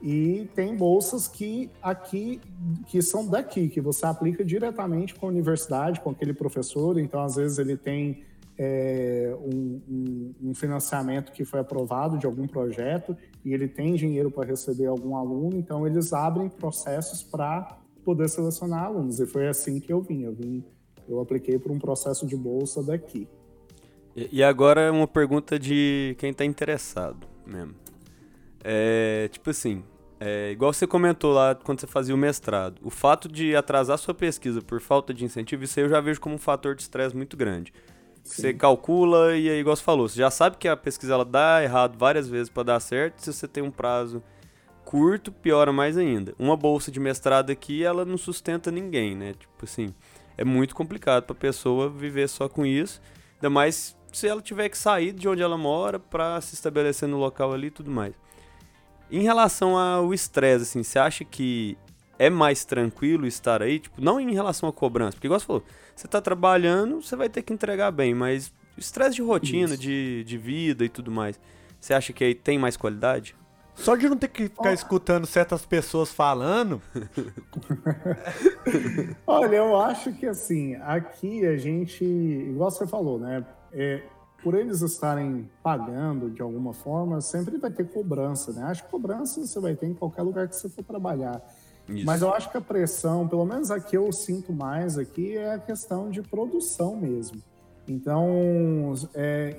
E 0.00 0.48
tem 0.54 0.76
bolsas 0.76 1.26
que 1.26 1.70
aqui 1.82 2.40
que 2.86 3.02
são 3.02 3.26
daqui, 3.28 3.68
que 3.68 3.80
você 3.80 4.06
aplica 4.06 4.44
diretamente 4.44 5.14
com 5.14 5.26
a 5.26 5.28
universidade, 5.28 6.00
com 6.00 6.10
aquele 6.10 6.32
professor. 6.32 6.98
Então, 6.98 7.20
às 7.22 7.36
vezes, 7.36 7.58
ele 7.58 7.76
tem 7.76 8.22
é, 8.60 9.36
um, 9.40 9.80
um- 9.88 10.34
um 10.50 10.54
financiamento 10.54 11.30
que 11.30 11.44
foi 11.44 11.60
aprovado 11.60 12.18
de 12.18 12.26
algum 12.26 12.44
projeto 12.44 13.16
e 13.44 13.54
ele 13.54 13.68
tem 13.68 13.94
dinheiro 13.94 14.32
para 14.32 14.48
receber 14.48 14.86
algum 14.86 15.14
aluno. 15.16 15.56
Então, 15.56 15.86
eles 15.86 16.12
abrem 16.12 16.48
processos 16.48 17.22
para 17.22 17.78
poder 18.04 18.28
selecionar 18.28 18.84
alunos. 18.86 19.20
E 19.20 19.26
foi 19.26 19.46
assim 19.46 19.78
que 19.78 19.92
eu 19.92 20.00
vim. 20.00 20.22
Eu 20.24 20.32
vim, 20.32 20.64
eu 21.08 21.20
apliquei 21.20 21.56
por 21.56 21.70
um 21.70 21.78
processo 21.78 22.26
de 22.26 22.36
bolsa 22.36 22.82
daqui. 22.82 23.28
E, 24.16 24.42
agora 24.42 24.90
uma 24.90 25.06
pergunta 25.06 25.56
de 25.56 26.16
quem 26.18 26.32
tá 26.32 26.44
interessado 26.44 27.28
mesmo. 27.46 27.74
É, 28.62 29.28
tipo 29.30 29.50
assim, 29.50 29.84
é, 30.20 30.50
igual 30.50 30.72
você 30.72 30.86
comentou 30.86 31.32
lá 31.32 31.54
quando 31.54 31.80
você 31.80 31.86
fazia 31.86 32.14
o 32.14 32.18
mestrado, 32.18 32.80
o 32.82 32.90
fato 32.90 33.28
de 33.28 33.54
atrasar 33.54 33.98
sua 33.98 34.14
pesquisa 34.14 34.60
por 34.60 34.80
falta 34.80 35.14
de 35.14 35.24
incentivo, 35.24 35.62
isso 35.64 35.78
aí 35.78 35.86
eu 35.86 35.90
já 35.90 36.00
vejo 36.00 36.20
como 36.20 36.34
um 36.34 36.38
fator 36.38 36.74
de 36.74 36.82
estresse 36.82 37.16
muito 37.16 37.36
grande. 37.36 37.72
Você 38.24 38.52
calcula 38.52 39.34
e 39.36 39.48
aí, 39.48 39.60
igual 39.60 39.74
você 39.74 39.82
falou, 39.82 40.06
você 40.06 40.18
já 40.18 40.30
sabe 40.30 40.58
que 40.58 40.68
a 40.68 40.76
pesquisa 40.76 41.14
ela 41.14 41.24
dá 41.24 41.62
errado 41.62 41.96
várias 41.96 42.28
vezes 42.28 42.50
para 42.50 42.62
dar 42.62 42.80
certo, 42.80 43.20
se 43.20 43.32
você 43.32 43.48
tem 43.48 43.62
um 43.62 43.70
prazo 43.70 44.22
curto, 44.84 45.32
piora 45.32 45.72
mais 45.72 45.96
ainda. 45.96 46.34
Uma 46.38 46.56
bolsa 46.56 46.90
de 46.90 47.00
mestrado 47.00 47.50
aqui, 47.50 47.84
ela 47.84 48.04
não 48.04 48.18
sustenta 48.18 48.70
ninguém, 48.70 49.14
né? 49.16 49.32
Tipo 49.32 49.64
assim, 49.64 49.94
é 50.36 50.44
muito 50.44 50.74
complicado 50.74 51.24
pra 51.24 51.34
pessoa 51.34 51.88
viver 51.88 52.28
só 52.28 52.48
com 52.48 52.66
isso, 52.66 53.00
ainda 53.36 53.48
mais 53.48 53.96
se 54.12 54.26
ela 54.26 54.42
tiver 54.42 54.68
que 54.68 54.76
sair 54.76 55.12
de 55.12 55.28
onde 55.28 55.42
ela 55.42 55.56
mora 55.56 55.98
para 55.98 56.40
se 56.40 56.54
estabelecer 56.54 57.08
no 57.08 57.18
local 57.18 57.52
ali 57.52 57.68
e 57.68 57.70
tudo 57.70 57.90
mais. 57.90 58.14
Em 59.10 59.22
relação 59.22 59.76
ao 59.76 60.12
estresse, 60.12 60.64
assim, 60.64 60.82
você 60.82 60.98
acha 60.98 61.24
que 61.24 61.76
é 62.18 62.28
mais 62.28 62.64
tranquilo 62.64 63.26
estar 63.26 63.62
aí? 63.62 63.78
Tipo, 63.78 64.00
não 64.00 64.20
em 64.20 64.32
relação 64.32 64.68
à 64.68 64.72
cobrança, 64.72 65.12
porque 65.12 65.26
igual 65.26 65.40
você 65.40 65.46
falou, 65.46 65.62
você 65.94 66.08
tá 66.08 66.20
trabalhando, 66.20 67.02
você 67.02 67.16
vai 67.16 67.28
ter 67.28 67.42
que 67.42 67.52
entregar 67.52 67.90
bem, 67.90 68.14
mas 68.14 68.52
estresse 68.76 69.16
de 69.16 69.22
rotina, 69.22 69.74
Isso. 69.74 69.82
de, 69.82 70.24
de 70.24 70.38
vida 70.38 70.84
e 70.84 70.88
tudo 70.88 71.10
mais, 71.10 71.40
você 71.80 71.94
acha 71.94 72.12
que 72.12 72.24
aí 72.24 72.34
tem 72.34 72.58
mais 72.58 72.76
qualidade? 72.76 73.34
Só 73.74 73.94
de 73.94 74.08
não 74.08 74.16
ter 74.16 74.28
que 74.28 74.44
ficar 74.44 74.72
escutando 74.72 75.24
certas 75.24 75.64
pessoas 75.64 76.12
falando, 76.12 76.82
Olha, 79.24 79.56
eu 79.56 79.80
acho 79.80 80.12
que 80.12 80.26
assim, 80.26 80.74
aqui 80.76 81.46
a 81.46 81.56
gente, 81.56 82.04
igual 82.04 82.70
você 82.70 82.86
falou, 82.88 83.20
né? 83.20 83.44
é, 83.72 84.02
por 84.42 84.54
eles 84.54 84.82
estarem 84.82 85.48
pagando 85.62 86.30
de 86.30 86.40
alguma 86.40 86.72
forma, 86.72 87.20
sempre 87.20 87.58
vai 87.58 87.70
ter 87.70 87.88
cobrança, 87.88 88.52
né? 88.52 88.62
Acho 88.64 88.84
que 88.84 88.90
cobrança 88.90 89.44
você 89.44 89.58
vai 89.60 89.74
ter 89.74 89.86
em 89.86 89.94
qualquer 89.94 90.22
lugar 90.22 90.48
que 90.48 90.56
você 90.56 90.68
for 90.68 90.84
trabalhar. 90.84 91.42
Isso. 91.88 92.04
Mas 92.04 92.22
eu 92.22 92.32
acho 92.32 92.50
que 92.50 92.56
a 92.56 92.60
pressão, 92.60 93.26
pelo 93.26 93.44
menos 93.44 93.70
aqui 93.70 93.96
eu 93.96 94.12
sinto 94.12 94.52
mais 94.52 94.98
aqui, 94.98 95.36
é 95.36 95.54
a 95.54 95.58
questão 95.58 96.10
de 96.10 96.22
produção 96.22 96.96
mesmo. 96.96 97.42
Então, 97.88 98.94
é, 99.14 99.56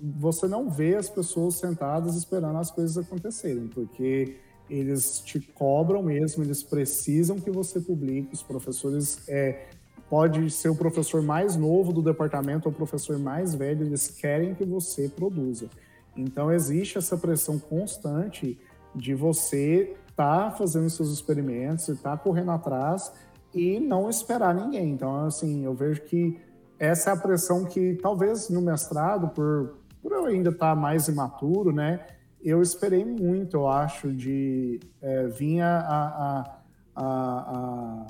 você 0.00 0.46
não 0.46 0.70
vê 0.70 0.94
as 0.94 1.08
pessoas 1.08 1.54
sentadas 1.54 2.14
esperando 2.16 2.58
as 2.58 2.70
coisas 2.70 2.98
acontecerem, 2.98 3.66
porque 3.68 4.36
eles 4.68 5.20
te 5.20 5.40
cobram 5.40 6.02
mesmo, 6.02 6.44
eles 6.44 6.62
precisam 6.62 7.40
que 7.40 7.50
você 7.50 7.80
publique. 7.80 8.34
Os 8.34 8.42
professores, 8.42 9.26
é, 9.26 9.68
pode 10.12 10.50
ser 10.50 10.68
o 10.68 10.74
professor 10.76 11.22
mais 11.22 11.56
novo 11.56 11.90
do 11.90 12.02
departamento 12.02 12.68
ou 12.68 12.70
o 12.70 12.76
professor 12.76 13.18
mais 13.18 13.54
velho, 13.54 13.86
eles 13.86 14.08
querem 14.08 14.54
que 14.54 14.62
você 14.62 15.08
produza. 15.08 15.70
Então, 16.14 16.52
existe 16.52 16.98
essa 16.98 17.16
pressão 17.16 17.58
constante 17.58 18.60
de 18.94 19.14
você 19.14 19.96
estar 20.10 20.50
fazendo 20.50 20.90
seus 20.90 21.10
experimentos, 21.10 21.88
estar 21.88 22.18
correndo 22.18 22.50
atrás 22.50 23.10
e 23.54 23.80
não 23.80 24.10
esperar 24.10 24.54
ninguém. 24.54 24.90
Então, 24.90 25.24
assim, 25.24 25.64
eu 25.64 25.72
vejo 25.72 26.02
que 26.02 26.38
essa 26.78 27.08
é 27.08 27.12
a 27.14 27.16
pressão 27.16 27.64
que 27.64 27.94
talvez 28.02 28.50
no 28.50 28.60
mestrado, 28.60 29.28
por, 29.28 29.78
por 30.02 30.12
eu 30.12 30.26
ainda 30.26 30.50
estar 30.50 30.76
mais 30.76 31.08
imaturo, 31.08 31.72
né, 31.72 32.04
eu 32.44 32.60
esperei 32.60 33.02
muito, 33.02 33.56
eu 33.56 33.66
acho, 33.66 34.12
de 34.12 34.78
é, 35.00 35.26
vir 35.28 35.62
a, 35.62 35.78
a, 35.78 36.56
a, 36.94 37.04
a- 37.06 38.06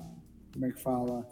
como 0.52 0.66
é 0.66 0.70
que 0.72 0.82
fala? 0.82 1.24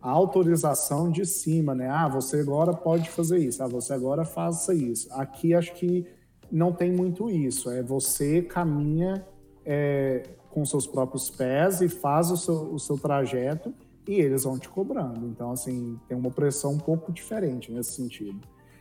A 0.00 0.10
autorização 0.10 1.10
de 1.10 1.26
cima, 1.26 1.74
né? 1.74 1.88
Ah, 1.88 2.08
você 2.08 2.40
agora 2.40 2.72
pode 2.72 3.10
fazer 3.10 3.38
isso, 3.38 3.62
ah, 3.62 3.66
você 3.66 3.92
agora 3.92 4.24
faça 4.24 4.72
isso. 4.74 5.08
Aqui 5.12 5.54
acho 5.54 5.74
que 5.74 6.06
não 6.50 6.72
tem 6.72 6.92
muito 6.92 7.28
isso, 7.30 7.70
é 7.70 7.82
você 7.82 8.42
caminha 8.42 9.26
é, 9.64 10.22
com 10.50 10.64
seus 10.64 10.86
próprios 10.86 11.28
pés 11.28 11.80
e 11.80 11.88
faz 11.88 12.30
o 12.30 12.36
seu, 12.36 12.74
o 12.74 12.78
seu 12.78 12.96
trajeto 12.96 13.74
e 14.06 14.14
eles 14.14 14.44
vão 14.44 14.58
te 14.58 14.68
cobrando. 14.68 15.26
Então, 15.26 15.52
assim, 15.52 16.00
tem 16.08 16.16
uma 16.16 16.30
pressão 16.30 16.72
um 16.72 16.78
pouco 16.78 17.12
diferente 17.12 17.70
nesse 17.70 17.92
sentido. 17.92 18.40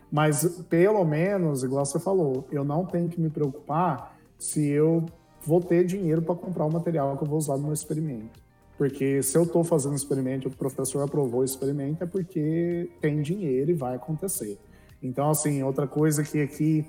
Mas, 0.09 0.63
pelo 0.70 1.03
menos, 1.03 1.63
igual 1.63 1.86
você 1.86 1.99
falou, 1.99 2.47
eu 2.49 2.63
não 2.63 2.86
tenho 2.86 3.09
que 3.09 3.20
me 3.20 3.30
preocupar 3.30 4.18
se 4.39 4.65
eu 4.65 5.05
vou 5.45 5.59
ter 5.59 5.86
dinheiro 5.86 6.22
para 6.22 6.36
comprar 6.36 6.65
o 6.65 6.72
material 6.72 7.18
que 7.18 7.24
eu 7.24 7.28
vou 7.28 7.38
usar 7.38 7.57
no 7.57 7.63
meu 7.63 7.74
experimento. 7.74 8.39
Porque 8.78 9.23
se 9.23 9.36
eu 9.38 9.43
estou 9.43 9.63
fazendo 9.63 9.95
experimento 9.95 10.47
o 10.47 10.51
professor 10.51 11.01
aprovou 11.03 11.41
o 11.41 11.43
experimento, 11.43 12.03
é 12.03 12.07
porque 12.07 12.89
tem 13.01 13.21
dinheiro 13.21 13.71
e 13.71 13.73
vai 13.73 13.95
acontecer. 13.95 14.57
Então, 15.01 15.30
assim, 15.30 15.63
outra 15.63 15.88
coisa 15.88 16.23
que 16.23 16.41
aqui 16.41 16.86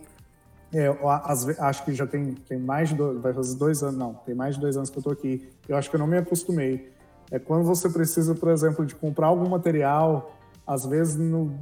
é, 0.73 0.91
ve- 0.91 1.57
acho 1.59 1.85
que 1.85 1.95
já 1.95 2.07
tem, 2.07 2.35
tem 2.35 2.59
mais 2.59 2.91
de 2.91 2.95
dois, 2.95 3.21
vai 3.21 3.33
fazer 3.33 3.57
dois 3.57 3.83
anos, 3.83 3.97
não, 3.99 4.15
tem 4.15 4.35
mais 4.35 4.57
de 4.57 4.61
dois 4.61 4.77
anos 4.77 4.91
que 4.91 4.99
eu 4.99 5.03
tô 5.03 5.11
aqui. 5.11 5.49
Eu 5.67 5.77
acho 5.77 5.89
que 5.89 5.97
eu 5.97 6.01
não 6.01 6.07
me 6.07 6.19
acostumei. 6.19 6.93
É 7.31 7.39
quando 7.39 7.65
você 7.65 7.89
precisa, 7.89 8.35
por 8.35 8.51
exemplo, 8.51 8.85
de 8.85 8.95
comprar 8.95 9.29
algum 9.29 9.49
material, 9.49 10.35
às 10.67 10.85
vezes 10.85 11.17
no, 11.17 11.53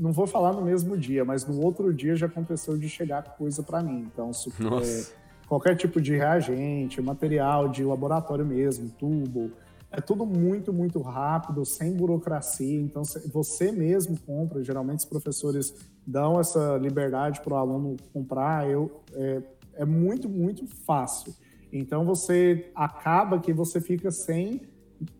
não 0.00 0.12
vou 0.12 0.26
falar 0.26 0.52
no 0.52 0.62
mesmo 0.62 0.96
dia, 0.96 1.24
mas 1.24 1.46
no 1.46 1.60
outro 1.62 1.92
dia 1.92 2.14
já 2.16 2.26
aconteceu 2.26 2.76
de 2.76 2.88
chegar 2.88 3.22
coisa 3.36 3.62
para 3.62 3.82
mim. 3.82 4.08
Então, 4.12 4.32
se, 4.32 4.50
é, 4.82 5.04
qualquer 5.48 5.76
tipo 5.76 6.00
de 6.00 6.14
reagente, 6.14 7.00
material 7.00 7.68
de 7.68 7.82
laboratório 7.82 8.44
mesmo, 8.44 8.90
tubo, 8.90 9.50
é 9.90 10.00
tudo 10.00 10.26
muito, 10.26 10.72
muito 10.72 11.00
rápido, 11.00 11.64
sem 11.64 11.94
burocracia. 11.94 12.78
Então, 12.78 13.02
você 13.32 13.72
mesmo 13.72 14.18
compra. 14.26 14.62
Geralmente, 14.62 14.98
os 14.98 15.04
professores 15.06 15.74
dão 16.06 16.38
essa 16.38 16.76
liberdade 16.76 17.40
para 17.40 17.54
o 17.54 17.56
aluno 17.56 17.96
comprar. 18.12 18.68
Eu, 18.68 19.02
é, 19.14 19.42
é 19.76 19.84
muito, 19.86 20.28
muito 20.28 20.66
fácil. 20.84 21.32
Então, 21.72 22.04
você 22.04 22.70
acaba 22.74 23.38
que 23.38 23.52
você 23.52 23.80
fica 23.80 24.10
sem, 24.10 24.60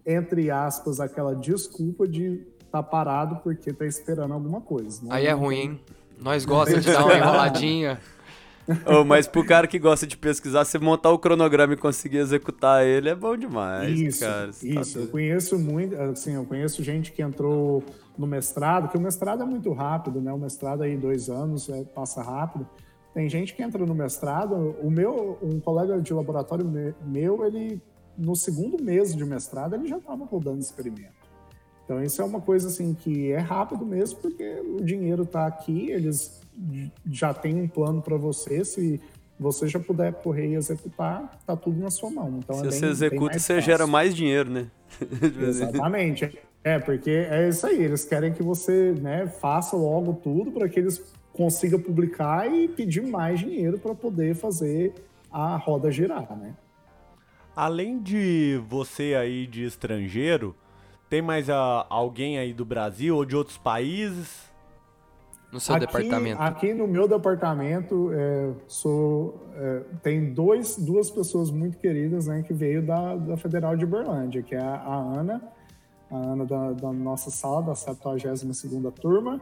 entre 0.04 0.50
aspas, 0.50 1.00
aquela 1.00 1.34
desculpa 1.34 2.06
de 2.06 2.46
estar 2.58 2.82
tá 2.82 2.82
parado 2.82 3.36
porque 3.36 3.70
está 3.70 3.86
esperando 3.86 4.34
alguma 4.34 4.60
coisa. 4.60 5.00
Aí 5.08 5.26
é 5.26 5.32
ruim, 5.32 5.56
hein? 5.56 5.80
Nós 6.20 6.44
gostamos 6.46 6.84
de 6.84 6.92
dar 6.92 7.06
uma 7.06 7.16
enroladinha. 7.16 7.98
Oh, 8.86 9.04
mas 9.04 9.26
pro 9.26 9.44
cara 9.44 9.66
que 9.66 9.78
gosta 9.78 10.06
de 10.06 10.16
pesquisar, 10.16 10.64
você 10.64 10.78
montar 10.78 11.10
o 11.10 11.18
cronograma 11.18 11.74
e 11.74 11.76
conseguir 11.76 12.18
executar 12.18 12.84
ele 12.86 13.08
é 13.08 13.14
bom 13.14 13.36
demais, 13.36 13.98
isso, 13.98 14.20
cara. 14.20 14.46
Tá 14.46 14.58
isso, 14.62 14.98
tá 14.98 15.04
eu 15.04 15.08
conheço 15.08 15.58
muito, 15.58 16.00
assim, 16.00 16.34
eu 16.34 16.44
conheço 16.44 16.82
gente 16.82 17.12
que 17.12 17.22
entrou 17.22 17.82
no 18.16 18.26
mestrado, 18.26 18.90
que 18.90 18.96
o 18.96 19.00
mestrado 19.00 19.42
é 19.42 19.46
muito 19.46 19.72
rápido, 19.72 20.20
né? 20.20 20.32
O 20.32 20.38
mestrado 20.38 20.82
aí 20.82 20.96
dois 20.96 21.28
anos 21.28 21.68
é, 21.68 21.84
passa 21.84 22.22
rápido. 22.22 22.66
Tem 23.14 23.28
gente 23.28 23.54
que 23.54 23.62
entra 23.62 23.84
no 23.84 23.94
mestrado, 23.94 24.76
o 24.82 24.90
meu, 24.90 25.38
um 25.42 25.58
colega 25.60 26.00
de 26.00 26.12
laboratório 26.12 26.64
meu, 27.04 27.44
ele 27.44 27.80
no 28.16 28.34
segundo 28.34 28.82
mês 28.82 29.14
de 29.14 29.24
mestrado 29.24 29.74
ele 29.74 29.86
já 29.86 29.96
estava 29.98 30.24
rodando 30.24 30.58
experimento. 30.58 31.18
Então 31.84 32.02
isso 32.02 32.20
é 32.20 32.24
uma 32.24 32.40
coisa 32.40 32.68
assim 32.68 32.92
que 32.92 33.32
é 33.32 33.38
rápido 33.38 33.86
mesmo, 33.86 34.20
porque 34.20 34.60
o 34.60 34.84
dinheiro 34.84 35.22
está 35.22 35.46
aqui, 35.46 35.90
eles 35.90 36.42
já 37.11 37.32
têm 37.32 37.62
um 37.62 37.68
plano 37.68 38.02
para 38.02 38.16
você, 38.16 38.64
se 38.64 39.00
você 39.38 39.68
já 39.68 39.78
puder 39.78 40.12
correr 40.14 40.48
e 40.48 40.54
executar, 40.54 41.38
tá 41.46 41.56
tudo 41.56 41.80
na 41.80 41.90
sua 41.90 42.11
mão. 42.11 42.38
Então, 42.38 42.56
se 42.56 42.66
é 42.66 42.70
você 42.70 42.80
bem, 42.80 42.90
executa, 42.90 43.30
bem 43.30 43.38
você 43.38 43.54
fácil. 43.54 43.70
gera 43.70 43.86
mais 43.86 44.14
dinheiro, 44.14 44.50
né? 44.50 44.66
Exatamente. 45.40 46.38
É, 46.64 46.78
porque 46.78 47.11
é 47.11 47.48
isso 47.48 47.66
aí, 47.66 47.82
eles 47.82 48.04
querem 48.04 48.32
que 48.32 48.42
você 48.42 48.92
né, 48.92 49.28
faça 49.28 49.76
logo 49.76 50.14
tudo 50.14 50.50
para 50.50 50.68
que 50.68 50.80
eles 50.80 51.00
consigam 51.32 51.80
publicar 51.80 52.52
e 52.52 52.66
pedir 52.66 53.02
mais 53.02 53.38
dinheiro 53.38 53.78
para 53.78 53.94
poder 53.94 54.34
fazer 54.34 54.92
a 55.30 55.56
roda 55.56 55.90
girar, 55.90 56.36
né? 56.36 56.54
Além 57.54 58.00
de 58.00 58.61
você 58.68 59.14
aí 59.14 59.46
de 59.46 59.64
estrangeiro, 59.64 60.54
tem 61.09 61.22
mais 61.22 61.48
a, 61.48 61.86
alguém 61.88 62.38
aí 62.38 62.52
do 62.52 62.64
Brasil 62.64 63.16
ou 63.16 63.24
de 63.24 63.36
outros 63.36 63.56
países? 63.56 64.47
No 65.51 65.59
seu 65.59 65.74
aqui, 65.74 65.86
departamento? 65.86 66.42
Aqui 66.42 66.74
no 66.74 66.86
meu 66.86 67.09
departamento, 67.09 68.11
é, 68.12 68.53
sou, 68.66 69.49
é, 69.55 69.82
tem 70.03 70.32
dois, 70.32 70.76
duas 70.76 71.11
pessoas 71.11 71.51
muito 71.51 71.78
queridas 71.78 72.26
né, 72.26 72.42
que 72.42 72.53
veio 72.53 72.82
da, 72.82 73.16
da 73.16 73.36
Federal 73.36 73.74
de 73.74 73.86
Berlândia, 73.86 74.42
que 74.42 74.55
é 74.55 74.61
a, 74.61 74.74
a 74.74 74.94
Ana, 74.94 75.42
a 76.11 76.16
Ana 76.16 76.44
da, 76.44 76.72
da 76.72 76.92
nossa 76.92 77.30
sala, 77.30 77.62
da 77.62 77.72
72ª 77.72 78.92
turma, 78.92 79.40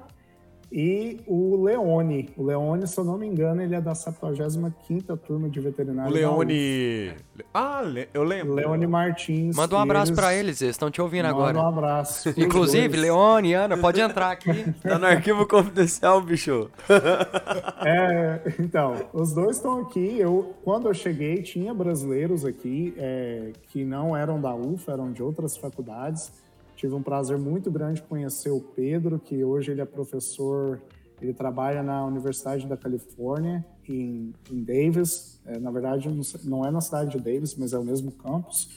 e 0.79 1.21
o 1.27 1.65
Leone. 1.65 2.29
O 2.37 2.43
Leone, 2.45 2.87
se 2.87 3.01
eu 3.01 3.05
não 3.05 3.17
me 3.17 3.27
engano, 3.27 3.63
ele 3.63 3.75
é 3.75 3.81
da 3.81 3.95
75 3.95 5.17
turma 5.17 5.49
de 5.49 5.59
veterinário. 5.59 6.11
O 6.11 6.15
Leone. 6.15 7.15
Ah, 7.55 7.81
eu 8.13 8.23
lembro. 8.23 8.53
Leone 8.53 8.87
Martins. 8.87 9.57
Manda 9.57 9.75
um 9.75 9.79
abraço 9.79 10.11
eles... 10.11 10.21
para 10.21 10.35
eles, 10.35 10.61
eles 10.61 10.75
estão 10.75 10.91
te 10.91 11.01
ouvindo 11.01 11.25
Manda 11.25 11.35
agora. 11.35 11.59
um 11.59 11.67
abraço. 11.67 12.29
Inclusive, 12.37 12.95
Leone, 12.95 13.55
Ana, 13.55 13.79
pode 13.79 14.03
entrar 14.03 14.33
aqui. 14.33 14.53
tá 14.85 14.99
no 14.99 15.07
arquivo 15.07 15.47
confidencial, 15.47 16.21
bicho. 16.21 16.69
é, 17.83 18.43
então, 18.61 18.97
os 19.15 19.33
dois 19.33 19.57
estão 19.57 19.81
aqui. 19.81 20.19
Eu, 20.19 20.57
quando 20.63 20.89
eu 20.89 20.95
cheguei, 20.95 21.41
tinha 21.43 21.73
brasileiros 21.73 22.45
aqui 22.45 22.93
é, 22.99 23.53
que 23.71 23.83
não 23.83 24.15
eram 24.15 24.39
da 24.39 24.55
UFA, 24.55 24.93
eram 24.93 25.11
de 25.11 25.23
outras 25.23 25.57
faculdades. 25.57 26.31
Tive 26.77 26.95
um 26.95 27.03
prazer 27.03 27.39
muito 27.39 27.71
grande 27.71 28.03
conhecer 28.03 28.51
o 28.51 28.61
Pedro, 28.61 29.19
que 29.19 29.43
hoje 29.43 29.73
ele 29.73 29.81
é 29.81 29.85
professor, 29.87 30.81
ele 31.21 31.33
trabalha 31.33 31.83
na 31.83 32.05
Universidade 32.05 32.67
da 32.67 32.77
Califórnia, 32.77 33.65
em, 33.89 34.35
em 34.51 34.63
Davis. 34.63 35.41
É, 35.47 35.59
na 35.59 35.71
verdade, 35.71 36.09
não 36.45 36.67
é 36.67 36.71
na 36.71 36.83
cidade 36.83 37.17
de 37.17 37.19
Davis, 37.19 37.55
mas 37.57 37.73
é 37.73 37.79
o 37.79 37.85
mesmo 37.85 38.13
campus. 38.13 38.69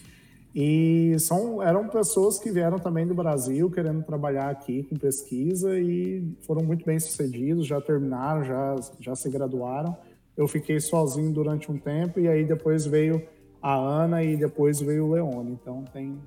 E 0.56 1.16
são, 1.20 1.62
eram 1.62 1.90
pessoas 1.90 2.40
que 2.40 2.50
vieram 2.50 2.80
também 2.80 3.06
do 3.06 3.14
Brasil, 3.14 3.70
querendo 3.70 4.02
trabalhar 4.04 4.50
aqui 4.50 4.84
com 4.84 4.96
pesquisa 4.96 5.78
e 5.78 6.34
foram 6.42 6.64
muito 6.64 6.86
bem 6.86 7.00
sucedidos, 7.00 7.68
já 7.68 7.80
terminaram, 7.80 8.44
já, 8.44 8.76
já 9.00 9.16
se 9.16 9.30
graduaram. 9.30 9.96
Eu 10.36 10.48
fiquei 10.48 10.80
sozinho 10.80 11.32
durante 11.32 11.70
um 11.72 11.78
tempo 11.78 12.20
e 12.20 12.28
aí 12.28 12.46
depois 12.46 12.86
veio 12.86 13.22
a 13.62 13.74
Ana 13.76 14.24
e 14.24 14.38
depois 14.38 14.80
veio 14.80 15.06
o 15.06 15.12
Leone. 15.12 15.52
Então 15.52 15.84
tem 15.92 16.20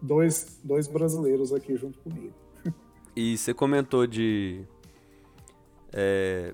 dois, 0.00 0.58
dois 0.64 0.88
brasileiros 0.88 1.52
aqui 1.52 1.76
junto 1.76 1.98
comigo. 1.98 2.32
E 3.14 3.38
você 3.38 3.54
comentou 3.54 4.06
de 4.06 4.62
é, 5.92 6.52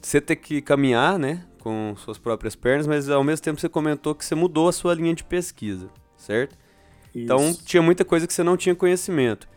você 0.00 0.20
ter 0.20 0.36
que 0.36 0.60
caminhar, 0.60 1.18
né, 1.18 1.46
com 1.60 1.94
suas 1.96 2.18
próprias 2.18 2.56
pernas, 2.56 2.86
mas 2.86 3.08
ao 3.08 3.22
mesmo 3.22 3.44
tempo 3.44 3.60
você 3.60 3.68
comentou 3.68 4.14
que 4.14 4.24
você 4.24 4.34
mudou 4.34 4.68
a 4.68 4.72
sua 4.72 4.94
linha 4.94 5.14
de 5.14 5.22
pesquisa, 5.22 5.88
certo? 6.16 6.56
Então, 7.14 7.36
Isso. 7.38 7.50
Então 7.50 7.66
tinha 7.66 7.82
muita 7.82 8.04
coisa 8.04 8.26
que 8.26 8.32
você 8.32 8.42
não 8.42 8.56
tinha 8.56 8.74
conhecimento. 8.74 9.48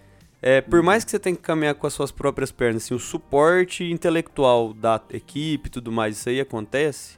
É, 0.41 0.59
por 0.59 0.79
uhum. 0.79 0.85
mais 0.85 1.05
que 1.05 1.11
você 1.11 1.17
tenha 1.17 1.35
que 1.35 1.41
caminhar 1.41 1.73
com 1.73 1.87
as 1.87 1.93
suas 1.93 2.11
próprias 2.11 2.51
pernas, 2.51 2.83
assim, 2.83 2.93
o 2.93 2.99
suporte 2.99 3.85
intelectual 3.85 4.73
da 4.73 5.01
equipe 5.11 5.67
e 5.67 5.71
tudo 5.71 5.89
mais, 5.91 6.17
isso 6.17 6.27
aí 6.27 6.41
acontece? 6.41 7.17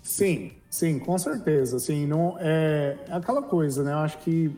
Sim, 0.00 0.52
sim, 0.74 0.98
com 0.98 1.16
certeza. 1.16 1.76
Assim, 1.76 2.06
não, 2.06 2.36
é, 2.40 2.96
é 3.08 3.12
aquela 3.12 3.42
coisa, 3.42 3.84
né? 3.84 3.92
Eu 3.92 3.98
acho 3.98 4.18
que 4.18 4.50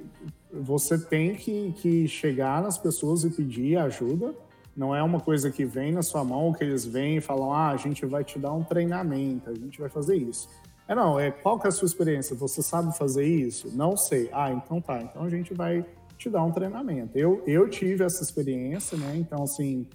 você 0.50 0.98
tem 0.98 1.34
que, 1.34 1.74
que 1.76 2.08
chegar 2.08 2.62
nas 2.62 2.78
pessoas 2.78 3.22
e 3.24 3.30
pedir 3.30 3.76
ajuda. 3.76 4.34
Não 4.74 4.94
é 4.94 5.02
uma 5.02 5.20
coisa 5.20 5.50
que 5.50 5.64
vem 5.64 5.92
na 5.92 6.02
sua 6.02 6.24
mão, 6.24 6.52
que 6.52 6.64
eles 6.64 6.86
vêm 6.86 7.18
e 7.18 7.20
falam, 7.20 7.52
ah, 7.52 7.70
a 7.70 7.76
gente 7.76 8.06
vai 8.06 8.24
te 8.24 8.38
dar 8.38 8.52
um 8.52 8.64
treinamento, 8.64 9.50
a 9.50 9.54
gente 9.54 9.78
vai 9.78 9.90
fazer 9.90 10.16
isso. 10.16 10.48
É 10.88 10.94
não, 10.94 11.20
é 11.20 11.30
qual 11.30 11.58
que 11.58 11.66
é 11.66 11.68
a 11.68 11.72
sua 11.72 11.86
experiência? 11.86 12.34
Você 12.36 12.62
sabe 12.62 12.96
fazer 12.96 13.26
isso? 13.26 13.70
Não 13.74 13.96
sei. 13.96 14.30
Ah, 14.32 14.50
então 14.52 14.80
tá. 14.80 15.02
Então 15.02 15.22
a 15.22 15.28
gente 15.28 15.52
vai 15.52 15.84
te 16.16 16.30
dar 16.30 16.42
um 16.42 16.50
treinamento. 16.50 17.18
Eu, 17.18 17.42
eu 17.46 17.68
tive 17.68 18.04
essa 18.04 18.22
experiência, 18.22 18.96
né? 18.96 19.16
Então, 19.16 19.42
assim, 19.42 19.86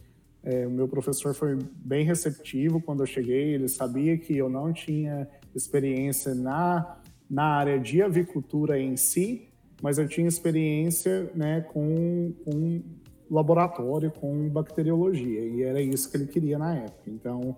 é, 0.44 0.68
o 0.68 0.72
meu 0.72 0.88
professor 0.88 1.34
foi 1.34 1.58
bem 1.76 2.06
receptivo 2.06 2.82
quando 2.82 3.02
eu 3.02 3.08
cheguei. 3.08 3.56
Ele 3.56 3.68
sabia 3.68 4.18
que 4.18 4.38
eu 4.38 4.50
não 4.50 4.74
tinha 4.74 5.28
experiência 5.56 6.34
na, 6.34 6.98
na 7.30 7.44
área 7.44 7.80
de 7.80 8.02
avicultura 8.02 8.80
em 8.80 8.96
si, 8.98 9.50
mas 9.82 9.98
eu 9.98 10.08
tinha 10.08 10.28
experiência 10.28 11.32
né, 11.34 11.62
com, 11.62 12.34
com 12.46 12.82
laboratório, 13.30 14.12
com 14.12 14.50
bacteriologia, 14.50 15.42
e 15.42 15.64
era 15.64 15.82
isso 15.82 16.10
que 16.12 16.18
ele 16.18 16.28
queria 16.28 16.60
na 16.60 16.76
época. 16.76 17.10
Então, 17.10 17.56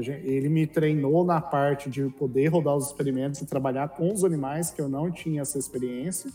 gente, 0.00 0.26
ele 0.26 0.48
me 0.48 0.66
treinou 0.66 1.24
na 1.24 1.40
parte 1.40 1.88
de 1.88 2.08
poder 2.10 2.48
rodar 2.48 2.76
os 2.76 2.86
experimentos 2.86 3.40
e 3.40 3.46
trabalhar 3.46 3.88
com 3.88 4.12
os 4.12 4.22
animais, 4.22 4.70
que 4.70 4.80
eu 4.80 4.88
não 4.88 5.10
tinha 5.10 5.40
essa 5.40 5.58
experiência, 5.58 6.30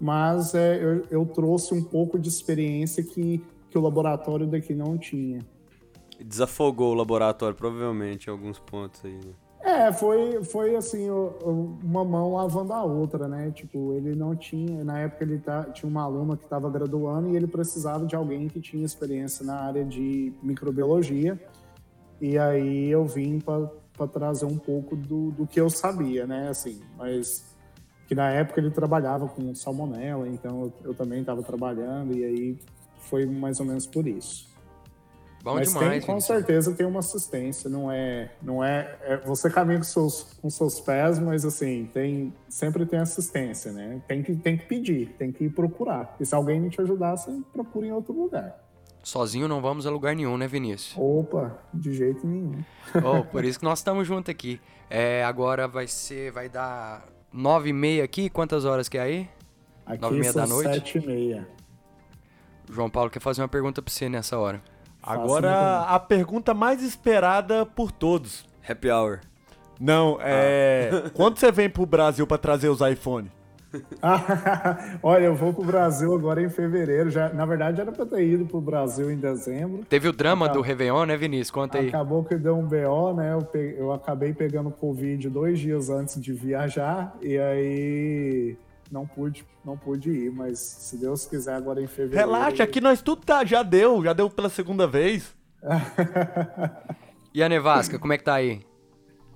mas 0.00 0.54
é, 0.54 0.82
eu, 0.82 1.06
eu, 1.10 1.26
trouxe 1.26 1.74
um 1.74 1.82
pouco 1.82 2.18
de 2.18 2.28
experiência 2.28 3.02
que, 3.02 3.42
que 3.70 3.78
o 3.78 3.80
laboratório 3.80 4.46
daqui 4.46 4.74
não 4.74 4.96
tinha. 4.96 5.40
Desafogou 6.22 6.92
o 6.92 6.94
laboratório, 6.94 7.56
provavelmente, 7.56 8.28
em 8.28 8.30
alguns 8.30 8.58
pontos 8.58 9.02
aí. 9.04 9.14
Né? 9.14 9.32
É, 9.62 9.92
foi, 9.92 10.42
foi 10.42 10.74
assim, 10.74 11.08
uma 11.10 12.02
mão 12.02 12.34
lavando 12.34 12.72
a 12.72 12.82
outra, 12.82 13.28
né? 13.28 13.50
Tipo, 13.50 13.92
ele 13.92 14.14
não 14.14 14.34
tinha, 14.34 14.82
na 14.82 15.00
época 15.00 15.22
ele 15.22 15.38
tá, 15.38 15.64
tinha 15.64 15.88
uma 15.88 16.02
aluna 16.02 16.36
que 16.36 16.44
estava 16.44 16.70
graduando 16.70 17.28
e 17.28 17.36
ele 17.36 17.46
precisava 17.46 18.06
de 18.06 18.16
alguém 18.16 18.48
que 18.48 18.58
tinha 18.58 18.84
experiência 18.84 19.44
na 19.44 19.56
área 19.56 19.84
de 19.84 20.32
microbiologia. 20.42 21.38
E 22.20 22.38
aí 22.38 22.88
eu 22.90 23.04
vim 23.04 23.38
para 23.38 24.06
trazer 24.06 24.46
um 24.46 24.56
pouco 24.56 24.96
do, 24.96 25.30
do 25.30 25.46
que 25.46 25.60
eu 25.60 25.68
sabia, 25.68 26.26
né? 26.26 26.48
Assim, 26.48 26.80
mas 26.96 27.44
que 28.08 28.14
na 28.14 28.30
época 28.30 28.60
ele 28.60 28.70
trabalhava 28.70 29.28
com 29.28 29.54
salmonela, 29.54 30.26
então 30.26 30.62
eu, 30.62 30.72
eu 30.86 30.94
também 30.94 31.20
estava 31.20 31.42
trabalhando 31.42 32.16
e 32.16 32.24
aí 32.24 32.58
foi 32.98 33.24
mais 33.24 33.60
ou 33.60 33.66
menos 33.66 33.86
por 33.86 34.06
isso. 34.06 34.49
Bom 35.42 35.54
Mas 35.54 35.68
demais. 35.68 35.90
Tem, 35.90 36.00
com 36.14 36.20
certeza 36.20 36.74
tem 36.74 36.86
uma 36.86 37.00
assistência, 37.00 37.70
não 37.70 37.90
é, 37.90 38.30
não 38.42 38.62
é, 38.62 38.98
é, 39.02 39.16
você 39.18 39.48
caminha 39.48 39.78
com 39.78 39.84
seus, 39.84 40.22
com 40.40 40.50
seus 40.50 40.80
pés, 40.80 41.18
mas 41.18 41.44
assim 41.44 41.88
tem 41.94 42.32
sempre 42.48 42.84
tem 42.84 42.98
assistência, 42.98 43.72
né? 43.72 44.02
Tem 44.06 44.22
que 44.22 44.36
tem 44.36 44.58
que 44.58 44.66
pedir, 44.66 45.14
tem 45.18 45.32
que 45.32 45.48
procurar. 45.48 46.14
E 46.20 46.26
se 46.26 46.34
alguém 46.34 46.60
não 46.60 46.68
te 46.68 46.80
ajudar, 46.82 47.16
você 47.16 47.30
procura 47.52 47.86
em 47.86 47.92
outro 47.92 48.12
lugar. 48.12 48.54
Sozinho 49.02 49.48
não 49.48 49.62
vamos 49.62 49.86
a 49.86 49.90
lugar 49.90 50.14
nenhum, 50.14 50.36
né, 50.36 50.46
Vinícius? 50.46 50.94
Opa, 50.98 51.58
de 51.72 51.94
jeito 51.94 52.26
nenhum. 52.26 52.62
oh, 53.02 53.24
por 53.24 53.42
isso 53.44 53.58
que 53.58 53.64
nós 53.64 53.78
estamos 53.78 54.06
juntos 54.06 54.28
aqui. 54.28 54.60
É, 54.90 55.24
agora 55.24 55.66
vai 55.66 55.86
ser, 55.86 56.30
vai 56.32 56.50
dar 56.50 57.06
nove 57.32 57.70
e 57.70 57.72
meia 57.72 58.04
aqui. 58.04 58.28
Quantas 58.28 58.66
horas 58.66 58.90
que 58.90 58.98
é 58.98 59.00
aí? 59.00 59.30
Aqui 59.86 60.02
Nove 60.02 60.16
e 60.16 60.20
meia 60.20 60.32
da 60.34 60.46
noite? 60.46 60.74
sete 60.74 60.98
e 60.98 61.06
meia. 61.06 61.48
João 62.70 62.90
Paulo 62.90 63.08
quer 63.08 63.20
fazer 63.20 63.40
uma 63.40 63.48
pergunta 63.48 63.80
pra 63.80 63.92
você 63.92 64.06
nessa 64.08 64.38
hora. 64.38 64.62
Agora, 65.12 65.80
a 65.82 65.98
pergunta 65.98 66.54
mais 66.54 66.82
esperada 66.82 67.64
por 67.66 67.90
todos. 67.92 68.44
Happy 68.68 68.90
hour. 68.90 69.20
Não, 69.80 70.18
é. 70.20 71.04
Quando 71.14 71.38
você 71.38 71.50
vem 71.50 71.68
pro 71.70 71.86
Brasil 71.86 72.26
pra 72.26 72.36
trazer 72.38 72.68
os 72.68 72.80
iPhone? 72.80 73.30
Olha, 75.02 75.26
eu 75.26 75.34
vou 75.36 75.52
pro 75.54 75.64
Brasil 75.64 76.12
agora 76.14 76.42
em 76.42 76.48
fevereiro. 76.48 77.08
Já, 77.10 77.28
na 77.28 77.46
verdade, 77.46 77.80
era 77.80 77.92
pra 77.92 78.04
ter 78.04 78.24
ido 78.26 78.44
pro 78.44 78.60
Brasil 78.60 79.10
em 79.10 79.16
dezembro. 79.16 79.84
Teve 79.88 80.08
o 80.08 80.12
drama 80.12 80.48
do 80.48 80.60
Réveillon, 80.60 81.04
né, 81.06 81.16
Vinícius? 81.16 81.50
Conta 81.52 81.78
aí. 81.78 81.88
Acabou 81.88 82.24
que 82.24 82.34
deu 82.36 82.56
um 82.58 82.66
BO, 82.66 83.14
né? 83.14 83.32
Eu, 83.32 83.42
pe- 83.42 83.76
eu 83.78 83.92
acabei 83.92 84.32
pegando 84.34 84.70
Covid 84.70 85.28
dois 85.30 85.58
dias 85.60 85.88
antes 85.88 86.20
de 86.20 86.32
viajar 86.32 87.14
e 87.22 87.38
aí 87.38 88.56
não 88.90 89.06
pude, 89.06 89.46
não 89.64 89.76
pude 89.76 90.10
ir, 90.10 90.30
mas 90.30 90.58
se 90.58 90.96
Deus 90.96 91.24
quiser 91.26 91.54
agora 91.54 91.80
em 91.80 91.86
fevereiro. 91.86 92.30
Relaxa, 92.30 92.62
aqui 92.64 92.80
nós 92.80 93.00
tudo 93.00 93.22
tá, 93.24 93.44
já 93.44 93.62
deu, 93.62 94.02
já 94.02 94.12
deu 94.12 94.28
pela 94.28 94.48
segunda 94.48 94.86
vez. 94.86 95.34
E 97.32 97.42
a 97.42 97.48
nevasca, 97.48 97.98
como 97.98 98.12
é 98.12 98.18
que 98.18 98.24
tá 98.24 98.34
aí? 98.34 98.60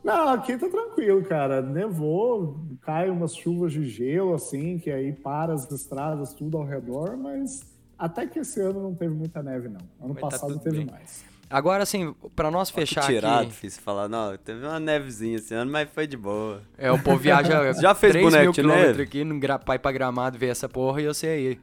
Não, 0.02 0.28
aqui 0.30 0.58
tá 0.58 0.68
tranquilo, 0.68 1.22
cara. 1.24 1.62
Nevou, 1.62 2.58
cai 2.82 3.08
umas 3.08 3.34
chuvas 3.34 3.72
de 3.72 3.88
gelo, 3.88 4.34
assim, 4.34 4.78
que 4.78 4.90
aí 4.90 5.12
para 5.12 5.54
as 5.54 5.70
estradas 5.70 6.34
tudo 6.34 6.58
ao 6.58 6.64
redor, 6.64 7.16
mas 7.16 7.62
até 7.96 8.26
que 8.26 8.40
esse 8.40 8.60
ano 8.60 8.82
não 8.82 8.94
teve 8.94 9.14
muita 9.14 9.42
neve, 9.42 9.68
não. 9.68 9.80
Ano 10.00 10.14
Mas 10.14 10.16
tá 10.16 10.20
passado 10.30 10.52
tudo 10.54 10.62
teve 10.62 10.78
bem. 10.78 10.86
mais. 10.86 11.24
Agora, 11.48 11.82
assim, 11.82 12.14
pra 12.34 12.50
nós 12.50 12.70
fechar 12.70 13.04
tirado, 13.06 13.48
aqui... 13.48 13.70
falar, 13.70 14.08
não, 14.08 14.36
teve 14.36 14.64
uma 14.64 14.80
nevezinha 14.80 15.36
esse 15.36 15.54
ano, 15.54 15.70
mas 15.70 15.88
foi 15.90 16.06
de 16.06 16.16
boa. 16.16 16.62
É, 16.76 16.90
o 16.90 16.98
povo 16.98 17.18
viaja 17.18 17.72
Já 17.80 17.94
fez 17.94 18.12
3 18.12 18.24
boneco 18.24 18.42
mil 18.42 18.52
de 18.52 18.60
quilômetros 18.60 18.88
neve? 18.88 19.02
aqui 19.02 19.24
no 19.24 19.38
gra... 19.38 19.58
pra 19.58 19.74
ir 19.74 19.78
pra 19.78 19.92
Gramado 19.92 20.38
ver 20.38 20.48
essa 20.48 20.68
porra 20.68 21.00
e 21.00 21.04
eu 21.04 21.14
sei 21.14 21.30
aí. 21.30 21.60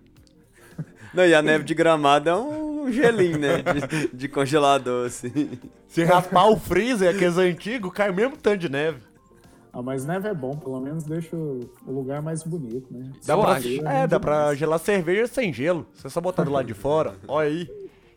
Não, 1.13 1.25
e 1.25 1.33
a 1.33 1.41
neve 1.41 1.63
de 1.63 1.73
gramado 1.73 2.29
é 2.29 2.35
um 2.35 2.91
gelinho, 2.91 3.37
né? 3.37 3.57
De, 3.61 4.15
de 4.15 4.27
congelador, 4.29 5.07
assim. 5.07 5.59
Se 5.87 6.03
raspar 6.05 6.47
o 6.49 6.57
freezer, 6.57 7.13
aqueles 7.13 7.37
antigos, 7.37 7.91
cai 7.91 8.09
o 8.09 8.13
mesmo 8.13 8.37
tanto 8.37 8.59
de 8.59 8.69
neve. 8.69 8.99
Ah, 9.73 9.81
mas 9.81 10.05
neve 10.05 10.27
é 10.27 10.33
bom, 10.33 10.55
pelo 10.55 10.79
menos 10.81 11.03
deixa 11.03 11.35
o 11.35 11.69
lugar 11.85 12.21
mais 12.21 12.43
bonito, 12.43 12.87
né? 12.91 13.11
Dá 13.25 13.37
pra, 13.37 13.51
acho. 13.53 13.87
é, 13.87 14.07
dá 14.07 14.19
pra 14.19 14.53
gelar 14.53 14.79
cerveja 14.79 15.27
sem 15.27 15.51
gelo. 15.53 15.87
Você 15.93 16.09
só 16.09 16.19
botar 16.19 16.43
do 16.43 16.51
lado 16.51 16.65
de 16.65 16.73
fora. 16.73 17.15
Olha 17.27 17.47
aí. 17.47 17.69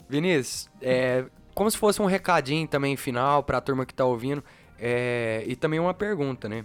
Vinícius, 0.09 0.69
é, 0.83 1.25
como 1.55 1.71
se 1.71 1.77
fosse 1.77 2.03
um 2.03 2.07
recadinho 2.07 2.67
também 2.67 2.97
final 2.97 3.43
pra 3.43 3.61
turma 3.61 3.87
que 3.87 3.95
tá 3.95 4.05
ouvindo, 4.05 4.43
é, 4.79 5.45
e 5.47 5.55
também 5.55 5.79
uma 5.79 5.95
pergunta, 5.95 6.49
né? 6.49 6.65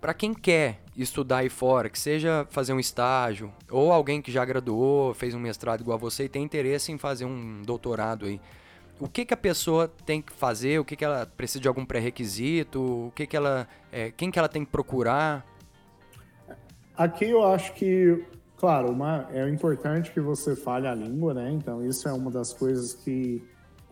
Pra 0.00 0.12
quem 0.12 0.34
quer 0.34 0.80
estudar 0.96 1.38
aí 1.38 1.48
fora, 1.48 1.88
que 1.88 1.98
seja 1.98 2.46
fazer 2.50 2.72
um 2.72 2.80
estágio, 2.80 3.52
ou 3.70 3.92
alguém 3.92 4.20
que 4.20 4.30
já 4.30 4.44
graduou, 4.44 5.14
fez 5.14 5.34
um 5.34 5.38
mestrado 5.38 5.80
igual 5.80 5.96
a 5.96 6.00
você 6.00 6.24
e 6.24 6.28
tem 6.28 6.42
interesse 6.42 6.92
em 6.92 6.98
fazer 6.98 7.24
um 7.24 7.62
doutorado 7.62 8.26
aí, 8.26 8.40
o 9.00 9.08
que, 9.08 9.24
que 9.24 9.34
a 9.34 9.36
pessoa 9.36 9.88
tem 10.06 10.22
que 10.22 10.32
fazer? 10.32 10.78
O 10.78 10.84
que, 10.84 10.94
que 10.94 11.04
ela 11.04 11.26
precisa 11.36 11.60
de 11.60 11.68
algum 11.68 11.84
pré-requisito? 11.84 12.80
O 13.08 13.12
que, 13.14 13.26
que 13.26 13.36
ela, 13.36 13.66
é, 13.90 14.12
quem 14.12 14.30
que 14.30 14.38
ela 14.38 14.48
tem 14.48 14.64
que 14.64 14.70
procurar? 14.70 15.44
Aqui 16.96 17.24
eu 17.24 17.44
acho 17.44 17.74
que, 17.74 18.24
claro, 18.56 18.90
uma, 18.90 19.28
é 19.32 19.48
importante 19.48 20.12
que 20.12 20.20
você 20.20 20.54
fale 20.54 20.86
a 20.86 20.94
língua, 20.94 21.34
né? 21.34 21.50
Então 21.50 21.84
isso 21.84 22.08
é 22.08 22.12
uma 22.12 22.30
das 22.30 22.52
coisas 22.52 22.94
que, 22.94 23.42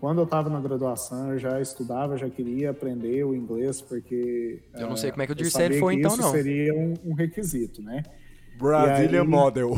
quando 0.02 0.18
eu 0.18 0.24
estava 0.24 0.50
na 0.50 0.58
graduação, 0.60 1.30
eu 1.30 1.38
já 1.38 1.60
estudava, 1.60 2.18
já 2.18 2.28
queria 2.28 2.70
aprender 2.70 3.22
o 3.22 3.36
inglês, 3.36 3.80
porque... 3.80 4.60
Eu 4.74 4.88
não 4.88 4.96
sei 4.96 5.12
como 5.12 5.22
é 5.22 5.26
que 5.26 5.30
o 5.30 5.34
eu 5.34 5.36
Dirceu 5.36 5.78
foi 5.78 5.94
que 5.94 6.00
então, 6.00 6.10
isso 6.10 6.22
não. 6.22 6.30
seria 6.32 6.74
um, 6.74 6.94
um 7.04 7.14
requisito, 7.14 7.80
né? 7.80 8.02
Brazilian 8.58 9.18
E 9.18 9.22
aí- 9.22 9.28
Model. 9.28 9.70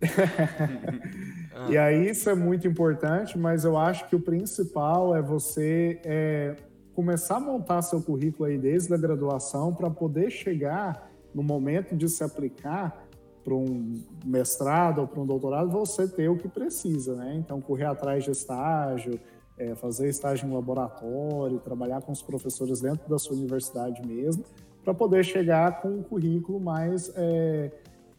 E 1.68 1.76
aí 1.76 2.08
isso 2.08 2.30
é 2.30 2.34
muito 2.34 2.66
importante, 2.66 3.36
mas 3.36 3.64
eu 3.64 3.76
acho 3.76 4.08
que 4.08 4.16
o 4.16 4.20
principal 4.20 5.14
é 5.14 5.20
você 5.20 6.00
é, 6.04 6.54
começar 6.94 7.36
a 7.36 7.40
montar 7.40 7.82
seu 7.82 8.00
currículo 8.00 8.48
aí 8.48 8.56
desde 8.56 8.94
a 8.94 8.96
graduação 8.96 9.74
para 9.74 9.90
poder 9.90 10.30
chegar 10.30 11.10
no 11.34 11.42
momento 11.42 11.94
de 11.96 12.08
se 12.08 12.24
aplicar 12.24 13.07
para 13.48 13.56
um 13.56 13.98
mestrado 14.26 15.00
ou 15.00 15.06
para 15.06 15.22
um 15.22 15.26
doutorado, 15.26 15.70
você 15.70 16.06
ter 16.06 16.28
o 16.28 16.36
que 16.36 16.46
precisa, 16.46 17.14
né? 17.14 17.34
Então, 17.36 17.62
correr 17.62 17.86
atrás 17.86 18.24
de 18.24 18.30
estágio, 18.30 19.18
é, 19.56 19.74
fazer 19.74 20.10
estágio 20.10 20.46
em 20.46 20.52
laboratório, 20.52 21.58
trabalhar 21.58 22.02
com 22.02 22.12
os 22.12 22.20
professores 22.20 22.82
dentro 22.82 23.08
da 23.08 23.18
sua 23.18 23.34
universidade 23.34 24.06
mesmo, 24.06 24.44
para 24.84 24.92
poder 24.92 25.24
chegar 25.24 25.80
com 25.80 25.88
um 25.88 26.02
currículo 26.02 26.60
mais 26.60 27.10
é, 27.16 27.70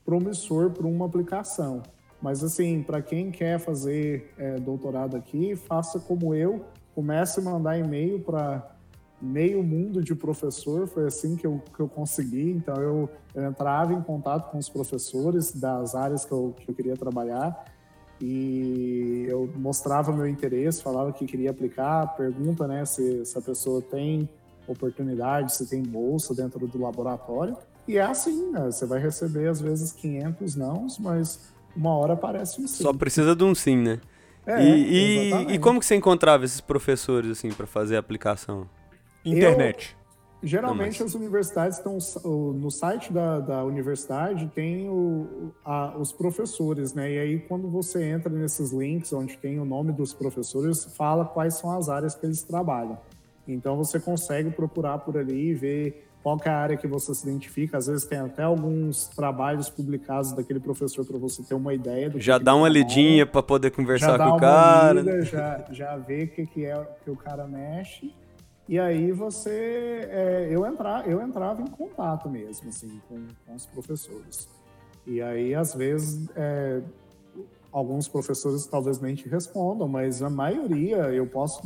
promissor 0.03 0.71
para 0.71 0.87
uma 0.87 1.05
aplicação. 1.05 1.83
Mas, 2.19 2.43
assim, 2.43 2.81
para 2.81 2.99
quem 2.99 3.29
quer 3.29 3.59
fazer 3.59 4.33
é, 4.35 4.55
doutorado 4.59 5.15
aqui, 5.15 5.55
faça 5.55 5.99
como 5.99 6.33
eu, 6.33 6.65
comece 6.95 7.39
a 7.39 7.43
mandar 7.43 7.77
e-mail 7.77 8.19
para 8.19 8.78
meio 9.21 9.61
mundo 9.63 10.01
de 10.01 10.15
professor, 10.15 10.87
foi 10.87 11.05
assim 11.05 11.35
que 11.35 11.45
eu, 11.45 11.61
que 11.75 11.79
eu 11.79 11.87
consegui. 11.87 12.51
Então, 12.51 12.75
eu, 12.75 13.09
eu 13.35 13.45
entrava 13.45 13.93
em 13.93 14.01
contato 14.01 14.51
com 14.51 14.57
os 14.57 14.69
professores 14.69 15.51
das 15.51 15.95
áreas 15.95 16.25
que 16.25 16.31
eu, 16.31 16.55
que 16.57 16.69
eu 16.69 16.75
queria 16.75 16.95
trabalhar 16.95 17.65
e 18.21 19.25
eu 19.29 19.49
mostrava 19.55 20.11
meu 20.11 20.27
interesse, 20.27 20.83
falava 20.83 21.11
que 21.13 21.25
queria 21.25 21.51
aplicar, 21.51 22.15
pergunta 22.17 22.67
né, 22.67 22.83
se, 22.85 23.25
se 23.25 23.37
a 23.37 23.41
pessoa 23.41 23.81
tem 23.81 24.27
oportunidade, 24.67 25.55
se 25.55 25.67
tem 25.67 25.81
bolsa 25.81 26.33
dentro 26.35 26.67
do 26.67 26.81
laboratório. 26.81 27.57
E 27.87 27.97
é 27.97 28.03
assim, 28.03 28.51
né? 28.51 28.65
você 28.65 28.85
vai 28.85 28.99
receber 28.99 29.47
às 29.47 29.59
vezes 29.59 29.91
500 29.93 30.55
nãos, 30.55 30.99
mas 30.99 31.39
uma 31.75 31.95
hora 31.95 32.13
aparece 32.13 32.61
um 32.61 32.67
sim. 32.67 32.83
Só 32.83 32.93
precisa 32.93 33.35
de 33.35 33.43
um 33.43 33.55
sim, 33.55 33.77
né? 33.77 33.99
É, 34.45 34.63
e, 34.63 35.31
e, 35.31 35.53
e 35.53 35.59
como 35.59 35.79
que 35.79 35.85
você 35.85 35.95
encontrava 35.95 36.43
esses 36.43 36.59
professores, 36.59 37.31
assim, 37.31 37.51
pra 37.51 37.67
fazer 37.67 37.95
a 37.95 37.99
aplicação? 37.99 38.67
Internet. 39.25 39.95
Geralmente 40.41 40.99
Não, 41.01 41.05
as 41.07 41.15
universidades 41.15 41.77
estão 41.79 41.97
no 42.53 42.71
site 42.71 43.11
da, 43.11 43.41
da 43.41 43.63
universidade 43.65 44.49
tem 44.55 44.87
o- 44.89 45.51
a- 45.65 45.93
os 45.97 46.13
professores, 46.13 46.93
né? 46.93 47.11
E 47.11 47.19
aí 47.19 47.39
quando 47.39 47.67
você 47.69 48.03
entra 48.05 48.31
nesses 48.31 48.71
links 48.71 49.11
onde 49.11 49.37
tem 49.37 49.59
o 49.59 49.65
nome 49.65 49.91
dos 49.91 50.13
professores, 50.13 50.85
fala 50.95 51.25
quais 51.25 51.55
são 51.55 51.71
as 51.77 51.89
áreas 51.89 52.15
que 52.15 52.25
eles 52.25 52.41
trabalham. 52.41 52.97
Então 53.45 53.75
você 53.75 53.99
consegue 53.99 54.49
procurar 54.49 54.99
por 54.99 55.17
ali 55.17 55.49
e 55.49 55.53
ver 55.53 56.05
qual 56.23 56.39
é 56.45 56.49
a 56.49 56.57
área 56.57 56.77
que 56.77 56.87
você 56.87 57.13
se 57.13 57.27
identifica. 57.27 57.77
Às 57.77 57.87
vezes 57.87 58.05
tem 58.05 58.19
até 58.19 58.43
alguns 58.43 59.07
trabalhos 59.09 59.69
publicados 59.69 60.31
daquele 60.31 60.61
professor 60.61 61.05
para 61.05 61.17
você 61.17 61.43
ter 61.43 61.53
uma 61.53 61.73
ideia 61.73 62.09
do 62.09 62.17
que 62.17 62.23
Já 62.23 62.37
dá 62.37 62.55
uma 62.55 62.69
trabalha 62.69 62.79
lidinha 62.87 63.25
pra 63.25 63.43
poder 63.43 63.71
conversar 63.71 64.17
com 64.17 64.37
o 64.37 64.39
cara. 64.39 65.03
né? 65.03 65.11
lida, 65.11 65.25
já, 65.25 65.65
já 65.71 65.97
vê 65.97 66.23
o 66.23 66.27
que, 66.29 66.45
que 66.45 66.65
é 66.65 66.81
que 67.03 67.11
o 67.11 67.15
cara 67.17 67.45
mexe. 67.45 68.13
E 68.69 68.77
aí 68.77 69.11
você. 69.11 70.07
é, 70.11 70.47
eu, 70.51 70.63
entrar, 70.63 71.09
eu 71.09 71.19
entrava 71.19 71.59
em 71.59 71.67
contato 71.67 72.29
mesmo, 72.29 72.69
assim, 72.69 73.01
com, 73.09 73.25
com 73.43 73.55
os 73.55 73.65
professores. 73.65 74.47
E 75.07 75.19
aí, 75.23 75.55
às 75.55 75.73
vezes, 75.73 76.29
é, 76.35 76.83
alguns 77.71 78.07
professores 78.07 78.67
talvez 78.67 79.01
nem 79.01 79.15
te 79.15 79.27
respondam, 79.27 79.87
mas 79.87 80.21
a 80.21 80.29
maioria, 80.29 80.97
eu 81.11 81.25
posso 81.25 81.63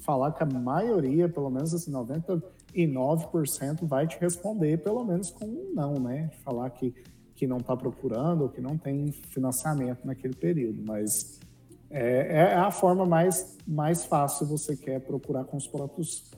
falar 0.00 0.30
que 0.32 0.42
a 0.42 0.46
maioria, 0.46 1.26
pelo 1.26 1.48
menos 1.48 1.72
assim, 1.72 1.90
99% 1.90 3.86
vai 3.86 4.06
te 4.06 4.18
responder, 4.20 4.76
pelo 4.82 5.02
menos 5.04 5.30
com 5.30 5.46
um 5.46 5.72
não, 5.74 5.94
né? 5.94 6.28
Falar 6.44 6.68
que, 6.68 6.94
que 7.34 7.46
não 7.46 7.56
está 7.58 7.74
procurando 7.74 8.42
ou 8.42 8.50
que 8.50 8.60
não 8.60 8.76
tem 8.76 9.10
financiamento 9.10 10.04
naquele 10.04 10.34
período, 10.34 10.82
mas 10.86 11.40
é, 11.88 12.42
é 12.42 12.54
a 12.54 12.70
forma 12.70 13.06
mais, 13.06 13.56
mais 13.66 14.04
fácil 14.04 14.46
você 14.46 14.76
quer 14.76 15.00
procurar 15.00 15.44
com 15.44 15.56
os 15.56 15.66
próprios, 15.66 16.30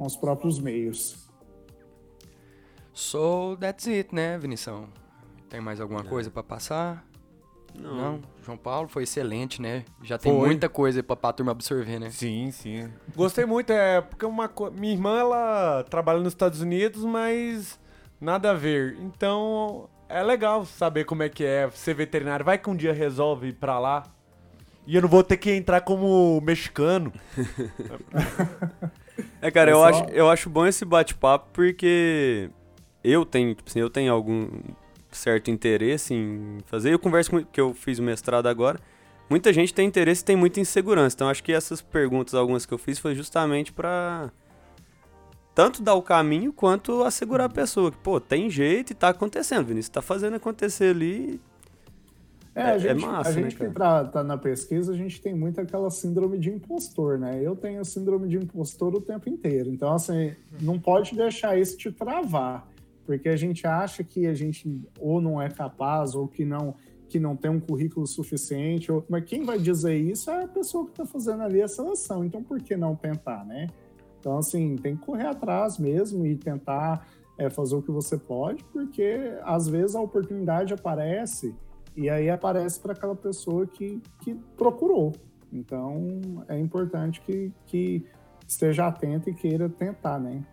com 0.00 0.06
os 0.06 0.16
próprios 0.16 0.58
meios. 0.58 1.28
So, 2.94 3.54
that's 3.60 3.86
it, 3.86 4.14
né, 4.14 4.38
Vinição? 4.38 4.88
Tem 5.46 5.60
mais 5.60 5.78
alguma 5.78 6.02
coisa 6.02 6.30
pra 6.30 6.42
passar? 6.42 7.06
Não. 7.78 8.22
João 8.42 8.56
Paulo 8.56 8.88
foi 8.88 9.02
excelente, 9.02 9.60
né? 9.60 9.84
Já 10.02 10.16
tem 10.16 10.32
Foi. 10.32 10.46
muita 10.46 10.70
coisa 10.70 11.02
pra, 11.02 11.14
pra 11.14 11.34
turma 11.34 11.52
absorver, 11.52 11.98
né? 11.98 12.08
Sim, 12.08 12.50
sim. 12.50 12.90
Gostei 13.14 13.44
muito, 13.44 13.74
é 13.74 14.00
porque 14.00 14.24
uma 14.24 14.48
co... 14.48 14.70
minha 14.70 14.94
irmã 14.94 15.18
ela 15.18 15.84
trabalha 15.90 16.18
nos 16.18 16.32
Estados 16.32 16.62
Unidos, 16.62 17.04
mas 17.04 17.78
nada 18.18 18.52
a 18.52 18.54
ver. 18.54 18.96
Então 19.00 19.86
é 20.08 20.22
legal 20.22 20.64
saber 20.64 21.04
como 21.04 21.22
é 21.22 21.28
que 21.28 21.44
é 21.44 21.68
ser 21.74 21.92
veterinário. 21.92 22.44
Vai 22.44 22.56
que 22.56 22.70
um 22.70 22.74
dia 22.74 22.94
resolve 22.94 23.48
ir 23.48 23.52
pra 23.52 23.78
lá. 23.78 24.04
E 24.86 24.96
eu 24.96 25.02
não 25.02 25.10
vou 25.10 25.22
ter 25.22 25.36
que 25.36 25.50
entrar 25.50 25.82
como 25.82 26.40
mexicano. 26.40 27.12
É, 29.40 29.50
cara, 29.50 29.70
eu 29.70 29.82
acho, 29.82 30.04
eu 30.10 30.30
acho 30.30 30.50
bom 30.50 30.66
esse 30.66 30.84
bate-papo 30.84 31.48
porque 31.52 32.50
eu 33.02 33.24
tenho, 33.24 33.54
tipo 33.54 33.68
assim, 33.68 33.80
eu 33.80 33.90
tenho 33.90 34.12
algum 34.12 34.48
certo 35.10 35.50
interesse 35.50 36.14
em 36.14 36.58
fazer. 36.66 36.92
Eu 36.92 36.98
converso 36.98 37.30
com 37.30 37.44
que 37.44 37.60
eu 37.60 37.74
fiz 37.74 37.98
o 37.98 38.02
mestrado 38.02 38.46
agora. 38.46 38.78
Muita 39.28 39.52
gente 39.52 39.72
tem 39.72 39.86
interesse 39.86 40.22
e 40.22 40.24
tem 40.24 40.36
muita 40.36 40.60
insegurança. 40.60 41.14
Então 41.14 41.28
acho 41.28 41.42
que 41.42 41.52
essas 41.52 41.80
perguntas, 41.80 42.34
algumas 42.34 42.66
que 42.66 42.74
eu 42.74 42.78
fiz, 42.78 42.98
foi 42.98 43.14
justamente 43.14 43.72
pra 43.72 44.30
tanto 45.54 45.82
dar 45.82 45.94
o 45.94 46.02
caminho 46.02 46.52
quanto 46.52 47.02
assegurar 47.02 47.46
a 47.46 47.52
pessoa 47.52 47.90
que, 47.90 47.98
pô, 47.98 48.20
tem 48.20 48.48
jeito 48.48 48.92
e 48.92 48.94
tá 48.94 49.08
acontecendo, 49.08 49.66
Vinícius, 49.66 49.90
tá 49.90 50.00
fazendo 50.00 50.36
acontecer 50.36 50.94
ali, 50.94 51.40
É, 52.54 52.62
a 52.62 52.78
gente, 52.78 53.00
massa, 53.00 53.30
a 53.30 53.32
gente 53.32 53.60
né, 53.60 53.68
que 53.68 53.74
tá, 53.74 54.04
tá 54.04 54.24
na 54.24 54.36
pesquisa, 54.36 54.92
a 54.92 54.96
gente 54.96 55.20
tem 55.20 55.34
muito 55.34 55.60
aquela 55.60 55.88
síndrome 55.90 56.38
de 56.38 56.50
impostor, 56.50 57.18
né? 57.18 57.40
Eu 57.40 57.54
tenho 57.54 57.84
síndrome 57.84 58.28
de 58.28 58.36
impostor 58.36 58.94
o 58.94 59.00
tempo 59.00 59.28
inteiro. 59.28 59.70
Então, 59.70 59.92
assim, 59.94 60.34
não 60.60 60.78
pode 60.78 61.14
deixar 61.14 61.56
isso 61.56 61.76
te 61.76 61.92
travar. 61.92 62.68
Porque 63.06 63.28
a 63.28 63.36
gente 63.36 63.66
acha 63.66 64.02
que 64.02 64.26
a 64.26 64.34
gente 64.34 64.68
ou 64.98 65.20
não 65.20 65.40
é 65.40 65.48
capaz, 65.48 66.14
ou 66.14 66.28
que 66.28 66.44
não 66.44 66.74
que 67.08 67.18
não 67.18 67.34
tem 67.34 67.50
um 67.50 67.58
currículo 67.58 68.06
suficiente, 68.06 68.92
ou, 68.92 69.04
mas 69.08 69.24
quem 69.24 69.44
vai 69.44 69.58
dizer 69.58 69.96
isso 69.96 70.30
é 70.30 70.44
a 70.44 70.48
pessoa 70.48 70.84
que 70.84 70.92
está 70.92 71.04
fazendo 71.04 71.42
ali 71.42 71.60
a 71.60 71.66
seleção. 71.66 72.24
Então, 72.24 72.40
por 72.40 72.62
que 72.62 72.76
não 72.76 72.94
tentar, 72.94 73.44
né? 73.44 73.66
Então, 74.20 74.38
assim, 74.38 74.76
tem 74.76 74.94
que 74.94 75.04
correr 75.04 75.26
atrás 75.26 75.76
mesmo 75.76 76.24
e 76.24 76.36
tentar 76.36 77.04
é, 77.36 77.50
fazer 77.50 77.74
o 77.74 77.82
que 77.82 77.90
você 77.90 78.16
pode, 78.16 78.62
porque 78.64 79.32
às 79.42 79.66
vezes 79.66 79.96
a 79.96 80.00
oportunidade 80.00 80.72
aparece 80.72 81.52
e 81.96 82.08
aí 82.08 82.30
aparece 82.30 82.80
para 82.80 82.92
aquela 82.92 83.16
pessoa 83.16 83.66
que, 83.66 84.00
que 84.20 84.34
procurou. 84.56 85.12
Então, 85.52 86.44
é 86.48 86.58
importante 86.58 87.20
que, 87.20 87.52
que 87.66 88.04
esteja 88.46 88.86
atento 88.86 89.28
e 89.28 89.34
queira 89.34 89.68
tentar, 89.68 90.18
né? 90.18 90.44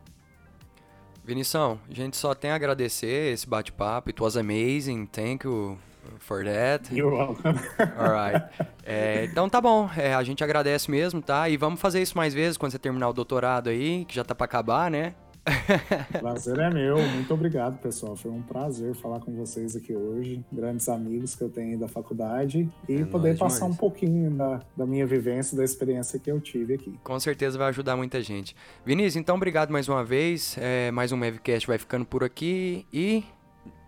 Vinição, 1.23 1.79
a 1.89 1.93
gente 1.93 2.15
só 2.15 2.33
tem 2.33 2.51
a 2.51 2.55
agradecer 2.55 3.33
esse 3.33 3.47
bate-papo. 3.47 4.09
It 4.09 4.21
was 4.21 4.37
amazing. 4.37 5.05
Thank 5.07 5.45
you 5.45 5.77
for 6.19 6.43
that. 6.43 6.93
You're 6.93 7.15
welcome. 7.15 7.59
Alright. 7.99 8.45
É, 8.85 9.25
então 9.25 9.49
tá 9.49 9.59
bom, 9.59 9.89
é, 9.97 10.13
a 10.13 10.23
gente 10.23 10.43
agradece 10.43 10.89
mesmo, 10.89 11.21
tá? 11.21 11.49
E 11.49 11.57
vamos 11.57 11.81
fazer 11.81 12.01
isso 12.01 12.17
mais 12.17 12.33
vezes 12.33 12.57
quando 12.57 12.71
você 12.71 12.79
terminar 12.79 13.09
o 13.09 13.13
doutorado 13.13 13.69
aí, 13.69 14.05
que 14.05 14.15
já 14.15 14.23
tá 14.23 14.33
para 14.33 14.45
acabar, 14.45 14.89
né? 14.89 15.13
prazer 16.19 16.59
é 16.59 16.69
meu. 16.69 16.97
Muito 16.97 17.33
obrigado, 17.33 17.77
pessoal. 17.79 18.15
Foi 18.15 18.31
um 18.31 18.41
prazer 18.41 18.93
falar 18.95 19.19
com 19.19 19.33
vocês 19.35 19.75
aqui 19.75 19.95
hoje. 19.95 20.43
Grandes 20.51 20.87
amigos 20.89 21.35
que 21.35 21.43
eu 21.43 21.49
tenho 21.49 21.79
da 21.79 21.87
faculdade 21.87 22.69
e 22.87 22.95
é 23.01 23.05
poder 23.05 23.37
passar 23.37 23.61
demais. 23.61 23.73
um 23.73 23.77
pouquinho 23.77 24.31
da, 24.31 24.61
da 24.75 24.85
minha 24.85 25.05
vivência, 25.05 25.57
da 25.57 25.63
experiência 25.63 26.19
que 26.19 26.31
eu 26.31 26.39
tive 26.39 26.73
aqui. 26.73 26.93
Com 27.03 27.19
certeza 27.19 27.57
vai 27.57 27.69
ajudar 27.69 27.95
muita 27.95 28.21
gente. 28.21 28.55
Vinícius, 28.85 29.15
então 29.15 29.35
obrigado 29.35 29.71
mais 29.71 29.87
uma 29.87 30.03
vez. 30.03 30.57
É, 30.59 30.91
mais 30.91 31.11
um 31.11 31.17
Mavcast 31.17 31.67
vai 31.67 31.77
ficando 31.77 32.05
por 32.05 32.23
aqui 32.23 32.85
e 32.91 33.23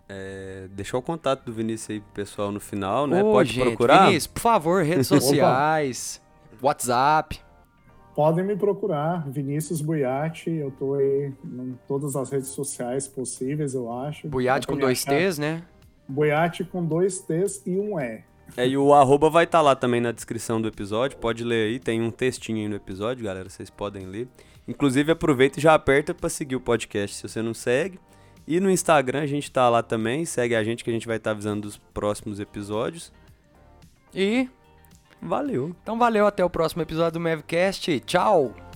é, 0.07 0.67
deixar 0.71 0.97
o 0.97 1.01
contato 1.01 1.45
do 1.45 1.53
Vinícius 1.53 1.89
aí 1.91 1.99
pro 1.99 2.11
pessoal 2.13 2.51
no 2.51 2.59
final, 2.59 3.05
né? 3.05 3.23
Ô, 3.23 3.33
Pode 3.33 3.53
gente, 3.53 3.67
procurar. 3.67 4.07
Vinícius, 4.07 4.27
por 4.27 4.41
favor, 4.41 4.83
redes 4.83 5.05
sociais, 5.07 6.21
WhatsApp. 6.61 7.48
Podem 8.19 8.43
me 8.43 8.57
procurar, 8.57 9.25
Vinícius 9.29 9.79
Buiati. 9.79 10.49
Eu 10.49 10.71
tô 10.71 10.95
aí 10.95 11.31
em 11.41 11.79
todas 11.87 12.17
as 12.17 12.29
redes 12.29 12.49
sociais 12.49 13.07
possíveis, 13.07 13.73
eu 13.73 13.89
acho. 13.89 14.27
Buiati 14.27 14.67
com 14.67 14.75
dois 14.75 15.07
achar. 15.07 15.17
T's, 15.17 15.37
né? 15.37 15.63
Buiati 16.05 16.65
com 16.65 16.83
dois 16.83 17.21
T's 17.21 17.65
e 17.65 17.79
um 17.79 17.97
E. 17.97 18.21
É, 18.57 18.67
e 18.67 18.75
o 18.75 18.93
arroba 18.93 19.29
vai 19.29 19.45
estar 19.45 19.59
tá 19.59 19.61
lá 19.61 19.73
também 19.73 20.01
na 20.01 20.11
descrição 20.11 20.61
do 20.61 20.67
episódio. 20.67 21.17
Pode 21.17 21.45
ler 21.45 21.69
aí, 21.69 21.79
tem 21.79 22.01
um 22.01 22.11
textinho 22.11 22.57
aí 22.57 22.67
no 22.67 22.75
episódio, 22.75 23.23
galera. 23.23 23.47
Vocês 23.47 23.69
podem 23.69 24.05
ler. 24.05 24.27
Inclusive, 24.67 25.13
aproveita 25.13 25.57
e 25.57 25.61
já 25.61 25.73
aperta 25.73 26.13
para 26.13 26.27
seguir 26.27 26.57
o 26.57 26.59
podcast 26.59 27.15
se 27.15 27.25
você 27.25 27.41
não 27.41 27.53
segue. 27.53 28.01
E 28.45 28.59
no 28.59 28.69
Instagram 28.69 29.21
a 29.21 29.27
gente 29.27 29.49
tá 29.49 29.69
lá 29.69 29.81
também. 29.81 30.25
Segue 30.25 30.55
a 30.55 30.63
gente 30.65 30.83
que 30.83 30.89
a 30.89 30.93
gente 30.93 31.07
vai 31.07 31.15
estar 31.15 31.29
tá 31.29 31.35
avisando 31.35 31.61
dos 31.61 31.77
próximos 31.77 32.41
episódios. 32.41 33.13
E 34.13 34.49
Valeu. 35.21 35.75
Então 35.83 35.97
valeu, 35.97 36.25
até 36.25 36.43
o 36.43 36.49
próximo 36.49 36.81
episódio 36.81 37.13
do 37.13 37.19
Mavcast. 37.19 37.99
Tchau! 38.01 38.68